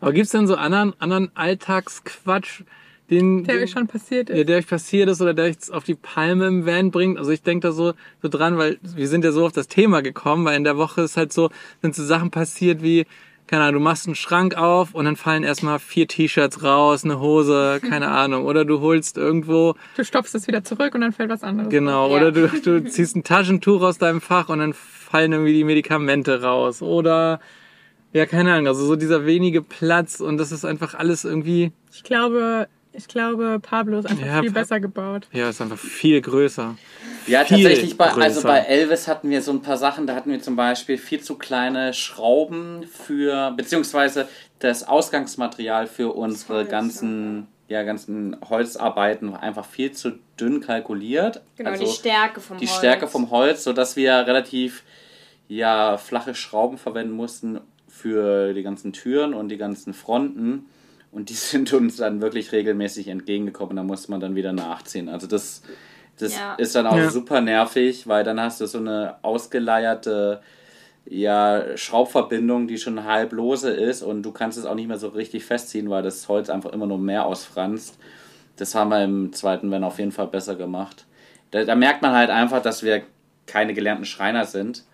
Aber 0.00 0.12
gibt's 0.12 0.30
denn 0.30 0.46
so 0.46 0.56
anderen, 0.56 0.94
anderen 1.00 1.30
Alltagsquatsch, 1.34 2.62
den, 3.10 3.44
Der 3.44 3.56
euch 3.62 3.70
schon 3.70 3.86
passiert 3.86 4.28
ja, 4.28 4.36
ist. 4.36 4.48
der 4.48 4.58
euch 4.58 4.66
passiert 4.66 5.08
ist 5.08 5.20
oder 5.22 5.32
der 5.34 5.44
euch 5.46 5.56
auf 5.72 5.84
die 5.84 5.94
Palme 5.94 6.46
im 6.46 6.66
Van 6.66 6.90
bringt? 6.90 7.18
Also 7.18 7.30
ich 7.30 7.42
denke 7.42 7.68
da 7.68 7.72
so, 7.72 7.92
so 8.22 8.28
dran, 8.28 8.58
weil 8.58 8.78
wir 8.82 9.08
sind 9.08 9.24
ja 9.24 9.32
so 9.32 9.46
auf 9.46 9.52
das 9.52 9.68
Thema 9.68 10.02
gekommen, 10.02 10.44
weil 10.44 10.56
in 10.56 10.64
der 10.64 10.76
Woche 10.76 11.02
ist 11.02 11.16
halt 11.16 11.32
so, 11.32 11.50
sind 11.82 11.94
so 11.94 12.04
Sachen 12.04 12.30
passiert 12.30 12.82
wie, 12.82 13.06
keine 13.46 13.62
Ahnung, 13.62 13.74
du 13.80 13.84
machst 13.84 14.06
einen 14.06 14.16
Schrank 14.16 14.56
auf 14.56 14.92
und 14.92 15.04
dann 15.04 15.14
fallen 15.14 15.44
erstmal 15.44 15.78
vier 15.78 16.08
T-Shirts 16.08 16.64
raus, 16.64 17.04
eine 17.04 17.20
Hose, 17.20 17.80
keine 17.88 18.08
Ahnung. 18.10 18.44
Oder 18.44 18.64
du 18.64 18.80
holst 18.80 19.16
irgendwo, 19.18 19.74
Du 19.96 20.04
stopfst 20.04 20.34
es 20.34 20.48
wieder 20.48 20.64
zurück 20.64 20.94
und 20.96 21.02
dann 21.02 21.12
fällt 21.12 21.30
was 21.30 21.44
anderes. 21.44 21.70
genau, 21.70 22.08
Ja. 22.10 22.16
oder 22.16 22.32
du, 22.32 22.48
du 22.64 22.84
ziehst 22.90 23.14
ein 23.14 23.22
Taschentuch 23.22 23.82
aus 23.82 23.98
deinem 23.98 24.20
Fach 24.20 24.48
und 24.48 24.58
dann 24.58 24.72
fallen 24.72 25.30
irgendwie 25.30 25.52
die 25.52 25.62
Medikamente 25.62 26.42
raus. 26.42 26.82
Oder, 26.82 27.38
ja, 28.12 28.26
keine 28.26 28.52
Ahnung, 28.54 28.66
also 28.66 28.84
so 28.84 28.96
dieser 28.96 29.26
wenige 29.26 29.62
Platz 29.62 30.18
und 30.18 30.38
das 30.38 30.50
ist 30.50 30.64
einfach 30.64 30.94
alles 30.94 31.24
irgendwie, 31.24 31.70
Ich 31.92 32.02
glaube, 32.02 32.66
ich 32.96 33.08
glaube, 33.08 33.58
Pablo 33.60 33.98
ist 33.98 34.06
einfach 34.06 34.26
Ja, 34.26 34.40
viel 34.40 34.50
besser 34.50 34.80
gebaut. 34.80 35.28
ja, 35.32 35.48
ist 35.48 35.60
einfach 35.60 35.78
viel 35.78 36.20
größer. 36.20 36.76
Ja, 37.26 37.44
Viel 37.44 37.62
tatsächlich, 37.64 37.96
bei, 37.96 38.06
also 38.06 38.40
größer. 38.42 38.48
bei 38.48 38.58
Elvis 38.60 39.08
hatten 39.08 39.30
wir 39.30 39.42
so 39.42 39.50
ein 39.50 39.60
paar 39.62 39.76
Sachen, 39.76 40.06
da 40.06 40.14
hatten 40.14 40.30
wir 40.30 40.40
zum 40.40 40.54
Beispiel 40.54 40.96
viel 40.96 41.20
zu 41.20 41.34
kleine 41.36 41.92
Schrauben 41.92 42.84
für, 42.86 43.52
beziehungsweise 43.56 44.28
das 44.60 44.86
Ausgangsmaterial 44.86 45.88
für 45.88 46.12
unsere 46.14 46.58
Holz, 46.58 46.68
ganzen, 46.70 47.48
ja, 47.68 47.82
ganzen 47.82 48.36
Holzarbeiten 48.48 49.32
war 49.32 49.42
einfach 49.42 49.64
viel 49.66 49.90
zu 49.92 50.12
dünn 50.38 50.60
kalkuliert. 50.60 51.42
Genau, 51.56 51.70
also 51.70 51.84
die 51.84 51.90
Stärke 51.90 52.40
vom 52.40 52.58
die 52.58 52.66
Holz. 52.68 52.76
Stärke 52.78 53.08
vom 53.08 53.30
Holz, 53.30 53.64
sodass 53.64 53.96
wir 53.96 54.12
relativ 54.26 54.84
ja, 55.48 55.96
flache 55.98 56.34
Schrauben 56.34 56.78
verwenden 56.78 57.12
mussten 57.14 57.60
für 57.88 58.52
die 58.54 58.62
ganzen 58.62 58.92
Türen 58.92 59.34
und 59.34 59.48
die 59.48 59.56
ganzen 59.56 59.94
Fronten. 59.94 60.66
Und 61.16 61.30
die 61.30 61.34
sind 61.34 61.72
uns 61.72 61.96
dann 61.96 62.20
wirklich 62.20 62.52
regelmäßig 62.52 63.08
entgegengekommen. 63.08 63.74
Da 63.74 63.82
musste 63.82 64.10
man 64.10 64.20
dann 64.20 64.34
wieder 64.34 64.52
nachziehen. 64.52 65.08
Also 65.08 65.26
das, 65.26 65.62
das 66.18 66.36
Ja. 66.36 66.54
ist 66.56 66.74
dann 66.74 66.86
auch 66.86 66.98
Ja. 66.98 67.10
super 67.10 67.40
nervig, 67.40 68.06
weil 68.06 68.22
dann 68.22 68.38
hast 68.38 68.60
du 68.60 68.66
so 68.66 68.76
eine 68.76 69.14
ausgeleierte 69.22 70.42
ja, 71.08 71.76
Schraubverbindung, 71.76 72.66
die 72.66 72.76
schon 72.76 73.04
halb 73.04 73.32
lose 73.32 73.70
ist 73.70 74.02
und 74.02 74.24
du 74.24 74.32
kannst 74.32 74.58
es 74.58 74.66
auch 74.66 74.74
nicht 74.74 74.88
mehr 74.88 74.98
so 74.98 75.08
richtig 75.08 75.44
festziehen, 75.46 75.88
weil 75.88 76.02
das 76.02 76.28
Holz 76.28 76.50
einfach 76.50 76.72
immer 76.72 76.86
nur 76.86 76.98
mehr 76.98 77.24
ausfranst. 77.24 77.96
Das 78.56 78.74
haben 78.74 78.90
wir 78.90 79.02
im 79.02 79.32
zweiten 79.32 79.70
Wenn 79.70 79.84
auf 79.84 79.98
jeden 79.98 80.12
Fall 80.12 80.26
besser 80.26 80.54
gemacht. 80.56 81.06
Da, 81.50 81.64
da 81.64 81.76
merkt 81.76 82.02
man 82.02 82.12
halt 82.12 82.28
einfach, 82.28 82.60
dass 82.60 82.82
wir 82.82 83.02
keine 83.46 83.72
gelernten 83.72 84.04
Schreiner 84.04 84.44
sind 84.44 84.84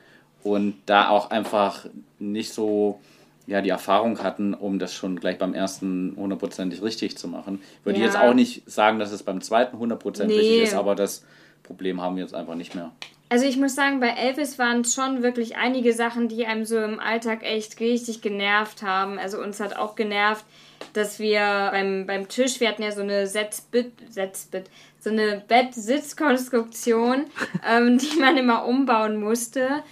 und 0.44 0.74
da 0.86 1.08
auch 1.08 1.30
einfach 1.30 1.86
nicht 2.20 2.52
so 2.52 3.00
ja, 3.46 3.60
die 3.60 3.70
Erfahrung 3.70 4.22
hatten, 4.22 4.54
um 4.54 4.78
das 4.78 4.94
schon 4.94 5.18
gleich 5.18 5.38
beim 5.38 5.54
ersten 5.54 6.14
hundertprozentig 6.16 6.82
richtig 6.82 7.18
zu 7.18 7.28
machen. 7.28 7.60
Ich 7.80 7.86
würde 7.86 7.98
Ja. 7.98 8.06
jetzt 8.06 8.16
auch 8.16 8.34
nicht 8.34 8.62
sagen, 8.70 8.98
dass 8.98 9.10
es 9.12 9.22
beim 9.22 9.40
zweiten 9.40 9.78
hundertprozentig 9.78 10.36
Nee. 10.36 10.40
richtig 10.42 10.62
ist, 10.64 10.74
aber 10.74 10.94
das 10.94 11.24
Problem 11.62 12.00
haben 12.00 12.16
wir 12.16 12.22
jetzt 12.22 12.34
einfach 12.34 12.54
nicht 12.54 12.74
mehr. 12.74 12.92
Also 13.28 13.46
ich 13.46 13.56
muss 13.56 13.74
sagen, 13.74 13.98
bei 13.98 14.10
Elvis 14.10 14.58
waren 14.58 14.82
es 14.82 14.94
schon 14.94 15.22
wirklich 15.22 15.56
einige 15.56 15.94
Sachen, 15.94 16.28
die 16.28 16.44
einem 16.44 16.66
so 16.66 16.78
im 16.78 17.00
Alltag 17.00 17.42
echt 17.44 17.80
richtig 17.80 18.20
genervt 18.20 18.82
haben. 18.82 19.18
Also 19.18 19.38
uns 19.40 19.58
hat 19.58 19.74
auch 19.76 19.94
genervt, 19.94 20.44
dass 20.92 21.18
wir 21.18 21.40
beim, 21.72 22.06
beim 22.06 22.28
Tisch, 22.28 22.60
wir 22.60 22.68
hatten 22.68 22.82
ja 22.82 22.92
so 22.92 23.00
eine 23.00 23.26
Setzbit, 23.26 23.92
Setzbit, 24.10 24.64
so 25.00 25.08
eine 25.10 25.42
Bettsitzkonstruktion, 25.48 27.24
ähm, 27.68 27.98
die 27.98 28.18
man 28.20 28.36
immer 28.36 28.66
umbauen 28.66 29.18
musste. 29.20 29.82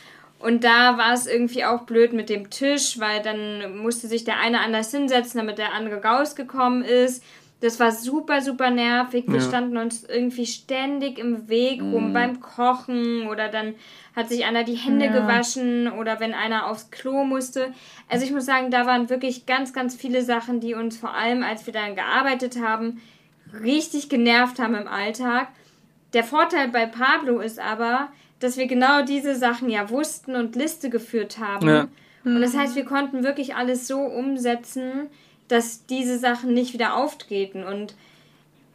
Und 0.41 0.65
da 0.65 0.97
war 0.97 1.13
es 1.13 1.27
irgendwie 1.27 1.65
auch 1.65 1.83
blöd 1.83 2.13
mit 2.13 2.29
dem 2.31 2.49
Tisch, 2.51 2.99
weil 2.99 3.23
dann 3.23 3.77
musste 3.79 4.09
sich 4.09 4.25
der 4.25 4.41
eine 4.41 4.61
anders 4.61 4.91
hinsetzen, 4.91 5.39
damit 5.39 5.59
der 5.59 5.75
andere 5.75 6.03
rausgekommen 6.03 6.83
ist. 6.83 7.23
Das 7.61 7.79
war 7.79 7.93
super, 7.93 8.41
super 8.41 8.71
nervig. 8.71 9.25
Wir 9.27 9.35
Ja. 9.35 9.41
standen 9.43 9.77
uns 9.77 10.03
irgendwie 10.05 10.47
ständig 10.47 11.19
im 11.19 11.51
Weg 11.51 11.83
rum 11.83 12.15
beim 12.15 12.41
Kochen 12.41 13.29
oder 13.29 13.49
dann 13.49 13.75
hat 14.17 14.31
sich 14.31 14.47
einer 14.47 14.65
die 14.65 14.77
Hände 14.77 15.07
Ja. 15.07 15.13
gewaschen 15.21 15.93
oder 15.93 16.21
wenn 16.21 16.33
einer 16.33 16.69
aufs 16.69 16.91
Klo 16.91 17.25
musste. 17.25 17.75
Also 18.09 18.25
ich 18.25 18.33
muss 18.33 18.47
sagen, 18.47 18.71
da 18.71 18.87
waren 18.87 19.11
wirklich 19.11 19.45
ganz, 19.45 19.75
ganz 19.75 19.95
viele 19.95 20.23
Sachen, 20.23 20.61
die 20.61 20.73
uns 20.73 20.97
vor 20.97 21.13
allem, 21.15 21.43
als 21.43 21.67
wir 21.67 21.75
dann 21.75 21.95
gearbeitet 21.95 22.59
haben, 22.63 23.03
richtig 23.63 24.09
genervt 24.09 24.59
haben 24.59 24.75
im 24.75 24.89
Alltag. 24.89 25.49
Der 26.15 26.25
Vorteil 26.25 26.69
bei 26.69 26.87
Pablo 26.87 27.41
ist 27.41 27.59
aber, 27.59 28.09
dass 28.41 28.57
wir 28.57 28.67
genau 28.67 29.03
diese 29.03 29.37
Sachen 29.37 29.71
ja 29.71 29.89
wussten 29.91 30.35
und 30.35 30.57
Liste 30.57 30.91
geführt 30.91 31.39
haben. 31.39 31.69
Ja. 31.69 31.89
Und 32.25 32.41
das 32.41 32.57
heißt, 32.57 32.75
wir 32.75 32.85
konnten 32.85 33.23
wirklich 33.23 33.55
alles 33.55 33.87
so 33.87 34.01
umsetzen, 34.01 35.09
dass 35.49 35.87
diese 35.87 36.19
Sachen 36.19 36.53
nicht 36.53 36.75
wieder 36.75 36.97
auftreten. 36.97 37.65
Und 37.65 37.95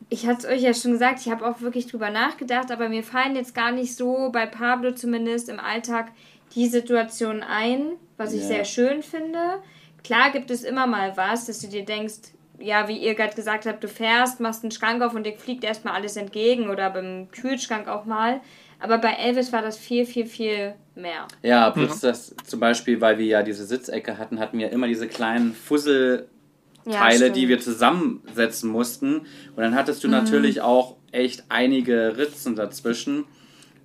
ich 0.10 0.28
hatte 0.28 0.48
es 0.48 0.54
euch 0.54 0.62
ja 0.62 0.74
schon 0.74 0.92
gesagt, 0.94 1.20
ich 1.22 1.30
habe 1.32 1.46
auch 1.48 1.62
wirklich 1.62 1.88
drüber 1.88 2.10
nachgedacht, 2.10 2.72
aber 2.72 2.90
mir 2.90 3.04
fallen 3.04 3.36
jetzt 3.36 3.56
gar 3.56 3.72
nicht 3.72 3.96
so, 3.96 4.30
bei 4.32 4.46
Pablo 4.46 4.92
zumindest 4.92 5.50
im 5.50 5.60
Alltag, 5.60 6.12
die 6.54 6.68
Situation 6.68 7.44
ein, 7.44 7.94
was 8.18 8.34
ich 8.34 8.42
Ja. 8.42 8.48
sehr 8.48 8.66
schön 8.66 9.04
finde. 9.04 9.62
Klar 10.04 10.32
gibt 10.32 10.52
es 10.52 10.64
immer 10.64 10.86
mal 10.88 11.18
was, 11.18 11.46
dass 11.46 11.60
du 11.60 11.68
dir 11.68 11.84
denkst, 11.84 12.34
ja, 12.60 12.88
wie 12.88 12.98
ihr 12.98 13.16
gerade 13.16 13.36
gesagt 13.36 13.66
habt, 13.66 13.84
du 13.84 13.88
fährst, 13.88 14.40
machst 14.40 14.64
einen 14.64 14.72
Schrank 14.72 15.02
auf 15.02 15.14
und 15.14 15.26
dir 15.26 15.34
fliegt 15.34 15.64
erstmal 15.64 15.96
alles 15.96 16.16
entgegen 16.16 16.70
oder 16.70 16.90
beim 16.90 17.30
Kühlschrank 17.32 17.88
auch 17.88 18.06
mal. 18.06 18.40
Aber 18.80 18.98
bei 18.98 19.14
Elvis 19.14 19.52
war 19.54 19.62
das 19.62 19.78
viel, 19.78 20.06
viel, 20.06 20.26
viel 20.26 20.74
mehr. 20.96 21.28
Ja, 21.44 21.70
plus 21.72 22.00
das 22.02 22.36
zum 22.46 22.60
Beispiel, 22.60 23.00
weil 23.02 23.18
wir 23.18 23.26
ja 23.26 23.44
diese 23.44 23.66
Sitzecke 23.66 24.18
hatten, 24.18 24.40
hatten 24.40 24.58
wir 24.60 24.72
immer 24.72 24.88
diese 24.88 25.08
kleinen 25.08 25.54
Fusselteile, 25.54 26.28
Ja, 27.28 27.30
die 27.30 27.48
wir 27.48 27.60
zusammensetzen 27.60 28.70
mussten. 28.70 29.20
Und 29.20 29.58
dann 29.58 29.76
hattest 29.76 30.04
du 30.04 30.08
natürlich 30.08 30.62
auch 30.62 30.96
echt 31.12 31.44
einige 31.50 32.18
Ritzen 32.18 32.56
dazwischen. 32.56 33.26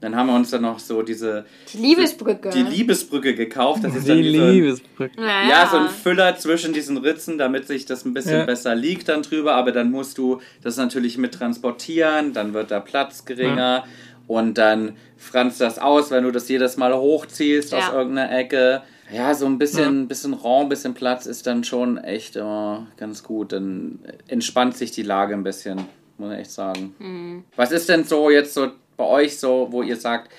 Dann 0.00 0.16
haben 0.16 0.28
wir 0.28 0.34
uns 0.34 0.48
dann 0.48 0.62
noch 0.62 0.78
so 0.78 1.02
diese 1.02 1.44
Die 1.74 1.76
Liebesbrücke. 1.76 2.48
die 2.48 2.62
Liebesbrücke 2.62 3.34
gekauft. 3.34 3.84
Das 3.84 3.94
ist 3.94 4.08
dann 4.08 4.16
Die 4.16 4.24
wie 4.32 4.36
so 4.38 4.44
ein, 4.44 4.50
Liebesbrücke. 4.52 5.20
naja. 5.20 5.48
ja, 5.50 5.68
so 5.70 5.76
ein 5.76 5.88
Füller 5.90 6.36
zwischen 6.38 6.72
diesen 6.72 6.96
Ritzen, 6.96 7.36
damit 7.36 7.66
sich 7.66 7.84
das 7.84 8.06
ein 8.06 8.14
bisschen 8.14 8.38
Ja. 8.40 8.44
besser 8.46 8.74
liegt 8.74 9.10
dann 9.10 9.20
drüber. 9.22 9.56
Aber 9.56 9.72
dann 9.72 9.90
musst 9.90 10.16
du 10.16 10.40
das 10.62 10.78
natürlich 10.78 11.18
mit 11.18 11.34
transportieren, 11.34 12.32
dann 12.32 12.54
wird 12.54 12.70
der 12.70 12.80
Platz 12.80 13.26
geringer 13.26 13.84
und 14.30 14.58
dann 14.58 14.96
franzt 15.16 15.60
das 15.60 15.80
aus, 15.80 16.12
wenn 16.12 16.22
du 16.22 16.30
das 16.30 16.48
jedes 16.48 16.76
Mal 16.76 16.94
hochziehst 16.96 17.74
aus 17.74 17.88
Ja. 17.88 17.94
irgendeiner 17.94 18.30
Ecke. 18.38 18.82
Ja, 19.12 19.34
so 19.34 19.44
ein 19.46 19.58
bisschen, 19.58 20.06
bisschen 20.06 20.34
Raum, 20.34 20.68
bisschen 20.68 20.94
Platz 20.94 21.26
ist 21.26 21.48
dann 21.48 21.64
schon 21.64 21.98
echt 21.98 22.36
immer 22.36 22.86
ganz 22.96 23.24
gut. 23.24 23.50
Dann 23.50 23.98
entspannt 24.28 24.76
sich 24.76 24.92
die 24.92 25.02
Lage 25.02 25.34
ein 25.34 25.42
bisschen, 25.42 25.80
muss 26.16 26.32
ich 26.32 26.38
echt 26.38 26.52
sagen. 26.52 27.44
Was 27.56 27.72
ist 27.72 27.88
denn 27.88 28.04
so 28.04 28.30
jetzt 28.30 28.54
so 28.54 28.68
bei 28.96 29.04
euch 29.04 29.36
so, 29.40 29.66
wo 29.72 29.82
ihr 29.82 29.96
sagt, 29.96 30.30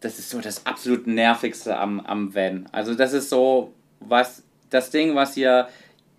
das 0.00 0.18
ist 0.18 0.30
so 0.30 0.40
das 0.40 0.64
absolut 0.64 1.06
nervigste 1.06 1.76
am, 1.76 2.00
am 2.00 2.34
Van. 2.34 2.66
Also 2.72 2.94
das 2.94 3.12
ist 3.12 3.28
so 3.28 3.74
was 4.00 4.42
das 4.70 4.88
Ding, 4.90 5.14
was 5.14 5.36
ihr 5.36 5.68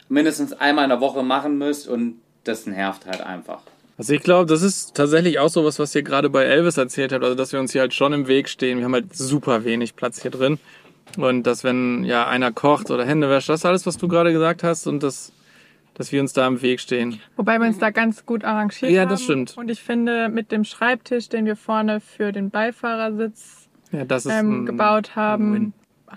mindestens 0.08 0.54
einmal 0.54 0.84
in 0.84 0.92
der 0.92 1.02
Woche 1.02 1.24
machen 1.24 1.58
müsst 1.58 1.88
und 1.88 2.22
das 2.44 2.68
nervt 2.68 3.08
halt 3.08 3.22
einfach. 3.22 3.64
Also 3.98 4.14
ich 4.14 4.22
glaube, 4.22 4.46
das 4.46 4.62
ist 4.62 4.96
tatsächlich 4.96 5.40
auch 5.40 5.50
sowas, 5.50 5.80
was 5.80 5.96
ihr 5.96 6.04
gerade 6.04 6.30
bei 6.30 6.44
Elvis 6.44 6.78
erzählt 6.78 7.12
habt, 7.12 7.24
also 7.24 7.36
dass 7.36 7.52
wir 7.52 7.60
uns 7.60 7.72
hier 7.72 7.82
halt 7.82 7.94
schon 7.96 8.14
im 8.14 8.28
Weg 8.28 8.48
stehen. 8.48 8.78
Wir 8.78 8.86
haben 8.86 8.94
halt 8.94 9.16
super 9.16 9.64
wenig 9.64 9.96
Platz 9.96 10.22
hier 10.22 10.32
drin. 10.32 10.60
Und 11.18 11.44
dass 11.44 11.64
wenn 11.64 12.04
ja 12.04 12.28
einer 12.28 12.52
kocht 12.52 12.92
oder 12.92 13.06
Hände 13.06 13.30
wäscht, 13.30 13.50
das 13.50 13.62
ist 13.62 13.66
alles, 13.66 13.86
was 13.86 13.98
du 13.98 14.08
gerade 14.08 14.32
gesagt 14.34 14.64
hast 14.64 14.86
und 14.88 15.02
das, 15.02 15.32
dass 15.96 16.12
wir 16.12 16.22
uns 16.22 16.34
da 16.34 16.46
im 16.46 16.62
Weg 16.62 16.80
stehen. 16.80 17.20
Wobei 17.38 17.58
wir 17.60 17.66
uns 17.68 17.80
da 17.80 17.90
ganz 17.90 18.26
gut 18.26 18.44
arrangiert 18.44 18.92
Ja, 18.92 19.02
haben. 19.02 19.10
das 19.10 19.24
stimmt. 19.24 19.58
Und 19.58 19.72
ich 19.72 19.82
finde, 19.82 20.30
mit 20.30 20.52
dem 20.52 20.64
Schreibtisch, 20.64 21.30
den 21.30 21.46
wir 21.46 21.56
vorne 21.56 22.00
für 22.00 22.32
den 22.32 22.52
Beifahrersitz 22.52 23.68
Ja, 23.92 24.06
ähm, 24.30 24.66
gebaut 24.68 25.16
haben. 25.16 25.74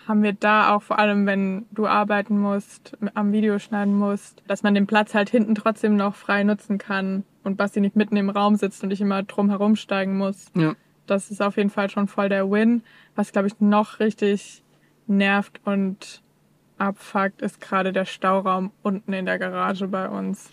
Haben 0.07 0.23
wir 0.23 0.33
da 0.33 0.75
auch 0.75 0.83
vor 0.83 0.99
allem, 0.99 1.27
wenn 1.27 1.67
du 1.73 1.87
arbeiten 1.87 2.39
musst, 2.39 2.97
am 3.15 3.33
Video 3.33 3.59
schneiden 3.59 3.95
musst, 3.95 4.43
dass 4.47 4.63
man 4.63 4.75
den 4.75 4.87
Platz 4.87 5.15
halt 5.15 5.31
hinten 5.31 5.55
trotzdem 5.55 5.97
noch 5.97 6.15
frei 6.15 6.45
nutzen 6.45 6.79
kann 6.79 7.25
und 7.43 7.57
Basti 7.57 7.81
nicht 7.81 7.97
mitten 7.97 8.17
im 8.17 8.31
Raum 8.31 8.57
sitzt 8.57 8.83
und 8.85 8.91
ich 8.91 9.01
immer 9.01 9.23
drum 9.23 9.49
herum 9.49 9.77
steigen 9.77 10.17
muss. 10.17 10.47
Ja. 10.55 10.75
Das 11.07 11.31
ist 11.31 11.43
auf 11.43 11.57
jeden 11.57 11.71
Fall 11.71 11.91
schon 11.91 12.07
voll 12.07 12.29
der 12.29 12.51
Win. 12.51 12.83
Was, 13.17 13.33
glaube 13.33 13.49
ich, 13.49 13.61
noch 13.61 13.99
richtig 13.99 14.63
nervt 15.07 15.61
und 15.65 16.23
abfuckt, 16.79 17.43
ist 17.43 17.61
gerade 17.61 17.93
der 17.93 18.05
Stauraum 18.05 18.71
unten 18.83 19.13
in 19.13 19.27
der 19.27 19.39
Garage 19.39 19.89
bei 19.89 20.09
uns. 20.09 20.51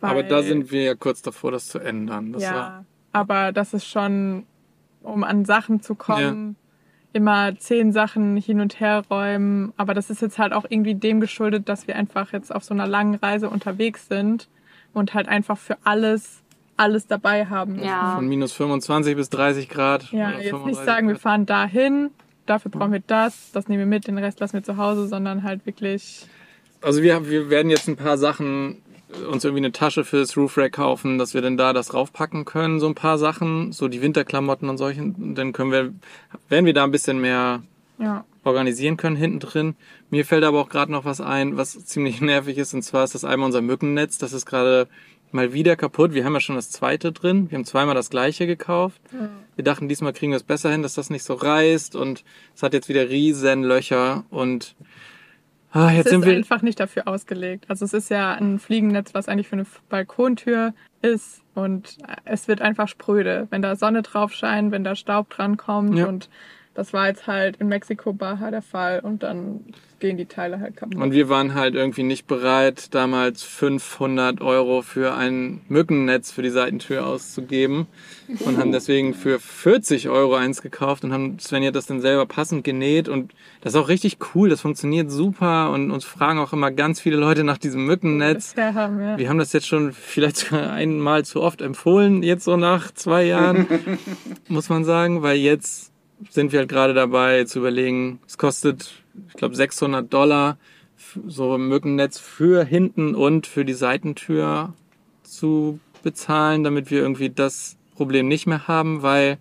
Aber 0.00 0.22
da 0.22 0.42
sind 0.42 0.70
wir 0.70 0.82
ja 0.82 0.94
kurz 0.94 1.22
davor, 1.22 1.52
das 1.52 1.68
zu 1.68 1.78
ändern. 1.78 2.32
Das 2.32 2.42
ja, 2.42 2.84
aber 3.12 3.52
das 3.52 3.74
ist 3.74 3.86
schon, 3.86 4.46
um 5.02 5.24
an 5.24 5.44
Sachen 5.44 5.82
zu 5.82 5.94
kommen, 5.94 6.56
immer 7.12 7.56
zehn 7.58 7.92
Sachen 7.92 8.36
hin 8.36 8.60
und 8.60 8.80
her 8.80 9.02
räumen. 9.10 9.72
Aber 9.76 9.94
das 9.94 10.10
ist 10.10 10.22
jetzt 10.22 10.38
halt 10.38 10.52
auch 10.52 10.64
irgendwie 10.68 10.94
dem 10.94 11.20
geschuldet, 11.20 11.68
dass 11.68 11.86
wir 11.86 11.96
einfach 11.96 12.32
jetzt 12.32 12.54
auf 12.54 12.64
so 12.64 12.74
einer 12.74 12.86
langen 12.86 13.14
Reise 13.16 13.50
unterwegs 13.50 14.06
sind 14.08 14.48
und 14.92 15.14
halt 15.14 15.28
einfach 15.28 15.58
für 15.58 15.76
alles, 15.84 16.42
alles 16.76 17.06
dabei 17.06 17.46
haben. 17.46 17.74
müssen. 17.74 17.86
Ja. 17.86 18.14
von 18.14 18.28
minus 18.28 18.52
25 18.52 19.16
bis 19.16 19.30
30 19.30 19.68
Grad. 19.68 20.10
Ja, 20.12 20.30
jetzt 20.30 20.38
nicht 20.38 20.50
35 20.50 20.84
sagen, 20.84 21.06
wir 21.08 21.14
Grad. 21.14 21.22
fahren 21.22 21.46
dahin, 21.46 22.10
dafür 22.46 22.70
brauchen 22.70 22.92
wir 22.92 23.02
das, 23.06 23.50
das 23.52 23.68
nehmen 23.68 23.80
wir 23.80 23.86
mit, 23.86 24.06
den 24.06 24.18
Rest 24.18 24.40
lassen 24.40 24.54
wir 24.54 24.62
zu 24.62 24.76
Hause, 24.76 25.06
sondern 25.08 25.42
halt 25.42 25.66
wirklich, 25.66 26.26
Also 26.82 27.02
wir, 27.02 27.28
wir 27.28 27.50
werden 27.50 27.70
jetzt 27.70 27.88
ein 27.88 27.96
paar 27.96 28.18
Sachen, 28.18 28.82
uns 29.30 29.44
irgendwie 29.44 29.60
eine 29.60 29.72
Tasche 29.72 30.04
fürs 30.04 30.36
Roof 30.36 30.56
Rack 30.56 30.72
kaufen, 30.72 31.18
dass 31.18 31.34
wir 31.34 31.42
dann 31.42 31.56
da 31.56 31.72
das 31.72 31.94
raufpacken 31.94 32.44
können, 32.44 32.80
so 32.80 32.86
ein 32.86 32.94
paar 32.94 33.18
Sachen, 33.18 33.72
so 33.72 33.88
die 33.88 34.02
Winterklamotten 34.02 34.68
und 34.68 34.78
solchen. 34.78 35.34
Dann 35.34 35.52
können 35.52 35.72
wir, 35.72 35.92
werden 36.48 36.66
wir 36.66 36.74
da 36.74 36.84
ein 36.84 36.90
bisschen 36.90 37.20
mehr 37.20 37.62
ja, 37.98 38.24
organisieren 38.44 38.96
können 38.96 39.16
hinten 39.16 39.40
drin. 39.40 39.74
Mir 40.10 40.24
fällt 40.24 40.44
aber 40.44 40.60
auch 40.60 40.68
gerade 40.68 40.92
noch 40.92 41.04
was 41.04 41.20
ein, 41.20 41.56
was 41.56 41.84
ziemlich 41.84 42.20
nervig 42.20 42.58
ist, 42.58 42.74
und 42.74 42.82
zwar 42.82 43.04
ist 43.04 43.14
das 43.14 43.24
einmal 43.24 43.46
unser 43.46 43.62
Mückennetz. 43.62 44.18
Das 44.18 44.32
ist 44.32 44.46
gerade 44.46 44.88
mal 45.32 45.52
wieder 45.52 45.76
kaputt. 45.76 46.12
Wir 46.12 46.24
haben 46.24 46.34
ja 46.34 46.40
schon 46.40 46.56
das 46.56 46.70
zweite 46.70 47.12
drin. 47.12 47.50
Wir 47.50 47.58
haben 47.58 47.64
zweimal 47.64 47.94
das 47.94 48.10
gleiche 48.10 48.46
gekauft. 48.46 49.00
Wir 49.54 49.64
dachten, 49.64 49.88
diesmal 49.88 50.12
kriegen 50.12 50.32
wir 50.32 50.36
es 50.36 50.42
besser 50.42 50.70
hin, 50.72 50.82
dass 50.82 50.94
das 50.94 51.10
nicht 51.10 51.22
so 51.22 51.34
reißt 51.34 51.94
und 51.94 52.24
es 52.54 52.62
hat 52.62 52.72
jetzt 52.72 52.88
wieder 52.88 53.08
riesen 53.08 53.62
Löcher 53.62 54.24
und 54.30 54.74
ah, 55.72 55.90
jetzt 55.90 56.06
es 56.06 56.10
sind 56.10 56.20
ist 56.22 56.26
wir 56.26 56.36
einfach 56.36 56.62
nicht 56.62 56.80
dafür 56.80 57.06
ausgelegt. 57.08 57.66
Also 57.68 57.84
es 57.84 57.92
ist 57.92 58.10
ja 58.10 58.32
ein 58.34 58.58
Fliegennetz, 58.58 59.14
was 59.14 59.28
eigentlich 59.28 59.48
für 59.48 59.56
eine 59.56 59.66
Balkontür 59.88 60.74
ist 61.02 61.42
und 61.54 61.98
es 62.24 62.48
wird 62.48 62.60
einfach 62.60 62.88
spröde, 62.88 63.46
wenn 63.50 63.62
da 63.62 63.76
Sonne 63.76 64.02
drauf 64.02 64.32
scheint, 64.32 64.72
wenn 64.72 64.84
da 64.84 64.94
Staub 64.94 65.30
dran 65.30 65.56
kommt 65.56 65.96
Ja. 65.96 66.06
und 66.06 66.28
das 66.74 66.92
war 66.92 67.08
jetzt 67.08 67.26
halt 67.26 67.56
in 67.56 67.68
Mexiko 67.68 68.12
Baja 68.12 68.50
der 68.50 68.62
Fall 68.62 69.00
und 69.00 69.22
dann 69.22 69.64
gehen 69.98 70.16
die 70.16 70.26
Teile 70.26 70.60
halt 70.60 70.76
kaputt. 70.76 70.96
Und 70.96 71.12
wir 71.12 71.28
waren 71.28 71.54
halt 71.54 71.74
irgendwie 71.74 72.04
nicht 72.04 72.26
bereit, 72.26 72.94
damals 72.94 73.42
500 73.42 74.40
Euro 74.40 74.80
für 74.80 75.14
ein 75.14 75.60
Mückennetz 75.68 76.30
für 76.30 76.42
die 76.42 76.50
Seitentür 76.50 77.06
auszugeben 77.06 77.86
und 78.46 78.56
haben 78.56 78.72
deswegen 78.72 79.14
für 79.14 79.38
40 79.38 80.08
Euro 80.08 80.36
eins 80.36 80.62
gekauft 80.62 81.04
und 81.04 81.12
haben 81.12 81.38
Svenja 81.38 81.70
das 81.70 81.86
dann 81.86 82.00
selber 82.00 82.24
passend 82.24 82.64
genäht 82.64 83.08
und 83.08 83.34
das 83.60 83.74
ist 83.74 83.80
auch 83.80 83.88
richtig 83.88 84.18
cool, 84.34 84.48
das 84.48 84.62
funktioniert 84.62 85.10
super 85.10 85.70
und 85.72 85.90
uns 85.90 86.04
fragen 86.04 86.38
auch 86.38 86.52
immer 86.52 86.70
ganz 86.70 87.00
viele 87.00 87.16
Leute 87.16 87.44
nach 87.44 87.58
diesem 87.58 87.84
Mückennetz. 87.84 88.54
Bisher 88.54 88.74
haben 88.74 88.98
wir. 88.98 89.18
Wir 89.18 89.28
haben 89.28 89.38
das 89.38 89.52
jetzt 89.52 89.66
schon 89.66 89.92
vielleicht 89.92 90.36
sogar 90.38 90.72
einmal 90.72 91.24
zu 91.24 91.42
oft 91.42 91.60
empfohlen, 91.60 92.22
jetzt 92.22 92.44
so 92.44 92.56
nach 92.56 92.92
zwei 92.94 93.24
Jahren, 93.24 93.66
muss 94.48 94.68
man 94.70 94.84
sagen, 94.84 95.22
weil 95.22 95.36
jetzt 95.36 95.89
sind 96.28 96.52
wir 96.52 96.60
halt 96.60 96.68
gerade 96.68 96.94
dabei 96.94 97.44
zu 97.44 97.60
überlegen, 97.60 98.20
es 98.26 98.36
kostet, 98.38 98.92
ich 99.28 99.34
glaube, 99.34 99.54
600 99.56 100.12
Dollar, 100.12 100.58
so 101.26 101.54
ein 101.54 101.68
Mückennetz 101.68 102.18
für 102.18 102.64
hinten 102.64 103.14
und 103.14 103.46
für 103.46 103.64
die 103.64 103.72
Seitentür 103.72 104.74
zu 105.22 105.80
bezahlen, 106.02 106.62
damit 106.64 106.90
wir 106.90 107.00
irgendwie 107.00 107.30
das 107.30 107.76
Problem 107.96 108.28
nicht 108.28 108.46
mehr 108.46 108.68
haben, 108.68 109.02
weil 109.02 109.38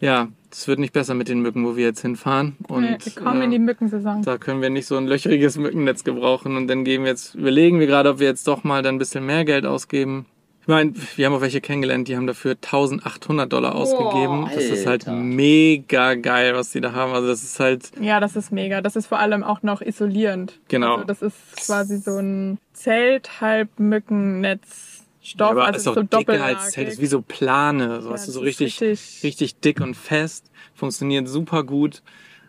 ja, 0.00 0.28
es 0.50 0.68
wird 0.68 0.78
nicht 0.78 0.92
besser 0.92 1.14
mit 1.14 1.28
den 1.28 1.40
Mücken, 1.40 1.64
wo 1.64 1.76
wir 1.76 1.84
jetzt 1.84 2.02
hinfahren. 2.02 2.56
Und 2.68 2.82
Nee, 2.82 2.96
wir 3.02 3.12
kommen 3.22 3.40
äh, 3.40 3.44
in 3.46 3.50
die 3.50 3.58
Mückensaison. 3.58 4.22
da 4.22 4.38
können 4.38 4.60
wir 4.62 4.70
nicht 4.70 4.86
so 4.86 4.96
ein 4.96 5.06
löcheriges 5.06 5.56
Mückennetz 5.58 6.04
gebrauchen 6.04 6.56
und 6.56 6.68
dann 6.68 6.84
geben 6.84 7.04
wir 7.04 7.10
jetzt, 7.10 7.34
überlegen 7.34 7.80
wir 7.80 7.86
gerade, 7.86 8.10
ob 8.10 8.18
wir 8.18 8.26
jetzt 8.26 8.46
doch 8.46 8.62
mal 8.64 8.82
dann 8.82 8.96
ein 8.96 8.98
bisschen 8.98 9.24
mehr 9.26 9.44
Geld 9.44 9.66
ausgeben. 9.66 10.26
Ich 10.66 10.68
meine, 10.68 10.94
wir 11.14 11.26
haben 11.26 11.32
auch 11.34 11.40
welche 11.42 11.60
kennengelernt, 11.60 12.08
die 12.08 12.16
haben 12.16 12.26
dafür 12.26 12.56
1800 12.56 13.52
Dollar 13.52 13.76
ausgegeben. 13.76 14.50
das 14.52 14.64
ist 14.64 14.84
halt 14.84 15.06
mega 15.06 16.14
geil, 16.16 16.56
was 16.56 16.72
die 16.72 16.80
da 16.80 16.90
haben. 16.92 17.12
Also 17.12 17.28
das 17.28 17.44
ist 17.44 17.60
halt, 17.60 17.92
Ja, 18.00 18.18
das 18.18 18.34
ist 18.34 18.50
mega. 18.50 18.80
Das 18.80 18.96
ist 18.96 19.06
vor 19.06 19.20
allem 19.20 19.44
auch 19.44 19.62
noch 19.62 19.80
isolierend. 19.80 20.58
Genau. 20.66 20.94
Also 20.96 21.04
das 21.06 21.22
ist 21.22 21.36
quasi 21.64 21.98
so 21.98 22.18
ein 22.18 22.58
Zelt, 22.72 23.40
halb 23.40 23.78
Mückennetz, 23.78 25.04
Stoff, 25.22 25.52
aber 25.52 25.66
also 25.66 25.78
ist 25.78 25.86
auch 25.88 25.94
so 25.94 26.02
dicker 26.02 26.42
als 26.44 26.70
Zelt, 26.72 26.88
ist 26.88 27.00
wie 27.00 27.06
so 27.06 27.22
Plane, 27.22 28.00
so, 28.02 28.08
Ja, 28.08 28.14
weißt 28.14 28.26
du, 28.26 28.32
das 28.32 28.34
so 28.34 28.40
ist 28.42 28.46
richtig, 28.60 28.80
richtig- 28.80 29.22
richtig 29.22 29.60
dick 29.60 29.80
und 29.80 29.94
fest, 29.96 30.50
funktioniert 30.74 31.28
super 31.28 31.62
gut, 31.62 32.02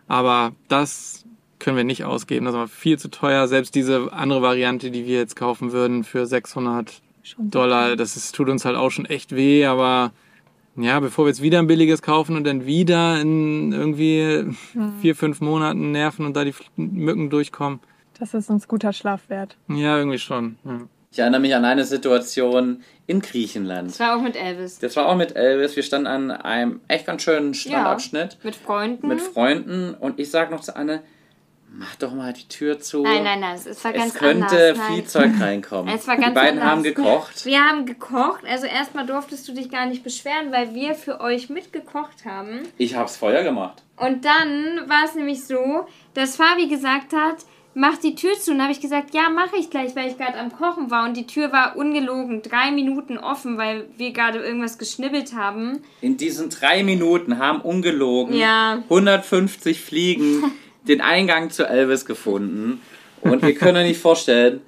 aber 0.08 0.52
das 0.66 1.24
können 1.60 1.76
wir 1.76 1.84
nicht 1.84 2.04
ausgeben, 2.04 2.46
das 2.46 2.54
ist 2.54 2.58
aber 2.58 2.68
viel 2.68 2.98
zu 2.98 3.10
teuer, 3.10 3.46
selbst 3.48 3.74
diese 3.76 4.12
andere 4.12 4.42
Variante, 4.42 4.90
die 4.90 5.06
wir 5.06 5.18
jetzt 5.18 5.34
kaufen 5.36 5.70
würden 5.72 6.02
für 6.04 6.26
600 6.26 7.00
Schon 7.22 7.50
Dollar, 7.50 7.96
das 7.96 8.16
ist, 8.16 8.34
tut 8.34 8.48
uns 8.48 8.64
halt 8.64 8.76
auch 8.76 8.90
schon 8.90 9.04
echt 9.06 9.34
weh, 9.34 9.66
aber 9.66 10.12
ja, 10.76 11.00
bevor 11.00 11.24
wir 11.24 11.30
jetzt 11.30 11.42
wieder 11.42 11.58
ein 11.58 11.66
billiges 11.66 12.02
kaufen 12.02 12.36
und 12.36 12.44
dann 12.44 12.64
wieder 12.64 13.20
in 13.20 13.72
irgendwie 13.72 14.54
vier, 15.00 15.16
fünf 15.16 15.40
Monaten 15.40 15.90
nerven 15.90 16.24
und 16.24 16.36
da 16.36 16.44
die 16.44 16.54
Mücken 16.76 17.30
durchkommen. 17.30 17.80
Das 18.18 18.34
ist 18.34 18.48
uns 18.50 18.68
guter 18.68 18.92
Schlaf 18.92 19.28
wert. 19.28 19.56
Ja, 19.68 19.98
irgendwie 19.98 20.18
schon. 20.18 20.56
Ja. 20.64 20.80
Ich 21.10 21.18
erinnere 21.18 21.40
mich 21.40 21.54
an 21.54 21.64
eine 21.64 21.84
Situation 21.84 22.82
in 23.06 23.20
Griechenland. 23.20 23.88
Das 23.88 24.00
war 24.00 24.16
auch 24.16 24.22
mit 24.22 24.36
Elvis. 24.36 24.78
Das 24.78 24.94
war 24.96 25.06
auch 25.06 25.16
mit 25.16 25.34
Elvis. 25.36 25.74
Wir 25.74 25.82
standen 25.82 26.06
an 26.06 26.30
einem 26.30 26.80
echt 26.86 27.06
ganz 27.06 27.22
schönen 27.22 27.54
Strandabschnitt 27.54 28.38
Mit 28.44 28.56
Freunden. 28.56 29.08
mit 29.08 29.20
Freunden 29.20 29.94
und 29.94 30.20
ich 30.20 30.30
sag 30.30 30.50
noch 30.50 30.60
zu 30.60 30.76
Anne, 30.76 31.02
mach 31.72 31.94
doch 31.96 32.12
mal 32.14 32.32
die 32.32 32.48
Tür 32.48 32.80
zu. 32.80 33.02
nein, 33.02 33.22
nein, 33.24 33.40
nein, 33.40 33.54
es 33.56 33.84
war 33.84 33.92
ganz 33.92 34.14
es 34.14 34.18
könnte 34.18 34.70
anders. 34.72 34.86
Viel 34.88 35.04
Zeug 35.04 35.30
reinkommen. 35.40 35.94
Es 35.94 36.06
war 36.06 36.16
die 36.16 36.22
ganz 36.22 36.34
beiden 36.34 36.60
anders. 36.60 36.70
haben 36.70 36.82
gekocht. 36.82 37.44
Wir 37.44 37.60
haben 37.64 37.86
gekocht. 37.86 38.44
Also 38.46 38.66
erstmal 38.66 39.06
durftest 39.06 39.46
du 39.48 39.52
dich 39.52 39.70
gar 39.70 39.86
nicht 39.86 40.02
beschweren, 40.02 40.50
weil 40.52 40.74
wir 40.74 40.94
für 40.94 41.20
euch 41.20 41.50
mitgekocht 41.50 42.24
haben. 42.24 42.60
Ich 42.78 42.94
hab's 42.96 43.16
Feuer 43.16 43.42
gemacht. 43.42 43.82
Und 43.96 44.24
dann 44.24 44.88
war 44.88 45.04
es 45.04 45.14
nämlich 45.14 45.44
so, 45.44 45.86
dass 46.14 46.36
Fabi 46.36 46.68
gesagt 46.68 47.12
hat, 47.12 47.36
mach 47.74 47.96
die 47.98 48.14
Tür 48.14 48.32
zu. 48.40 48.52
Und 48.52 48.62
habe 48.62 48.72
ich 48.72 48.80
gesagt, 48.80 49.12
ja, 49.14 49.28
mache 49.28 49.56
ich 49.56 49.70
gleich, 49.70 49.94
weil 49.94 50.08
ich 50.08 50.16
gerade 50.18 50.38
am 50.38 50.52
Kochen 50.52 50.90
war. 50.90 51.04
Und 51.04 51.16
die 51.16 51.26
Tür 51.26 51.52
war 51.52 51.76
ungelogen 51.76 52.42
drei 52.42 52.70
Minuten 52.70 53.18
offen, 53.18 53.56
weil 53.58 53.86
wir 53.96 54.12
gerade 54.12 54.38
irgendwas 54.38 54.78
geschnibbelt 54.78 55.34
haben. 55.34 55.82
In 56.00 56.16
diesen 56.16 56.50
drei 56.50 56.82
Minuten 56.82 57.38
haben 57.38 57.60
ungelogen 57.60 58.36
Ja. 58.36 58.82
150 58.84 59.80
Fliegen 59.80 60.44
den 60.88 61.00
Eingang 61.00 61.50
zu 61.50 61.64
Elvis 61.66 62.04
gefunden. 62.04 62.80
Und 63.20 63.42
wir 63.42 63.54
können 63.54 63.78
uns 63.78 63.88
nicht 63.88 64.00
vorstellen, 64.00 64.60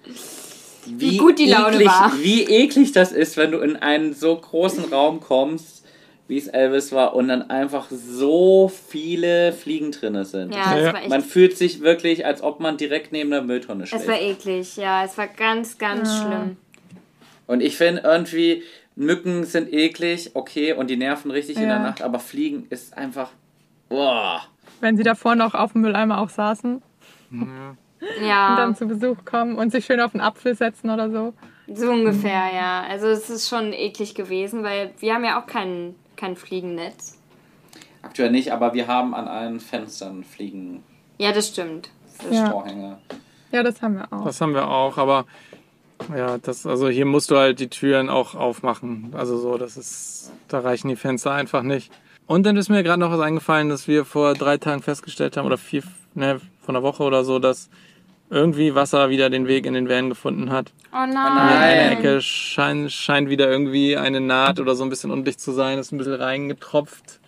wie, 0.86 1.12
Wie 1.12 1.16
gut 1.18 1.38
die 1.38 1.46
Laune 1.46 1.76
eklig, 1.76 1.88
war. 1.88 2.12
Wie 2.20 2.42
eklig 2.44 2.92
das 2.92 3.12
ist, 3.12 3.36
wenn 3.36 3.52
du 3.52 3.58
in 3.58 3.76
einen 3.76 4.12
so 4.14 4.34
großen 4.36 4.84
Raum 4.92 5.20
kommst, 5.20 5.84
wie 6.26 6.38
es 6.38 6.48
Elvis 6.48 6.92
war, 6.92 7.14
und 7.14 7.28
dann 7.28 7.50
einfach 7.50 7.88
so 7.90 8.70
viele 8.88 9.52
Fliegen 9.52 9.92
drinne 9.92 10.24
sind. 10.24 10.54
Ja, 10.54 10.76
es 10.76 10.84
Ja. 10.86 10.92
war 10.92 11.00
echt. 11.00 11.08
Man 11.10 11.22
fühlt 11.22 11.56
sich 11.56 11.80
wirklich, 11.80 12.24
als 12.24 12.42
ob 12.42 12.60
man 12.60 12.76
direkt 12.76 13.12
neben 13.12 13.30
der 13.30 13.42
Mülltonne 13.42 13.84
es 13.84 13.92
war 14.08 14.20
eklig, 14.20 14.76
ja, 14.76 15.04
es 15.04 15.18
war 15.18 15.26
ganz, 15.28 15.76
ganz 15.78 16.18
schlimm. 16.20 16.56
Und 17.46 17.60
ich 17.62 17.76
finde 17.76 18.02
irgendwie, 18.04 18.62
Mücken 18.96 19.44
sind 19.44 19.72
eklig, 19.72 20.30
okay, 20.34 20.72
und 20.72 20.88
die 20.88 20.96
nerven 20.96 21.30
richtig 21.30 21.56
in 21.56 21.62
der 21.68 21.76
Ja. 21.78 21.82
Nacht, 21.82 22.02
aber 22.02 22.18
Fliegen 22.20 22.66
ist 22.70 22.96
einfach. 22.96 23.30
Boah. 23.88 24.42
Wenn 24.80 24.96
sie 24.96 25.02
davor 25.02 25.34
noch 25.34 25.54
auf 25.54 25.72
dem 25.72 25.82
Mülleimer 25.82 26.18
auch 26.18 26.30
saßen 26.30 26.82
und 27.30 27.76
Ja, 28.22 28.56
dann 28.56 28.74
zu 28.74 28.86
Besuch 28.86 29.24
kommen 29.24 29.56
und 29.56 29.70
sich 29.70 29.84
schön 29.84 30.00
auf 30.00 30.14
einen 30.14 30.22
Apfel 30.22 30.54
setzen 30.54 30.90
oder 30.90 31.10
so. 31.10 31.34
so 31.72 31.90
ungefähr, 31.90 32.52
ja. 32.54 32.84
Also 32.88 33.08
es 33.08 33.28
ist 33.28 33.48
schon 33.48 33.72
eklig 33.72 34.14
gewesen, 34.14 34.62
weil 34.62 34.92
wir 34.98 35.14
haben 35.14 35.24
ja 35.24 35.40
auch 35.40 35.46
kein, 35.46 35.94
kein 36.16 36.34
Fliegennetz. 36.36 37.18
Aktuell 38.02 38.30
nicht, 38.30 38.52
aber 38.52 38.72
wir 38.72 38.86
haben 38.86 39.14
an 39.14 39.28
allen 39.28 39.60
Fenstern 39.60 40.24
Fliegen. 40.24 40.82
Ja, 41.18 41.32
das 41.32 41.48
stimmt. 41.48 41.90
Ja. 42.30 42.50
Vorhänge. 42.50 42.98
Ja, 43.52 43.62
das 43.62 43.82
haben 43.82 43.96
wir 43.96 44.10
auch. 44.12 44.24
Das 44.24 44.40
haben 44.40 44.54
wir 44.54 44.68
auch, 44.68 44.96
aber 44.96 45.26
ja, 46.16 46.38
das, 46.38 46.64
also 46.66 46.88
hier 46.88 47.04
musst 47.04 47.30
du 47.30 47.36
halt 47.36 47.60
die 47.60 47.68
Türen 47.68 48.08
auch 48.08 48.34
aufmachen. 48.34 49.12
Also 49.14 49.36
so, 49.36 49.58
das 49.58 49.76
ist, 49.76 50.32
da 50.48 50.60
reichen 50.60 50.88
die 50.88 50.96
Fenster 50.96 51.32
einfach 51.32 51.62
nicht. 51.62 51.92
Und 52.30 52.46
dann 52.46 52.56
ist 52.56 52.68
mir 52.68 52.84
gerade 52.84 53.00
noch 53.00 53.10
was 53.10 53.18
eingefallen, 53.18 53.70
dass 53.70 53.88
wir 53.88 54.04
vor 54.04 54.34
drei 54.34 54.56
Tagen 54.56 54.82
festgestellt 54.82 55.36
haben, 55.36 55.46
oder 55.46 55.58
vier, 55.58 55.82
ne, 56.14 56.40
von 56.60 56.76
einer 56.76 56.84
Woche 56.84 57.02
oder 57.02 57.24
so, 57.24 57.40
dass 57.40 57.68
irgendwie 58.30 58.76
Wasser 58.76 59.10
wieder 59.10 59.30
den 59.30 59.48
Weg 59.48 59.66
in 59.66 59.74
den 59.74 59.88
Van 59.88 60.10
gefunden 60.10 60.50
hat. 60.50 60.72
Oh 60.92 60.98
nein. 60.98 61.08
In 61.08 61.16
einer 61.16 61.90
Ecke 61.90 62.22
scheint, 62.22 62.92
scheint 62.92 63.30
wieder 63.30 63.50
irgendwie 63.50 63.96
eine 63.96 64.20
Naht 64.20 64.60
oder 64.60 64.76
so 64.76 64.84
ein 64.84 64.90
bisschen 64.90 65.10
undicht 65.10 65.40
zu 65.40 65.50
sein. 65.50 65.80
Ist 65.80 65.90
ein 65.90 65.98
bisschen 65.98 66.14
reingetropft. 66.14 67.18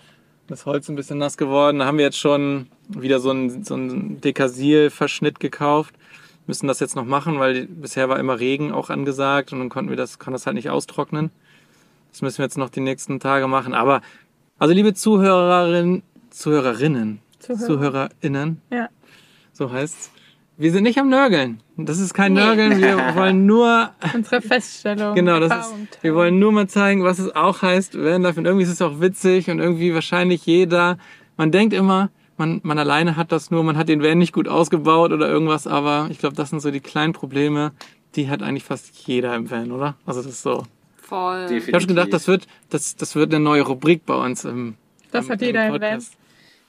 Das 0.46 0.66
Holz 0.66 0.88
ein 0.88 0.94
bisschen 0.94 1.18
nass 1.18 1.36
geworden. 1.36 1.80
Da 1.80 1.86
haben 1.86 1.98
wir 1.98 2.05
jetzt 2.05 2.20
schon 2.20 2.68
wieder 2.86 3.18
so 3.18 3.30
einen, 3.30 3.64
so 3.64 3.74
einen 3.74 4.20
Dekasil-Verschnitt 4.20 5.40
gekauft. 5.40 5.96
Müssen 6.46 6.68
das 6.68 6.78
jetzt 6.78 6.94
noch 6.94 7.07
machen, 7.07 7.40
weil 7.40 7.66
bisher 7.66 8.09
war 8.09 8.20
immer 8.20 8.38
Regen 8.38 8.70
auch 8.70 8.88
angesagt 8.88 9.53
und 9.53 9.59
dann 9.59 9.68
konnten 9.68 9.90
wir 9.90 9.96
das, 9.96 10.20
kann 10.20 10.32
das 10.32 10.46
halt 10.46 10.55
nicht 10.55 10.70
austrocknen. 10.70 11.32
Das 12.12 12.22
müssen 12.22 12.38
wir 12.38 12.44
jetzt 12.44 12.59
noch 12.59 12.70
die 12.70 12.78
nächsten 12.78 13.18
Tage 13.18 13.48
machen. 13.48 13.74
Aber, 13.74 14.00
also 14.63 14.75
liebe 14.75 14.95
Zuhörerinnen, 14.95 16.03
Zuhörerinnen, 16.31 17.19
Zuhörer. 17.41 17.67
ZuhörerInnen, 17.67 18.61
Ja. 18.71 18.89
so 19.53 19.73
heißt's. 19.73 20.13
Wir 20.57 20.71
sind 20.71 20.85
nicht 20.85 20.99
am 20.99 21.09
Nörgeln. 21.09 21.61
Das 21.77 21.99
ist 21.99 22.15
kein 22.15 22.35
Nee. 22.35 22.41
Nörgeln. 22.45 22.79
Wir 22.81 22.97
wollen 23.17 23.45
nur 23.45 23.91
Unsere 24.15 24.41
Feststellung. 24.41 25.17
Genau, 25.17 25.41
das 25.41 25.67
ist, 25.67 26.03
wir 26.03 26.15
wollen 26.15 26.39
nur 26.39 26.53
mal 26.53 26.69
zeigen, 26.69 27.03
was 27.03 27.19
es 27.19 27.35
auch 27.35 27.63
heißt, 27.63 27.99
Vanlife. 27.99 28.39
Und 28.39 28.47
irgendwie 28.47 28.63
ist 28.63 28.71
es 28.71 28.81
auch 28.83 29.01
witzig 29.01 29.51
und 29.51 29.59
irgendwie 29.59 29.93
wahrscheinlich 29.95 30.47
jeder. 30.47 30.97
Man 31.37 31.51
denkt 31.51 31.75
immer, 31.75 32.11
man, 32.37 32.61
man 32.63 32.79
alleine 32.79 33.17
hat 33.17 33.33
das 33.33 33.51
nur, 33.51 33.65
man 33.65 33.77
hat 33.77 33.89
den 33.89 34.01
Van 34.01 34.19
nicht 34.19 34.33
gut 34.33 34.47
ausgebaut 34.47 35.11
oder 35.11 35.29
irgendwas, 35.29 35.67
aber 35.67 36.07
ich 36.11 36.19
glaube, 36.21 36.37
das 36.37 36.51
sind 36.51 36.61
so 36.61 36.71
die 36.71 36.79
kleinen 36.81 37.15
Probleme, 37.15 37.73
die 38.15 38.29
hat 38.31 38.43
eigentlich 38.45 38.63
fast 38.65 38.95
jeder 39.09 39.35
im 39.35 39.51
Van, 39.51 39.73
oder? 39.73 39.97
Also 40.07 40.23
das 40.23 40.31
ist 40.31 40.43
so. 40.43 40.63
Voll. 41.13 41.47
Ich 41.51 41.67
habe 41.69 41.81
schon 41.81 41.89
gedacht, 41.89 42.11
das 42.11 42.27
wird, 42.27 42.47
das, 42.71 42.97
das 42.97 43.15
wird 43.15 43.35
eine 43.35 43.45
neue 43.45 43.61
Rubrik 43.61 44.07
bei 44.07 44.15
uns 44.15 44.47
im 44.47 44.77
Das 45.11 45.27
im, 45.27 45.33
hat 45.33 45.43
jeder 45.43 45.67
im 45.67 45.73
Podcast. 45.73 46.17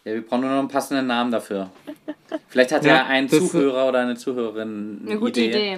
Ja, 0.04 0.16
wir 0.16 0.22
brauchen 0.22 0.41
nur 0.41 0.50
noch 0.50 0.60
einen 0.60 0.68
passenden 0.68 1.08
Namen 1.08 1.32
dafür. 1.32 1.72
Vielleicht 2.50 2.74
hat 2.74 2.84
Ja, 2.86 2.96
ja, 2.96 3.06
ein 3.06 3.30
Zuhörer 3.30 3.88
oder 3.88 4.00
eine 4.00 4.18
Zuhörerin 4.18 5.00
eine, 5.04 5.12
Eine 5.12 5.20
gute 5.22 5.39
Idee. 5.39 5.78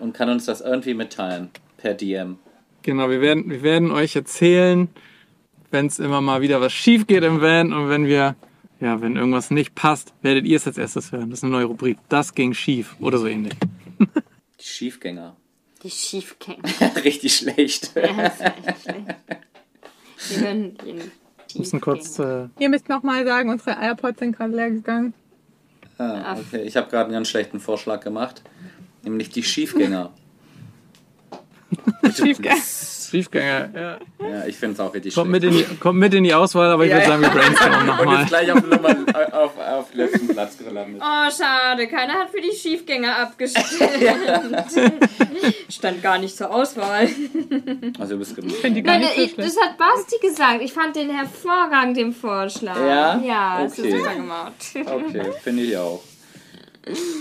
und 0.00 0.12
kann 0.12 0.28
uns 0.28 0.44
das 0.44 0.60
irgendwie 0.60 0.94
mitteilen 0.94 1.50
per 1.76 1.94
DM. 1.94 2.40
Genau, 2.82 3.08
wir 3.10 3.20
werden, 3.20 3.48
wir 3.48 3.62
werden 3.62 3.92
euch 3.92 4.16
erzählen, 4.16 4.88
wenn 5.70 5.86
es 5.86 6.00
immer 6.00 6.20
mal 6.20 6.40
wieder 6.40 6.60
was 6.60 6.72
schief 6.72 7.06
geht 7.06 7.22
im 7.22 7.40
Van 7.40 7.72
und 7.72 7.90
wenn 7.90 8.06
wir, 8.06 8.34
ja, 8.80 9.00
wenn 9.00 9.14
irgendwas 9.14 9.52
nicht 9.52 9.76
passt, 9.76 10.14
werdet 10.22 10.46
ihr 10.46 10.56
es 10.56 10.66
als 10.66 10.78
erstes 10.78 11.12
hören. 11.12 11.30
Das 11.30 11.38
ist 11.38 11.44
eine 11.44 11.52
neue 11.52 11.66
Rubrik. 11.66 11.96
Das 12.08 12.34
ging 12.34 12.54
schief 12.54 12.96
oder 12.98 13.18
so 13.18 13.28
ähnlich. 13.28 13.54
Die 14.58 14.64
Schiefgänger. 14.64 15.36
Die 15.82 15.90
Schiefgänger. 15.90 16.62
Richtig 17.04 17.36
schlecht. 17.36 17.92
Ja, 17.94 18.12
das 18.12 18.34
ist 18.34 18.40
echt 18.40 18.82
schlecht. 18.82 19.06
Wir 20.28 20.40
hören 20.40 20.74
den 20.78 20.98
Wir 20.98 21.58
müssen 21.58 21.80
kurz, 21.80 22.18
äh, 22.18 22.48
Ihr 22.58 22.68
müsst 22.68 22.88
nochmal 22.88 23.24
sagen, 23.24 23.50
unsere 23.50 23.80
AirPods 23.80 24.18
sind 24.18 24.36
gerade 24.36 24.54
leer 24.54 24.70
gegangen. 24.70 25.14
Ah, 25.98 26.38
okay. 26.38 26.62
Ich 26.62 26.76
habe 26.76 26.88
gerade 26.88 27.04
einen 27.04 27.14
ganz 27.14 27.28
schlechten 27.28 27.60
Vorschlag 27.60 28.00
gemacht. 28.00 28.42
Nämlich 29.02 29.30
die 29.30 29.42
Schiefgänger. 29.42 30.12
Schiefgänger. 32.14 32.56
Schiefgänger. 33.10 33.68
Ja. 33.74 33.98
Ja, 34.28 34.46
ich 34.46 34.56
finde 34.56 34.74
es 34.74 34.80
auch 34.80 34.94
richtig 34.94 35.14
Kommt, 35.14 35.30
mit 35.30 35.42
schlecht. 35.42 35.60
in 35.60 35.68
die, 35.70 35.76
kommt 35.76 35.98
mit 35.98 36.14
in 36.14 36.24
die 36.24 36.34
Auswahl, 36.34 36.70
aber 36.70 36.84
ich 36.84 36.90
würde 36.92 37.02
ja. 37.02 37.08
sagen, 37.08 37.22
wir 37.22 37.28
brainstormen 37.30 37.80
Und 37.80 37.86
nochmal. 37.86 38.22
ist 38.22 38.28
gleich 38.28 38.52
auf, 38.52 38.62
Nummer, 38.62 38.96
auf, 39.32 39.58
auf 39.58 39.94
letzten 39.94 40.28
Platz 40.28 40.56
gelandet. 40.58 41.02
Oh, 41.04 41.30
schade. 41.30 41.88
Keiner 41.88 42.14
hat 42.14 42.30
für 42.30 42.40
die 42.40 42.54
Schiefgänger 42.56 43.16
abgestimmt. 43.18 43.66
Stand 45.68 46.02
gar 46.02 46.18
nicht 46.18 46.36
zur 46.36 46.52
Auswahl. 46.54 47.08
Also 47.98 48.14
du 48.14 48.18
bist 48.18 48.36
genug. 48.36 48.52
Finde 48.56 48.80
die 48.80 48.82
gar 48.82 48.94
Nein, 48.98 49.02
nicht 49.02 49.14
so 49.16 49.22
ich, 49.22 49.32
schlecht. 49.32 49.56
das 49.56 49.64
hat 49.64 49.78
Basti 49.78 50.16
gesagt. 50.20 50.62
Ich 50.62 50.72
fand 50.72 50.96
den 50.96 51.10
hervorragend, 51.10 51.96
den 51.96 52.12
Vorschlag. 52.12 52.76
Ja? 52.78 53.20
Ja, 53.24 53.62
das 53.64 53.78
Okay. 53.78 53.88
ist 53.88 53.96
super 53.98 54.14
gemacht. 54.14 54.54
Okay, 54.74 55.22
finde 55.42 55.62
ich 55.62 55.76
auch. 55.76 56.02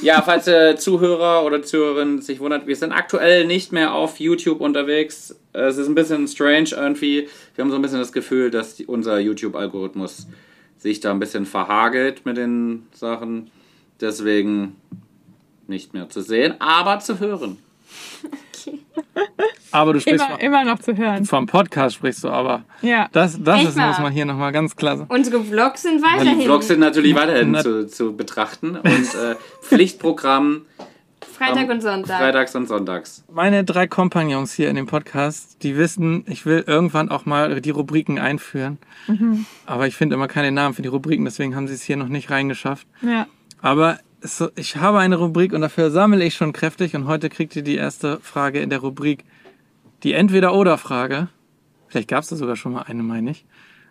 Ja, 0.01 0.21
falls 0.21 0.45
der 0.45 0.77
Zuhörer 0.77 1.43
oder 1.43 1.61
Zuhörerin 1.61 2.21
sich 2.21 2.39
wundert, 2.39 2.67
wir 2.67 2.75
sind 2.75 2.93
aktuell 2.93 3.45
nicht 3.45 3.71
mehr 3.71 3.93
auf 3.93 4.19
YouTube 4.19 4.61
unterwegs. 4.61 5.35
Es 5.51 5.77
ist 5.77 5.87
ein 5.87 5.95
bisschen 5.95 6.27
strange 6.27 6.69
irgendwie. 6.71 7.27
Wir 7.55 7.63
haben 7.63 7.71
so 7.71 7.75
ein 7.75 7.81
bisschen 7.81 7.99
das 7.99 8.13
Gefühl, 8.13 8.51
dass 8.51 8.79
unser 8.81 9.19
YouTube-Algorithmus 9.19 10.27
sich 10.77 11.01
da 11.01 11.11
ein 11.11 11.19
bisschen 11.19 11.45
verhagelt 11.45 12.25
mit 12.25 12.37
den 12.37 12.87
Sachen. 12.93 13.51
Deswegen 13.99 14.77
nicht 15.67 15.93
mehr 15.93 16.09
zu 16.09 16.21
sehen, 16.21 16.55
aber 16.59 16.99
zu 16.99 17.19
hören. 17.19 17.57
Aber 19.71 19.93
du 19.93 19.99
sprichst 20.01 20.25
Immer, 20.25 20.35
vom, 20.37 20.39
immer 20.39 20.63
noch 20.65 20.79
zu 20.79 20.97
hören. 20.97 21.25
vom 21.25 21.45
Podcast, 21.45 21.95
sprichst 21.95 22.23
du 22.23 22.29
aber. 22.29 22.63
Ja. 22.81 23.07
Das, 23.11 23.41
das 23.41 23.59
Echt 23.59 23.69
ist, 23.69 23.77
muss 23.77 23.99
man 23.99 24.11
hier 24.11 24.25
nochmal 24.25 24.51
ganz 24.51 24.75
klar 24.75 24.97
sagen. 24.97 25.13
Unsere 25.13 25.43
Vlogs 25.43 25.83
sind 25.83 25.99
Die 25.99 26.03
weiterhin 26.03 26.41
Vlogs 26.41 26.67
sind 26.67 26.79
natürlich 26.79 27.15
weiterhin 27.15 27.55
zu, 27.55 27.87
zu 27.87 28.15
betrachten 28.15 28.77
und 28.77 28.85
äh, 29.15 29.35
Pflichtprogramm 29.61 30.65
Freitag 31.37 31.69
und 31.69 31.81
Sonntag. 31.81 32.17
freitags 32.19 32.55
und 32.55 32.67
sonntags. 32.67 33.23
Meine 33.31 33.63
drei 33.63 33.87
Kompagnons 33.87 34.51
hier 34.53 34.69
in 34.69 34.75
dem 34.75 34.87
Podcast, 34.87 35.63
die 35.63 35.77
wissen, 35.77 36.25
ich 36.27 36.45
will 36.45 36.63
irgendwann 36.67 37.09
auch 37.09 37.25
mal 37.25 37.61
die 37.61 37.69
Rubriken 37.69 38.19
einführen. 38.19 38.77
Aber 39.65 39.87
ich 39.87 39.95
finde 39.95 40.15
immer 40.15 40.27
keine 40.27 40.51
Namen 40.51 40.73
für 40.73 40.81
die 40.81 40.89
Rubriken, 40.89 41.23
deswegen 41.25 41.55
haben 41.55 41.67
sie 41.67 41.75
es 41.75 41.81
hier 41.83 41.95
noch 41.97 42.09
nicht 42.09 42.29
reingeschafft. 42.29 42.87
ja. 43.01 43.27
Aber 43.61 43.99
es, 44.21 44.43
ich 44.55 44.75
habe 44.75 44.99
eine 44.99 45.17
Rubrik 45.17 45.53
und 45.53 45.61
dafür 45.61 45.91
sammle 45.91 46.23
ich 46.23 46.35
schon 46.35 46.53
kräftig 46.53 46.95
und 46.95 47.07
heute 47.07 47.29
kriegt 47.29 47.55
ihr 47.55 47.61
die 47.61 47.75
erste 47.75 48.19
Frage 48.19 48.59
in 48.59 48.69
der 48.69 48.79
Rubrik. 48.79 49.23
Die 50.03 50.13
Entweder-Oder-Frage. 50.13 51.27
Vielleicht 51.87 52.07
gab 52.07 52.23
es 52.23 52.29
da 52.29 52.35
sogar 52.35 52.55
schon 52.55 52.73
mal 52.73 52.83
eine, 52.83 53.03
meine 53.03 53.31
ich. 53.31 53.45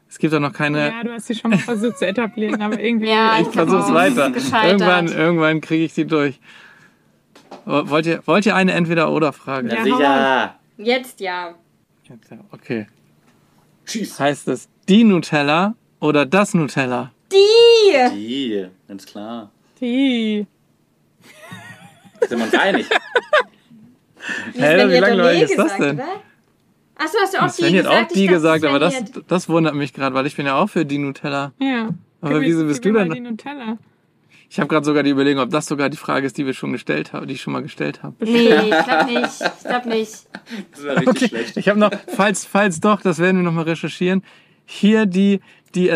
Es 0.09 0.19
gibt 0.19 0.33
auch 0.33 0.41
noch 0.41 0.53
keine. 0.53 0.89
ja, 0.89 1.05
du 1.05 1.13
hast 1.13 1.27
sie 1.27 1.35
schon 1.35 1.51
mal 1.51 1.59
versucht 1.59 1.99
zu 1.99 2.07
etablieren, 2.07 2.63
aber 2.63 2.81
irgendwie. 2.81 3.09
Ja, 3.09 3.39
ich 3.41 3.49
versuche 3.49 3.81
es 3.81 3.93
weiter. 3.93 4.33
Irgendwann, 4.67 5.09
irgendwann 5.09 5.61
kriege 5.61 5.85
ich 5.85 5.95
die 5.95 6.07
durch. 6.07 6.41
Wollt 7.67 8.07
ihr, 8.07 8.23
wollt 8.27 8.47
ihr 8.47 8.55
eine 8.55 8.73
Entweder-Oder-Frage? 8.73 9.69
Ja. 9.69 9.85
sicher. 9.85 10.55
Jetzt 12.05 12.31
ja. 12.31 12.39
Okay. 12.53 12.87
Tschüss. 13.85 14.19
Heißt 14.19 14.49
es 14.49 14.69
die 14.89 15.05
Nutella 15.05 15.75
oder 16.01 16.25
das 16.25 16.55
Nutella? 16.55 17.13
Die! 17.31 18.15
Die, 18.15 18.67
ganz 18.87 19.05
klar. 19.05 19.51
Die. 19.81 20.47
Sind 22.29 22.39
wir 22.39 22.45
uns 22.45 22.55
einig? 22.55 22.87
Wie 24.55 24.61
Hä, 24.61 24.89
wie 24.89 24.99
langweilig 24.99 25.43
ist 25.43 25.59
das 25.59 25.77
denn? 25.77 25.95
Oder? 25.97 26.07
Achso, 26.97 27.17
hast 27.23 27.35
du 27.35 27.39
auch 27.43 27.49
Sven 27.49 27.73
die 27.73 27.79
hat 27.79 27.85
gesagt? 27.85 28.11
auch 28.11 28.15
die 28.15 28.27
gesagt, 28.27 28.65
aber 28.65 28.79
das, 28.79 28.95
das 29.29 29.49
wundert 29.49 29.75
mich 29.75 29.95
gerade, 29.95 30.15
weil 30.15 30.27
ich 30.27 30.37
bin 30.37 30.45
ja 30.47 30.57
auch 30.57 30.69
für 30.69 30.85
die 30.85 30.99
Nutella. 30.99 31.53
Ja. 31.61 31.91
Aber 32.21 32.41
wieso 32.41 32.65
bist 32.67 32.85
du 32.85 32.93
denn- 32.93 33.11
Die 33.11 33.21
Nutella. 33.21 33.79
Ich 34.51 34.59
habe 34.59 34.69
gerade 34.69 34.85
sogar 34.85 35.03
die 35.03 35.11
Überlegung, 35.11 35.43
ob 35.43 35.51
das 35.51 35.67
sogar 35.67 35.89
die 35.91 35.97
Frage 35.99 36.27
ist, 36.27 36.37
die 36.39 36.45
wir 36.47 36.55
schon 36.55 36.73
gestellt 36.73 37.13
haben, 37.13 37.27
die 37.27 37.35
ich 37.35 37.43
schon 37.43 37.53
mal 37.53 37.63
gestellt 37.63 38.03
habe. 38.03 38.17
Nee, 38.25 38.49
ich 38.49 38.85
glaub 38.85 39.07
nicht. 39.07 39.41
Ich 39.61 39.65
glaub 39.69 39.87
nicht. 39.87 40.13
Das 40.73 40.87
war 40.87 40.97
richtig 40.97 41.29
schlecht. 41.29 41.57
Ich 41.57 41.69
habe 41.69 41.79
noch, 41.79 41.91
falls, 42.09 42.45
falls 42.47 42.81
doch, 42.81 43.01
das 43.03 43.19
werden 43.19 43.37
wir 43.39 43.45
noch 43.45 43.53
mal 43.53 43.63
recherchieren. 43.65 44.25
Hier 44.65 45.07
die, 45.07 45.41
die 45.75 45.89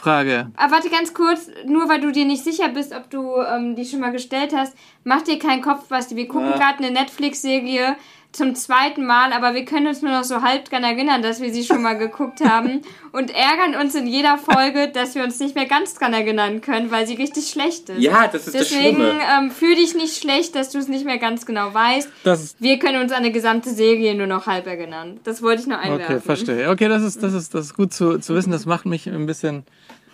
Ersatzfrage. 0.00 0.50
Aber 0.56 0.72
warte 0.72 0.90
ganz 0.90 1.14
kurz, 1.14 1.50
nur 1.66 1.88
weil 1.88 2.00
du 2.00 2.10
dir 2.12 2.24
nicht 2.24 2.44
sicher 2.44 2.68
bist, 2.68 2.94
ob 2.94 3.10
du 3.10 3.36
ähm, 3.36 3.74
die 3.76 3.84
schon 3.84 4.00
mal 4.00 4.12
gestellt 4.12 4.52
hast, 4.56 4.76
mach 5.04 5.22
dir 5.22 5.38
keinen 5.38 5.62
Kopf, 5.62 5.88
Basti. 5.88 6.16
Wir 6.16 6.28
gucken 6.28 6.50
Ja. 6.50 6.56
gerade 6.56 6.78
eine 6.78 6.90
Netflix-Serie 6.90 7.96
zum 8.32 8.54
zweiten 8.54 9.06
Mal, 9.06 9.32
aber 9.32 9.54
wir 9.54 9.64
können 9.64 9.88
uns 9.88 10.02
nur 10.02 10.12
noch 10.12 10.24
so 10.24 10.42
halb 10.42 10.66
dran 10.68 10.84
erinnern, 10.84 11.20
dass 11.20 11.40
wir 11.40 11.52
sie 11.52 11.64
schon 11.64 11.82
mal 11.82 11.98
geguckt 11.98 12.40
haben 12.44 12.82
und 13.12 13.30
ärgern 13.34 13.80
uns 13.80 13.94
in 13.94 14.06
jeder 14.06 14.38
Folge, 14.38 14.88
dass 14.88 15.14
wir 15.14 15.24
uns 15.24 15.40
nicht 15.40 15.54
mehr 15.56 15.66
ganz 15.66 15.94
dran 15.94 16.12
erinnern 16.12 16.60
können, 16.60 16.90
weil 16.90 17.06
sie 17.06 17.14
richtig 17.14 17.48
schlecht 17.48 17.88
ist. 17.88 18.00
Ja, 18.00 18.28
das 18.28 18.46
ist 18.46 18.54
das 18.54 18.68
Deswegen 18.68 18.96
Schlimme. 18.96 19.20
ähm, 19.36 19.50
fühl 19.50 19.74
dich 19.74 19.94
nicht 19.94 20.16
schlecht, 20.16 20.54
dass 20.54 20.70
du 20.70 20.78
es 20.78 20.86
nicht 20.88 21.04
mehr 21.04 21.18
ganz 21.18 21.44
genau 21.44 21.74
weißt. 21.74 22.08
Das 22.22 22.54
Wir 22.60 22.78
können 22.78 23.02
uns 23.02 23.10
an 23.12 23.18
eine 23.18 23.32
gesamte 23.32 23.70
Serie 23.70 24.14
nur 24.14 24.26
noch 24.28 24.46
halb 24.46 24.66
erinnern. 24.66 25.18
Das 25.24 25.42
wollte 25.42 25.62
ich 25.62 25.68
noch 25.68 25.78
einwerfen. 25.78 26.16
okay, 26.16 26.24
verstehe. 26.24 26.70
Okay, 26.70 26.88
das 26.88 27.02
ist, 27.02 27.22
das 27.22 27.32
ist, 27.34 27.54
das 27.54 27.66
ist 27.66 27.74
gut 27.74 27.92
zu, 27.92 28.18
zu 28.18 28.34
wissen. 28.34 28.52
Das 28.52 28.64
macht 28.64 28.86
mich 28.86 29.08
ein 29.08 29.26
bisschen 29.26 29.64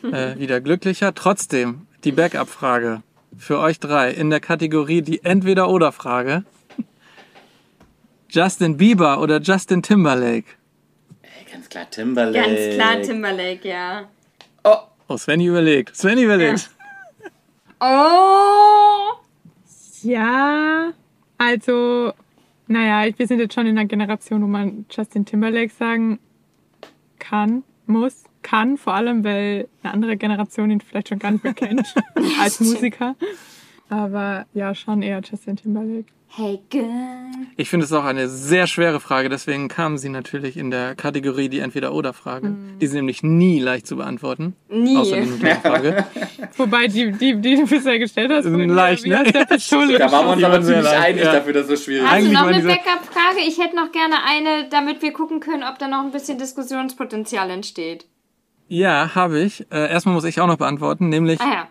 äh, 0.03 0.37
wieder 0.39 0.61
glücklicher. 0.61 1.15
Trotzdem, 1.15 1.83
die 2.05 2.13
Backup-Frage 2.13 3.03
für 3.37 3.59
euch 3.59 3.79
drei 3.79 4.11
in 4.11 4.31
der 4.31 4.41
Kategorie 4.41 5.03
die 5.03 5.23
Entweder-Oder-Frage. 5.23 6.45
Justin 8.29 8.77
Bieber 8.77 9.21
oder 9.21 9.41
Justin 9.41 9.83
Timberlake? 9.83 10.47
Ey, 11.23 11.53
ganz 11.53 11.69
klar 11.69 11.89
Timberlake. 11.91 12.49
Ganz 12.49 12.75
klar 12.75 13.01
Timberlake, 13.03 13.69
ja. 13.69 14.09
Oh, 14.65 14.77
Oh, 15.09 15.17
Svenny 15.17 15.47
überlegt. 15.47 15.97
Svenny 15.97 16.25
überlegt. 16.25 16.71
Oh! 17.81 19.13
Ja, 20.03 20.93
also, 21.39 22.13
naja, 22.67 23.13
wir 23.17 23.27
sind 23.27 23.39
jetzt 23.39 23.55
schon 23.55 23.67
in 23.67 23.79
einer 23.79 23.87
Generation, 23.87 24.43
wo 24.43 24.47
man 24.47 24.87
Justin 24.91 25.25
Timberlake 25.25 25.73
sagen 25.73 26.19
kann, 27.19 27.63
muss, 27.87 28.25
kann, 28.43 28.77
vor 28.79 28.95
allem, 28.95 29.23
weil 29.25 29.69
eine 29.83 29.93
andere 29.93 30.17
Generation 30.17 30.71
ihn 30.71 30.81
vielleicht 30.81 31.09
schon 31.09 31.19
gar 31.19 31.31
nicht 31.31 31.45
mehr 31.45 31.55
kennt 31.55 31.95
als 32.41 32.61
Musiker. 32.61 33.15
Aber 33.89 34.47
ja, 34.55 34.75
schon 34.75 35.03
eher 35.03 35.21
Justin 35.21 35.57
Timberlake. 35.57 36.07
Hey, 36.39 36.61
girl. 36.69 36.85
Ich 37.57 37.71
finde 37.71 37.87
es 37.87 37.93
auch 37.95 38.05
eine 38.05 38.29
sehr 38.29 38.67
schwere 38.67 39.01
Frage, 39.01 39.31
deswegen 39.31 39.69
kam 39.69 39.97
sie 39.97 40.11
natürlich 40.11 40.59
in 40.59 40.71
der 40.71 40.95
Kategorie 40.95 41.49
die 41.49 41.61
Entweder-Oder-Frage. 41.61 42.55
Die 42.79 42.85
ist 42.85 42.93
nämlich 42.93 43.23
nie 43.23 43.59
leicht 43.59 43.87
zu 43.87 43.97
beantworten. 43.97 44.55
Nie. 44.69 44.99
Außer 44.99 45.19
die 45.19 45.27
Frage. 45.63 46.05
Wobei 46.59 46.89
die, 46.89 47.13
die, 47.13 47.41
die 47.41 47.57
du 47.57 47.67
bisher 47.67 47.99
gestellt 47.99 48.31
hast, 48.31 48.45
Sind 48.45 48.69
leicht, 48.69 49.07
ne? 49.07 49.25
Pistole 49.49 49.97
Da 49.97 50.13
waren 50.13 50.27
wir 50.27 50.33
uns 50.35 50.45
aber 50.45 50.61
ziemlich 50.61 50.89
einig 50.89 51.25
ja. 51.25 51.33
dafür, 51.33 51.55
dass 51.55 51.71
es 51.71 51.83
schwierig 51.83 52.07
Hast 52.07 52.27
du 52.27 52.33
noch 52.33 52.43
eine 52.47 52.63
Backup-Frage? 52.63 53.41
Ich 53.49 53.59
hätte 53.59 53.75
noch 53.75 53.91
gerne 53.91 54.17
eine, 54.27 54.69
damit 54.69 55.01
wir 55.01 55.15
gucken 55.15 55.41
können, 55.41 55.63
ob 55.63 55.79
da 55.79 55.89
noch 55.89 56.05
ein 56.05 56.11
bisschen 56.11 56.37
Diskussionspotenzial 56.37 57.49
entsteht. 57.49 58.05
Ja, 58.69 59.15
habe 59.15 59.41
ich. 59.41 59.63
Äh, 59.73 59.91
erstmal 59.91 60.15
muss 60.15 60.25
ich 60.25 60.39
auch 60.39 60.47
noch 60.49 60.59
beantworten, 60.59 61.09
nämlich, 61.09 61.41
Ah 61.41 61.51
ja. 61.51 61.69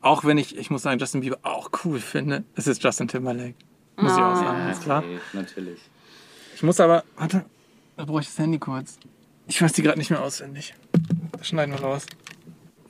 auch 0.00 0.24
wenn 0.24 0.38
ich, 0.38 0.56
ich 0.56 0.70
muss 0.70 0.80
sagen, 0.80 0.98
Justin 0.98 1.20
Bieber 1.20 1.40
auch 1.42 1.68
cool 1.84 1.98
finde, 2.00 2.44
es 2.54 2.66
ist 2.66 2.82
Justin 2.82 3.08
Timberlake. 3.08 3.54
Muss 3.96 4.12
ich 4.12 4.18
auch 4.18 4.36
sagen, 4.36 4.70
ist 4.70 4.82
klar. 4.82 5.02
Okay, 5.02 5.18
natürlich. 5.32 5.80
Ich 6.54 6.62
muss 6.62 6.80
aber, 6.80 7.04
warte, 7.16 7.44
da 7.96 8.04
brauche 8.04 8.20
ich 8.20 8.26
das 8.26 8.38
Handy 8.38 8.58
kurz. 8.58 8.98
Ich 9.46 9.60
weiß 9.60 9.72
die 9.72 9.82
gerade 9.82 9.98
nicht 9.98 10.10
mehr 10.10 10.22
auswendig. 10.22 10.74
Das 11.36 11.48
schneiden 11.48 11.74
wir 11.74 11.80
raus. 11.80 12.06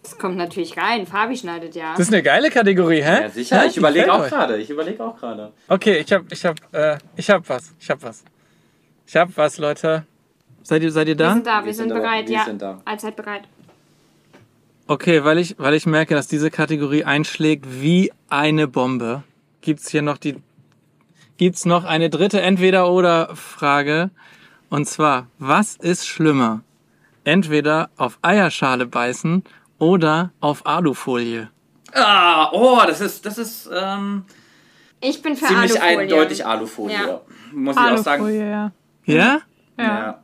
Das 0.02 0.18
kommt 0.18 0.36
natürlich 0.36 0.76
rein. 0.76 1.06
Fabi 1.06 1.36
schneidet 1.36 1.74
ja. 1.74 1.92
Das 1.92 2.08
ist 2.08 2.12
eine 2.12 2.22
geile 2.22 2.50
Kategorie, 2.50 3.02
hä? 3.02 3.22
Ja, 3.22 3.28
sicher. 3.28 3.66
ich 3.66 3.74
die 3.74 3.78
überlege 3.78 4.12
auch 4.12 4.26
gerade. 4.26 4.58
Ich 4.58 4.68
überlege 4.70 5.02
auch 5.04 5.16
gerade. 5.16 5.52
Okay, 5.68 5.98
ich 5.98 6.12
hab, 6.12 6.30
ich 6.30 6.44
hab, 6.44 6.56
äh, 6.74 6.98
ich 7.16 7.30
hab 7.30 7.48
was. 7.48 7.72
Ich 7.78 7.88
hab 7.88 8.02
was. 8.02 8.24
Ich 9.06 9.16
hab 9.16 9.36
was, 9.36 9.58
Leute. 9.58 10.04
Seid 10.62 10.82
ihr, 10.82 10.92
seid 10.92 11.08
ihr 11.08 11.18
wir 11.18 11.26
da? 11.26 11.34
sind 11.34 11.46
da, 11.46 11.60
wir, 11.60 11.66
Wir 11.66 11.74
sind, 11.74 11.88
sind 11.88 11.96
da, 11.96 12.00
bereit, 12.00 12.28
wir 12.28 12.34
ja. 12.34 12.44
sind 12.44 12.62
da. 12.62 12.80
Allzeit 12.84 13.16
bereit. 13.16 13.42
Okay, 14.86 15.24
weil 15.24 15.38
ich, 15.38 15.58
weil 15.58 15.74
ich 15.74 15.86
merke, 15.86 16.14
dass 16.14 16.28
diese 16.28 16.50
Kategorie 16.50 17.04
einschlägt 17.04 17.64
wie 17.80 18.12
eine 18.28 18.68
Bombe. 18.68 19.22
Gibt's 19.60 19.88
hier 19.88 20.02
noch 20.02 20.18
die, 20.18 20.36
gibt's 21.38 21.64
noch 21.64 21.84
eine 21.84 22.10
dritte 22.10 22.40
Entweder-Oder-Frage. 22.40 24.10
Und 24.70 24.86
zwar, 24.86 25.26
was 25.38 25.76
ist 25.76 26.06
schlimmer? 26.06 26.62
Entweder 27.24 27.90
auf 27.96 28.18
Eierschale 28.22 28.86
beißen 28.86 29.44
oder 29.78 30.32
auf 30.40 30.66
Alufolie. 30.66 31.50
Ah, 31.92 32.50
oh, 32.52 32.80
das 32.86 33.00
ist, 33.00 33.26
das 33.26 33.38
ist 33.38 33.68
ähm, 33.72 34.24
Ich 35.00 35.20
bin 35.22 35.36
für 35.36 35.46
ziemlich 35.46 35.80
Alufolie. 35.80 36.00
eindeutig 36.00 36.46
Alufolie. 36.46 36.96
Ja. 36.96 37.20
Muss 37.52 37.76
ich 37.76 37.82
auch 37.82 37.98
sagen. 37.98 38.22
Alufolie, 38.24 38.50
ja. 38.50 38.72
Ja? 39.04 39.40
Ja. 39.78 39.84
Ja. 39.84 40.18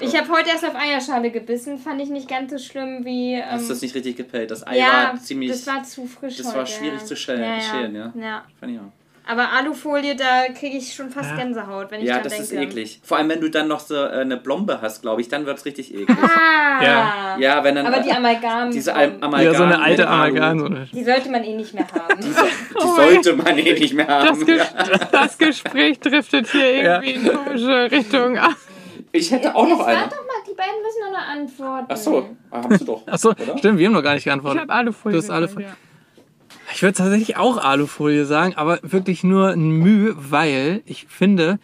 Ich 0.00 0.16
habe 0.18 0.28
heute 0.30 0.50
erst 0.50 0.64
auf 0.64 0.74
Eierschale 0.74 1.30
gebissen. 1.30 1.78
Fand 1.78 2.00
ich 2.02 2.10
nicht 2.10 2.28
ganz 2.28 2.50
so 2.52 2.58
schlimm 2.58 3.04
wie. 3.04 3.34
Ähm, 3.34 3.44
Hast 3.50 3.64
du 3.66 3.72
das 3.72 3.82
nicht 3.82 3.94
richtig 3.94 4.16
gepellt? 4.16 4.50
Das 4.50 4.66
Ei 4.66 4.78
ja, 4.78 5.12
war 5.12 5.16
ziemlich. 5.16 5.50
das 5.50 5.66
war 5.66 5.82
zu 5.84 6.06
frisch 6.06 6.36
das 6.36 6.48
heute. 6.48 6.58
war 6.58 6.66
schwierig 6.66 7.00
ja. 7.00 7.06
zu 7.06 7.14
schälen- 7.16 7.40
ja, 7.40 7.54
ja. 7.54 7.60
schälen, 7.60 7.94
ja. 7.94 8.12
ja. 8.20 8.44
Fand 8.60 8.72
ich 8.72 8.78
auch. 8.80 8.92
Aber 9.28 9.50
Alufolie, 9.52 10.14
da 10.14 10.44
kriege 10.56 10.76
ich 10.76 10.94
schon 10.94 11.10
fast 11.10 11.34
Gänsehaut, 11.36 11.90
wenn 11.90 12.00
ich 12.00 12.06
Ja, 12.06 12.14
dran 12.14 12.24
das 12.24 12.32
denke. 12.34 12.44
ist 12.44 12.52
eklig. 12.70 13.00
Vor 13.02 13.16
allem, 13.16 13.28
wenn 13.28 13.40
du 13.40 13.50
dann 13.50 13.66
noch 13.66 13.80
so 13.80 13.96
äh, 13.96 14.08
eine 14.20 14.36
Blombe 14.36 14.78
hast, 14.80 15.02
glaube 15.02 15.20
ich, 15.20 15.28
dann 15.28 15.46
wird's 15.46 15.64
richtig 15.64 15.92
eklig. 15.92 16.16
Ah, 16.16 16.82
Ja. 16.82 17.36
ja, 17.38 17.64
wenn 17.64 17.74
dann. 17.74 17.86
Aber 17.86 18.00
die 18.00 18.10
äh, 18.10 18.14
Amalgam. 18.14 18.70
diese 18.70 18.94
Am 18.94 19.20
Amalgam. 19.20 19.52
Ja, 19.52 19.58
so 19.58 19.64
eine 19.64 19.82
alte 19.82 20.06
Amalgam. 20.08 20.58
So 20.60 20.68
die 20.96 21.04
sollte 21.04 21.28
man 21.30 21.42
eh 21.42 21.54
nicht 21.56 21.74
mehr 21.74 21.86
haben. 21.92 22.20
Die 22.20 22.86
sollte 22.86 23.32
man 23.34 23.58
eh 23.58 23.72
nicht 23.72 23.94
mehr 23.94 24.06
Das, 24.06 24.28
haben. 24.28 24.46
Ges 24.46 24.62
das 25.10 25.38
Gespräch 25.38 25.98
driftet 25.98 26.46
hier 26.48 26.74
irgendwie 26.84 27.10
in 27.14 27.26
komische 27.32 27.90
Richtungen 27.90 28.38
ab. 28.38 28.54
Ich 29.12 29.30
hätte 29.30 29.54
auch 29.54 29.66
noch 29.66 29.80
eine. 29.80 30.00
warte 30.00 30.10
doch 30.16 30.26
mal, 30.26 30.34
die 30.48 30.54
beiden 30.54 30.74
müssen 30.82 31.00
noch 31.10 31.18
eine 31.18 31.40
antworten. 31.40 31.86
Ach 31.88 31.96
so, 31.96 32.28
ah, 32.50 32.62
hast 32.68 32.80
du 32.82 32.84
doch. 32.84 33.06
Achso, 33.08 33.30
oder? 33.30 33.56
stimmt, 33.58 33.78
wir 33.78 33.86
haben 33.86 33.94
noch 33.94 34.02
gar 34.02 34.10
nicht 34.12 34.20
Ich 34.20 34.24
geantwortet. 34.24 34.60
habe 34.62 34.72
Alufolie. 34.72 35.12
Du 35.14 35.18
hast 35.18 35.24
gesagt, 35.28 35.36
Alufolie. 35.38 35.66
Ja. 35.68 35.76
Ich 36.72 36.82
würde 36.82 36.94
tatsächlich 36.96 37.36
auch 37.36 37.56
Alufolie 37.58 38.24
sagen, 38.26 38.54
aber 38.56 38.78
wirklich 38.82 39.24
nur 39.24 39.48
ein 39.50 39.70
Mühe, 39.70 40.14
weil 40.16 40.82
ich 40.84 41.06
finde, 41.08 41.58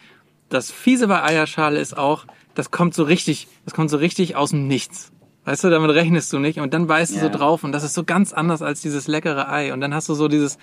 das 0.49 0.70
Fiese 0.70 1.07
bei 1.09 1.22
Eierschale 1.22 1.78
ist 1.80 1.97
auch, 1.97 2.24
das 2.55 2.70
kommt 2.70 2.95
so 2.95 3.03
richtig, 3.05 3.49
das 3.64 3.74
kommt 3.74 3.91
so 3.91 3.97
richtig 3.97 4.37
aus 4.37 4.51
dem 4.51 4.66
Nichts. 4.68 5.11
Weißt 5.45 5.64
du, 5.64 5.70
damit 5.70 5.91
rechnest 5.91 6.33
du 6.33 6.39
nicht 6.39 6.61
und 6.61 6.72
dann 6.72 6.87
beißt 6.87 7.14
du 7.14 7.18
so 7.18 7.28
drauf 7.28 7.64
und 7.64 7.72
das 7.72 7.83
ist 7.83 7.95
so 7.95 8.05
ganz 8.05 8.33
anders 8.33 8.62
als 8.62 8.80
dieses 8.80 9.09
leckere 9.09 9.49
Ei 9.51 9.72
und 9.72 9.80
dann 9.80 9.93
hast 9.93 10.09
du 10.09 10.14
so 10.14 10.28
dieses, 10.28 10.57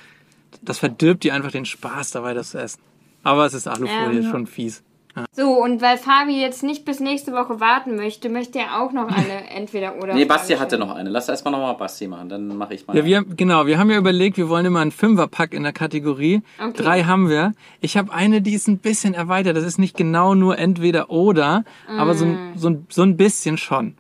das 0.62 0.80
verdirbt 0.80 1.24
dir 1.24 1.34
einfach 1.34 1.52
den 1.52 1.66
Spaß 1.66 2.12
dabei, 2.12 2.34
das 2.34 2.52
zu 2.52 2.60
essen. 2.60 2.80
Aber 3.24 3.46
es 3.46 3.54
ist 3.54 3.68
Alufolie, 3.68 4.22
Ja. 4.22 4.30
schon 4.30 4.48
fies. 4.48 4.82
So, 5.32 5.52
und 5.62 5.82
weil 5.82 5.98
Fabi 5.98 6.40
jetzt 6.40 6.64
nicht 6.64 6.86
bis 6.86 7.00
nächste 7.00 7.34
Woche 7.34 7.60
warten 7.60 7.96
möchte, 7.96 8.30
möchte 8.30 8.60
er 8.60 8.80
auch 8.82 8.92
noch 8.92 9.08
eine 9.10 9.50
entweder 9.56 9.98
oder. 9.98 10.14
Nee, 10.14 10.26
Basti 10.26 10.54
hatte 10.56 10.78
noch 10.78 10.94
eine. 10.96 11.10
Lass 11.10 11.28
erstmal 11.28 11.52
nochmal 11.52 11.76
Basti 11.76 12.08
machen, 12.08 12.30
dann 12.30 12.48
mache 12.58 12.76
ich 12.76 12.86
mal. 12.88 12.96
Ja, 12.96 13.04
wir, 13.04 13.24
genau, 13.24 13.66
wir 13.66 13.78
haben 13.80 13.90
ja 13.90 13.98
überlegt, 13.98 14.38
wir 14.38 14.50
wollen 14.50 14.66
immer 14.66 14.80
einen 14.82 14.92
Fünferpack 14.92 15.54
in 15.54 15.64
der 15.64 15.74
Kategorie. 15.74 16.42
Okay. 16.60 16.74
Drei 16.84 17.04
haben 17.04 17.28
wir. 17.28 17.54
Ich 17.82 17.98
habe 17.98 18.14
eine, 18.14 18.42
die 18.42 18.54
ist 18.54 18.68
ein 18.68 18.78
bisschen 18.78 19.14
erweitert. 19.14 19.58
Das 19.58 19.64
ist 19.66 19.80
nicht 19.80 19.98
genau 19.98 20.36
nur 20.36 20.58
entweder 20.58 21.10
oder, 21.10 21.64
aber 21.88 22.14
so, 22.14 22.26
Mm. 22.26 22.54
so, 22.56 22.84
so 22.90 23.02
ein 23.02 23.18
bisschen 23.18 23.58
schon. 23.58 23.96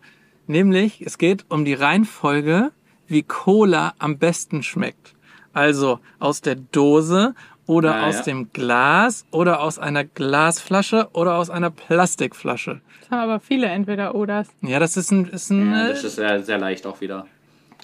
Nämlich, 0.47 1.01
es 1.01 1.18
geht 1.18 1.45
um 1.49 1.66
die 1.66 1.74
Reihenfolge, 1.74 2.72
wie 3.07 3.24
Cola 3.24 3.93
am 3.99 4.18
besten 4.20 4.64
schmeckt. 4.64 5.16
Also 5.53 5.99
aus 6.20 6.41
der 6.41 6.55
Dose 6.55 7.34
oder 7.70 7.96
Ah, 7.98 8.08
aus 8.08 8.16
ja. 8.18 8.22
dem 8.24 8.52
Glas 8.52 9.26
oder 9.30 9.60
aus 9.62 9.78
einer 9.78 10.04
Glasflasche 10.04 11.08
oder 11.14 11.36
aus 11.36 11.52
einer 11.52 11.70
Plastikflasche. 11.70 12.82
Das 13.02 13.12
haben 13.12 13.20
aber 13.30 13.40
viele 13.40 13.68
entweder 13.68 14.16
oders. 14.16 14.48
Ja, 14.62 14.80
das 14.80 14.98
ist 14.98 15.12
ein, 15.12 15.26
ist 15.28 15.52
ein 15.52 15.72
ja, 15.72 15.88
das 15.90 16.04
ist 16.04 16.16
sehr, 16.16 16.42
sehr 16.44 16.58
leicht 16.58 16.88
auch 16.88 17.00
wieder. 17.00 17.28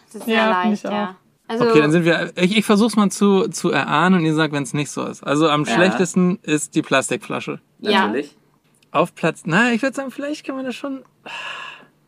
Das 0.07 0.15
ist 0.15 0.25
sehr 0.25 0.35
Ja, 0.35 0.49
leicht, 0.63 0.83
ich 0.85 0.89
ja. 0.91 1.15
Also, 1.47 1.69
Okay, 1.69 1.79
dann 1.81 1.91
sind 1.91 2.03
wir. 2.05 2.31
Ich, 2.35 2.57
ich 2.57 2.65
versuch's 2.65 2.95
mal 2.95 3.11
zu, 3.11 3.47
zu 3.49 3.69
erahnen 3.69 4.19
und 4.19 4.25
ihr 4.25 4.33
sagt, 4.33 4.51
wenn 4.53 4.63
es 4.63 4.73
nicht 4.73 4.89
so 4.89 5.05
ist. 5.05 5.21
Also 5.23 5.47
am 5.47 5.65
Ja. 5.65 5.75
schlechtesten 5.75 6.39
ist 6.41 6.73
die 6.73 6.81
Plastikflasche. 6.81 7.59
Ja. 7.79 8.07
Natürlich. 8.07 8.35
Auf 8.89 9.13
Platz. 9.13 9.43
Na, 9.45 9.71
ich 9.71 9.83
würde 9.83 9.95
sagen, 9.95 10.09
vielleicht 10.09 10.43
kann 10.45 10.55
man 10.55 10.65
das 10.65 10.73
schon. 10.73 11.03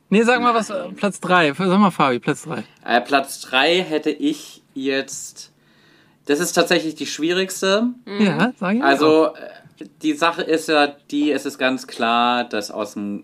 Nee, 0.10 0.24
sag 0.24 0.42
mal 0.42 0.56
was. 0.56 0.74
Platz 0.96 1.20
drei. 1.20 1.54
Sag 1.54 1.80
mal, 1.80 1.92
Fabi, 1.92 2.18
Platz 2.20 2.44
drei. 2.44 2.64
Äh, 2.84 3.02
Platz 3.02 3.42
3 3.42 3.84
hätte 3.84 4.10
ich 4.10 4.64
jetzt. 4.74 5.54
Das 6.28 6.40
ist 6.40 6.54
tatsächlich 6.54 6.96
die 6.96 7.06
schwierigste. 7.08 7.90
Mhm. 8.06 8.22
Ja, 8.26 8.52
sag 8.60 8.76
ich. 8.76 8.84
Also, 8.84 9.28
äh, 9.34 9.86
die 10.02 10.14
Sache 10.14 10.42
ist 10.44 10.68
ja 10.70 10.88
die, 11.12 11.32
es 11.32 11.46
ist 11.46 11.58
ganz 11.58 11.88
klar, 11.88 12.44
dass 12.44 12.70
aus 12.72 12.94
dem 12.94 13.24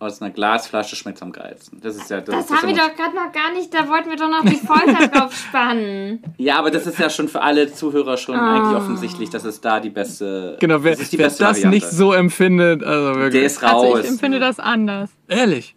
aus 0.00 0.22
einer 0.22 0.30
Glasflasche 0.30 0.94
schmeckt 0.94 1.20
am 1.22 1.32
geilsten. 1.32 1.80
Das 1.80 1.96
ist 1.96 2.08
ja 2.08 2.20
das, 2.20 2.32
das 2.32 2.44
ist 2.44 2.56
haben 2.56 2.68
wir 2.68 2.76
doch 2.76 2.94
gerade 2.94 3.16
noch 3.16 3.32
gar 3.32 3.52
nicht, 3.52 3.74
da 3.74 3.88
wollten 3.88 4.08
wir 4.10 4.16
doch 4.16 4.28
noch 4.30 4.44
die 4.44 4.54
Folter 4.54 5.08
drauf 5.08 5.34
spannen. 5.34 6.22
Ja, 6.38 6.56
aber 6.60 6.70
das 6.70 6.86
ist 6.86 7.00
ja 7.00 7.10
schon 7.10 7.26
für 7.28 7.40
alle 7.42 7.72
Zuhörer 7.72 8.16
schon 8.16 8.36
Ah. 8.36 8.54
eigentlich 8.54 8.76
offensichtlich, 8.76 9.28
dass 9.30 9.42
es 9.42 9.60
da 9.60 9.80
die 9.80 9.90
beste. 9.90 10.56
genau, 10.60 10.84
wer 10.84 10.92
das 10.92 11.00
ist 11.00 11.12
die 11.12 11.18
wer 11.18 11.26
beste 11.26 11.42
das 11.42 11.56
Variante. 11.56 11.74
nicht 11.74 11.90
so 11.90 12.12
empfindet, 12.12 12.84
also 12.84 13.16
wirklich. 13.16 13.32
Der 13.32 13.42
ist 13.44 13.64
Also 13.64 13.86
raus. 13.86 14.00
ich 14.04 14.08
empfinde 14.08 14.38
das 14.38 14.60
anders. 14.60 15.10
Ehrlich. 15.26 15.74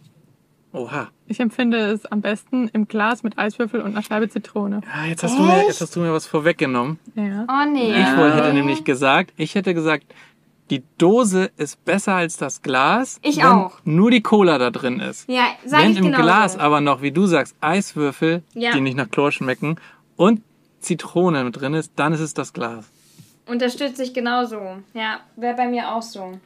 Oha. 0.72 1.10
Ich 1.32 1.40
empfinde 1.40 1.78
es 1.78 2.06
am 2.08 2.20
besten 2.20 2.68
im 2.74 2.90
Glas 2.90 3.24
mit 3.24 3.38
Eiswürfel 3.40 3.80
und 3.80 3.92
einer 3.94 4.04
Scheibe 4.04 4.28
Zitrone. 4.28 4.82
Ja, 4.94 5.06
jetzt 5.08 5.24
hast, 5.24 5.38
du 5.40 5.44
mir, 5.44 5.64
jetzt 5.66 5.80
hast 5.80 5.96
du 5.96 6.02
mir 6.02 6.12
was 6.12 6.26
vorweggenommen. 6.26 7.00
Ja. 7.16 7.48
Oh 7.50 7.72
nee. 7.72 7.90
Ich 8.02 8.18
wohl 8.18 8.34
hätte 8.34 8.52
nämlich 8.54 8.84
gesagt, 8.84 9.32
ich 9.38 9.56
hätte 9.56 9.74
gesagt, 9.74 10.04
die 10.70 10.84
Dose 10.98 11.50
ist 11.56 11.86
besser 11.86 12.16
als 12.16 12.36
das 12.36 12.62
Glas, 12.62 13.18
Ich 13.24 13.38
wenn 13.38 13.46
auch. 13.46 13.80
nur 13.86 14.12
die 14.12 14.22
Cola 14.22 14.58
da 14.58 14.72
drin 14.72 15.00
ist. 15.00 15.30
Ja, 15.30 15.46
sag 15.66 15.84
Wenn 15.84 15.92
ich 15.92 16.00
im 16.00 16.06
genau 16.08 16.22
Glas 16.22 16.54
so. 16.54 16.60
aber 16.60 16.82
noch, 16.82 17.02
wie 17.02 17.12
du 17.14 17.26
sagst, 17.28 17.56
Eiswürfel, 17.62 18.44
Ja. 18.54 18.74
die 18.74 18.82
nicht 18.82 18.98
nach 18.98 19.10
Chlor 19.10 19.32
schmecken 19.32 19.78
und 20.18 20.42
Zitrone 20.82 21.46
mit 21.46 21.62
drin 21.62 21.74
ist, 21.76 21.94
dann 21.96 22.12
ist 22.12 22.20
es 22.20 22.34
das 22.34 22.52
Glas. 22.52 22.90
Unterstütze 23.48 24.04
ich 24.04 24.14
genauso. 24.14 24.60
Ja, 24.94 25.22
wäre 25.38 25.56
bei 25.56 25.68
mir 25.70 25.94
auch 25.96 26.02
so. 26.02 26.40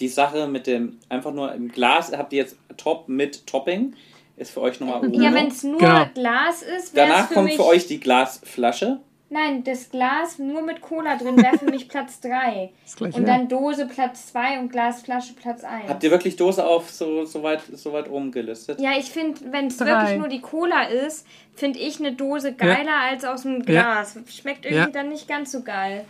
Die 0.00 0.08
Sache 0.08 0.48
mit 0.48 0.66
dem 0.66 0.94
einfach 1.08 1.32
nur 1.32 1.52
im 1.54 1.68
Glas 1.68 2.10
habt 2.12 2.32
ihr 2.32 2.38
jetzt 2.42 2.56
Top 2.76 3.08
mit 3.08 3.46
Topping. 3.46 3.94
Ist 4.42 4.50
für 4.50 4.60
euch 4.60 4.80
nochmal 4.80 4.98
oben. 4.98 5.14
Ja, 5.22 5.32
wenn 5.32 5.46
es 5.46 5.62
nur 5.62 5.78
Genau. 5.78 6.04
Glas 6.14 6.62
ist, 6.62 6.94
wäre 6.94 7.08
Danach 7.08 7.28
für 7.28 7.34
kommt 7.34 7.46
mich... 7.46 7.56
für 7.56 7.64
euch 7.66 7.86
die 7.86 8.00
Glasflasche. 8.00 8.98
Nein, 9.30 9.64
das 9.64 9.88
Glas 9.90 10.38
nur 10.38 10.60
mit 10.60 10.82
Cola 10.82 11.16
drin 11.16 11.38
wäre 11.42 11.56
für 11.56 11.64
mich 11.70 11.88
Platz 11.88 12.20
3. 12.20 12.70
Das 12.84 12.96
gleiche. 12.96 13.16
Und 13.18 13.26
dann 13.26 13.48
Dose 13.48 13.86
Platz 13.86 14.26
2 14.32 14.58
und 14.58 14.70
Glasflasche 14.70 15.32
Platz 15.32 15.64
1. 15.64 15.88
Habt 15.88 16.02
ihr 16.04 16.10
wirklich 16.10 16.36
Dose 16.36 16.66
auf 16.66 16.90
so, 16.90 17.24
so, 17.24 17.42
weit, 17.42 17.62
so 17.72 17.92
weit 17.94 18.10
oben 18.10 18.30
gelistet? 18.30 18.78
Ja, 18.80 18.90
ich 18.98 19.06
finde, 19.10 19.40
wenn 19.52 19.68
es 19.68 19.80
wirklich 19.80 20.18
nur 20.18 20.28
die 20.28 20.42
Cola 20.42 20.82
ist, 20.82 21.26
finde 21.54 21.78
ich 21.78 21.98
eine 21.98 22.12
Dose 22.12 22.52
geiler 22.52 22.98
als 23.08 23.24
aus 23.24 23.42
dem 23.42 23.58
Ja. 23.60 23.62
Glas. 24.02 24.18
Schmeckt 24.26 24.66
irgendwie 24.66 24.84
Ja. 24.84 24.90
dann 24.92 25.08
nicht 25.08 25.28
ganz 25.28 25.52
so 25.52 25.62
geil. 25.62 26.04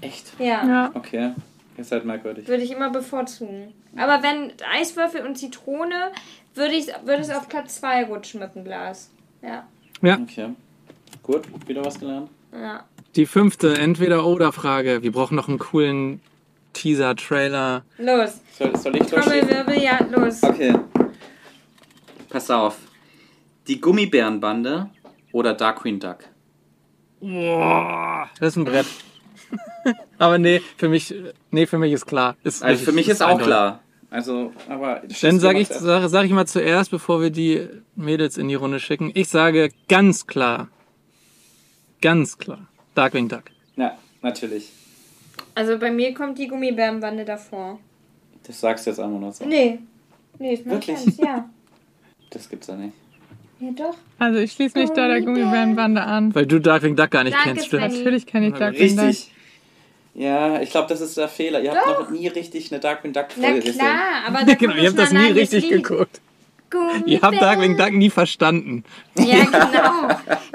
Echt? 0.00 0.32
Ja, 0.38 0.66
Ja. 0.66 0.90
Okay. 0.94 1.32
Ist 1.76 1.92
halt 1.92 2.06
merkwürdig. 2.06 2.48
würde 2.48 2.62
ich 2.62 2.70
immer 2.70 2.88
bevorzugen. 2.88 3.74
Aber 3.98 4.22
wenn 4.22 4.50
Eiswürfel 4.78 5.26
und 5.26 5.36
Zitrone, 5.36 6.10
würde 6.56 6.74
ich 6.74 6.86
würde 7.04 7.22
es 7.22 7.30
auf 7.30 7.48
Platz 7.48 7.80
2 7.80 8.04
rutschen 8.04 8.40
mit 8.40 8.54
dem 8.54 8.64
Glas. 8.64 9.10
Ja, 9.42 9.66
Okay. 10.02 10.50
Gut, 11.22 11.42
wieder 11.68 11.84
was 11.84 11.98
gelernt. 11.98 12.30
ja. 12.52 12.84
Die 13.16 13.24
fünfte 13.26 13.78
Entweder-Oder-Frage. 13.78 15.02
Wir 15.02 15.10
brauchen 15.10 15.36
noch 15.36 15.48
einen 15.48 15.58
coolen 15.58 16.20
Teaser-Trailer. 16.74 17.82
Los, 17.96 18.40
Soll, 18.58 18.76
soll 18.76 18.96
ich? 18.96 19.06
Trommelwirbel, 19.06 19.82
ja, 19.82 19.98
los. 20.10 20.42
Okay. 20.42 20.74
Pass 22.28 22.50
auf. 22.50 22.76
Die 23.68 23.80
Gummibärenbande 23.80 24.90
oder 25.32 25.54
Dark 25.54 25.80
Queen 25.80 25.98
Duck? 25.98 26.18
Boah, 27.20 28.28
das 28.38 28.48
ist 28.48 28.56
ein 28.56 28.64
Brett. 28.66 28.86
aber 30.18 30.36
nee, 30.38 30.60
für 30.76 30.90
mich, 30.90 31.14
nee, 31.50 31.64
für 31.66 31.78
mich 31.78 31.92
ist 31.92 32.04
klar. 32.06 32.36
Ist 32.44 32.62
Also 32.62 32.84
für 32.84 32.92
mich 32.92 33.08
ist 33.08 33.22
auch 33.22 33.28
eindeutig. 33.28 33.46
klar. 33.46 33.80
Also, 34.10 34.52
aber. 34.68 35.02
Dann 35.20 35.40
sage 35.40 35.60
ich, 35.60 35.68
sag, 35.68 36.08
sag 36.08 36.24
ich 36.24 36.32
mal 36.32 36.46
zuerst, 36.46 36.90
bevor 36.90 37.20
wir 37.20 37.30
die 37.30 37.68
Mädels 37.96 38.38
in 38.38 38.48
die 38.48 38.54
Runde 38.54 38.80
schicken. 38.80 39.10
Ich 39.14 39.28
sage 39.28 39.70
ganz 39.88 40.26
klar, 40.26 40.68
ganz 42.00 42.38
klar, 42.38 42.68
Darkwing 42.94 43.28
Duck. 43.28 43.44
Ja, 43.76 43.98
natürlich. 44.22 44.70
Also 45.54 45.78
bei 45.78 45.90
mir 45.90 46.14
kommt 46.14 46.38
die 46.38 46.48
Gummibärenbande 46.48 47.24
davor. 47.24 47.78
Das 48.46 48.60
sagst 48.60 48.86
du 48.86 48.90
jetzt 48.90 49.00
einfach 49.00 49.18
nur 49.18 49.32
so. 49.32 49.44
Nee. 49.44 49.80
Nee, 50.38 50.54
ist 50.54 50.66
mein 50.66 50.74
Wirklich? 50.76 50.96
Ernst, 50.98 51.20
ja. 51.20 51.50
Das 52.30 52.48
gibt's 52.48 52.66
ja 52.66 52.74
nicht. 52.74 52.92
Ja, 53.60 53.70
doch. 53.70 53.96
Also 54.18 54.40
ich 54.40 54.52
schließe 54.52 54.78
mich 54.78 54.90
da 54.90 55.06
der 55.06 55.22
Gummibärenbande 55.22 56.02
an. 56.02 56.34
Weil 56.34 56.46
du 56.46 56.60
Darkwing 56.60 56.96
Duck 56.96 57.10
gar 57.10 57.24
nicht 57.24 57.34
Danke, 57.34 57.50
kennst, 57.50 57.66
stimmt. 57.66 57.82
Natürlich 57.82 58.26
kenne 58.26 58.48
ich 58.48 58.54
Darkwing 58.54 58.96
Duck. 58.96 59.06
Richtig. 59.06 59.32
Ja, 60.18 60.62
ich 60.62 60.70
glaube, 60.70 60.88
das 60.88 61.02
ist 61.02 61.16
der 61.18 61.28
Fehler. 61.28 61.60
Ihr 61.60 61.74
habt 61.74 61.86
noch 62.00 62.08
nie 62.10 62.26
richtig 62.28 62.72
eine 62.72 62.80
Darkwing 62.80 63.12
Duck 63.12 63.26
Na 63.36 63.48
Folge 63.48 63.60
gesehen. 63.60 63.78
klar, 63.80 63.98
aber 64.26 64.44
da 64.46 64.54
Genau, 64.54 64.74
ihr 64.74 64.88
habt 64.88 64.98
das 64.98 65.12
nie 65.12 65.30
richtig 65.32 65.68
Lied. 65.70 65.84
geguckt. 65.84 66.20
Gummibären. 66.70 67.06
Ihr 67.06 67.20
habt 67.20 67.40
Darkwing 67.42 67.76
Duck 67.76 67.92
nie 67.92 68.08
verstanden. 68.10 68.82
Ja, 69.18 69.44
genau. 69.44 70.08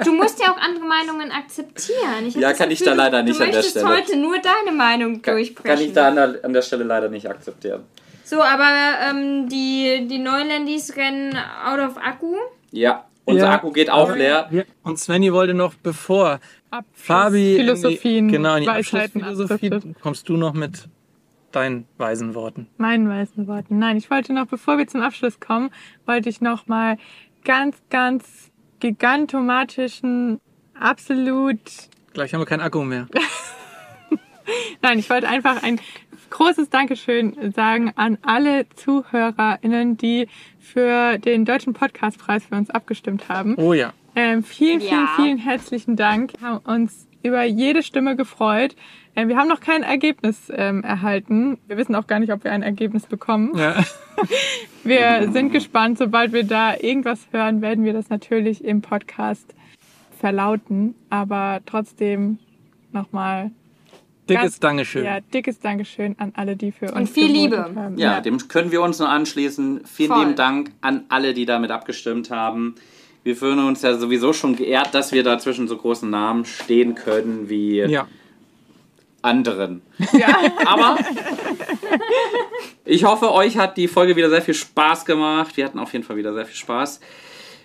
Du 0.04 0.12
musst 0.14 0.40
ja 0.40 0.52
auch 0.52 0.58
andere 0.58 0.84
Meinungen 0.84 1.30
akzeptieren. 1.30 2.26
Ich 2.26 2.34
Ja, 2.34 2.52
kann 2.54 2.70
ich 2.72 2.80
Gefühl, 2.80 2.96
da 2.96 3.04
leider 3.04 3.18
du- 3.22 3.28
nicht 3.28 3.38
du 3.40 3.44
an 3.44 3.50
der 3.50 3.58
möchtest 3.60 3.78
Stelle. 3.78 3.96
heute 3.96 4.16
nur 4.18 4.36
deine 4.40 4.76
Meinung 4.76 5.22
Kann, 5.22 5.36
durchbrechen. 5.36 5.76
kann 5.76 5.80
ich 5.86 5.92
da 5.92 6.08
an 6.08 6.16
der, 6.16 6.40
an 6.44 6.52
der 6.52 6.62
Stelle 6.62 6.84
leider 6.84 7.08
nicht 7.08 7.28
akzeptieren. 7.30 7.84
So, 8.24 8.42
aber 8.42 8.68
ähm, 9.10 9.48
die, 9.48 10.06
die 10.10 10.18
Neulandis 10.18 10.96
rennen 10.96 11.36
out 11.64 11.78
of 11.78 11.96
Akku. 11.98 12.34
Ja, 12.72 13.04
unser 13.24 13.44
Ja. 13.46 13.52
Akku 13.52 13.70
geht 13.70 13.90
auch 13.90 14.14
leer. 14.14 14.48
Und 14.82 14.98
Svenny 14.98 15.32
wollte 15.32 15.54
noch, 15.54 15.74
bevor 15.74 16.40
Fabi 16.92 17.56
Philosophien, 17.56 18.24
in 18.24 18.28
die, 18.28 18.36
genau, 18.36 18.56
in 18.56 18.62
die 18.62 18.68
Weisheiten 18.68 19.22
Abschlussphilosophie, 19.22 19.94
kommst 20.00 20.28
du 20.28 20.36
noch 20.36 20.54
mit 20.54 20.88
deinen 21.52 21.86
weisen 21.98 22.34
Worten. 22.34 22.66
Meinen 22.78 23.08
weißen 23.08 23.46
Worten. 23.46 23.78
Nein, 23.78 23.96
ich 23.98 24.10
wollte 24.10 24.32
noch, 24.32 24.46
bevor 24.46 24.78
wir 24.78 24.86
zum 24.86 25.02
Abschluss 25.02 25.38
kommen, 25.38 25.70
wollte 26.06 26.28
ich 26.28 26.40
noch 26.40 26.66
mal 26.66 26.96
ganz, 27.44 27.76
ganz 27.90 28.50
gigantomatischen, 28.80 30.40
absolut 30.78 31.60
Gleich 32.12 32.34
haben 32.34 32.40
wir 32.40 32.46
keinen 32.46 32.60
Akku 32.60 32.82
mehr. 32.82 33.06
Nein, 34.82 34.98
ich 34.98 35.08
wollte 35.08 35.28
einfach 35.28 35.62
ein 35.62 35.80
großes 36.30 36.68
Dankeschön 36.68 37.52
sagen 37.52 37.92
an 37.96 38.18
alle 38.22 38.66
ZuhörerInnen, 38.74 39.96
die 39.96 40.28
für 40.58 41.18
den 41.18 41.44
Deutschen 41.44 41.72
Podcastpreis 41.72 42.44
für 42.44 42.56
uns 42.56 42.70
abgestimmt 42.70 43.28
haben. 43.28 43.54
Oh 43.56 43.72
ja. 43.72 43.92
Ähm, 44.14 44.42
vielen, 44.42 44.80
vielen, 44.80 44.90
Ja. 44.92 45.12
vielen 45.16 45.38
herzlichen 45.38 45.96
Dank. 45.96 46.32
Wir 46.38 46.48
haben 46.48 46.58
uns 46.64 47.06
über 47.22 47.44
jede 47.44 47.82
Stimme 47.82 48.16
gefreut. 48.16 48.74
Ähm, 49.14 49.28
wir 49.28 49.36
haben 49.36 49.48
noch 49.48 49.60
kein 49.60 49.82
Ergebnis 49.82 50.50
ähm, 50.54 50.82
erhalten. 50.84 51.58
Wir 51.66 51.76
wissen 51.76 51.94
auch 51.94 52.06
gar 52.06 52.18
nicht, 52.18 52.32
ob 52.32 52.44
wir 52.44 52.52
ein 52.52 52.62
Ergebnis 52.62 53.06
bekommen. 53.06 53.52
ja. 53.56 53.76
Wir 54.84 55.30
sind 55.32 55.52
gespannt. 55.52 55.96
Sobald 55.98 56.32
wir 56.32 56.44
da 56.44 56.74
irgendwas 56.76 57.20
hören, 57.30 57.62
werden 57.62 57.84
wir 57.84 57.92
das 57.92 58.08
natürlich 58.10 58.64
im 58.64 58.82
Podcast 58.82 59.54
verlauten. 60.18 60.94
Aber 61.08 61.60
trotzdem 61.66 62.38
nochmal 62.92 63.50
Dickes 64.28 64.42
Ganz- 64.42 64.60
Dankeschön. 64.60 65.04
Ja, 65.04 65.20
dickes 65.20 65.58
Dankeschön 65.60 66.14
an 66.18 66.32
alle, 66.36 66.56
die 66.56 66.72
für 66.72 66.92
uns 66.92 67.10
viel 67.10 67.28
gewotet 67.28 67.42
Liebe. 67.68 67.74
haben. 67.80 67.98
Ja, 67.98 68.20
dem 68.20 68.38
können 68.48 68.70
wir 68.70 68.82
uns 68.82 68.98
nur 68.98 69.08
anschließen. 69.08 69.82
Vielen 69.84 70.10
Voll. 70.10 70.20
lieben 70.20 70.36
Dank 70.36 70.70
an 70.80 71.04
alle, 71.08 71.34
die 71.34 71.44
damit 71.46 71.70
abgestimmt 71.70 72.30
haben. 72.30 72.74
Wir 73.24 73.36
fühlen 73.36 73.58
uns 73.60 73.82
ja 73.82 73.96
sowieso 73.96 74.32
schon 74.32 74.56
geehrt, 74.56 74.94
dass 74.94 75.12
wir 75.12 75.22
da 75.22 75.38
zwischen 75.38 75.68
so 75.68 75.76
großen 75.76 76.10
Namen 76.10 76.44
stehen 76.44 76.94
können 76.94 77.48
wie 77.48 77.78
ja. 77.78 78.08
anderen. 79.22 79.82
Aber 80.66 80.98
ich 82.84 83.04
hoffe, 83.04 83.32
euch 83.32 83.56
hat 83.58 83.76
die 83.76 83.86
Folge 83.86 84.16
wieder 84.16 84.28
sehr 84.28 84.42
viel 84.42 84.54
Spaß 84.54 85.04
gemacht. 85.04 85.56
Wir 85.56 85.64
hatten 85.64 85.78
auf 85.78 85.92
jeden 85.92 86.04
Fall 86.04 86.16
wieder 86.16 86.34
sehr 86.34 86.46
viel 86.46 86.56
Spaß. 86.56 87.00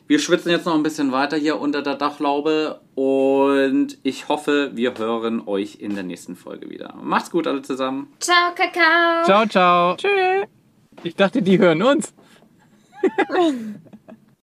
Wir 0.07 0.19
schwitzen 0.19 0.51
jetzt 0.51 0.65
noch 0.65 0.75
ein 0.75 0.83
bisschen 0.83 1.11
weiter 1.11 1.35
hier 1.35 1.59
unter 1.59 1.81
der 1.81 1.95
Dachlaube 1.95 2.79
und 2.95 3.97
ich 4.03 4.29
hoffe, 4.29 4.71
wir 4.73 4.97
hören 4.97 5.45
euch 5.45 5.79
in 5.81 5.95
der 5.95 6.03
nächsten 6.03 6.37
Folge 6.37 6.69
wieder. 6.69 6.95
Macht's 7.01 7.29
gut 7.29 7.45
alle 7.45 7.61
zusammen. 7.61 8.07
Ciao, 8.19 8.55
Kakao. 8.55 9.25
Ciao, 9.25 9.45
ciao. 9.45 9.95
Tschüss. 9.97 10.47
Ich 11.03 11.15
dachte, 11.15 11.41
die 11.41 11.59
hören 11.59 11.83
uns. 11.83 12.13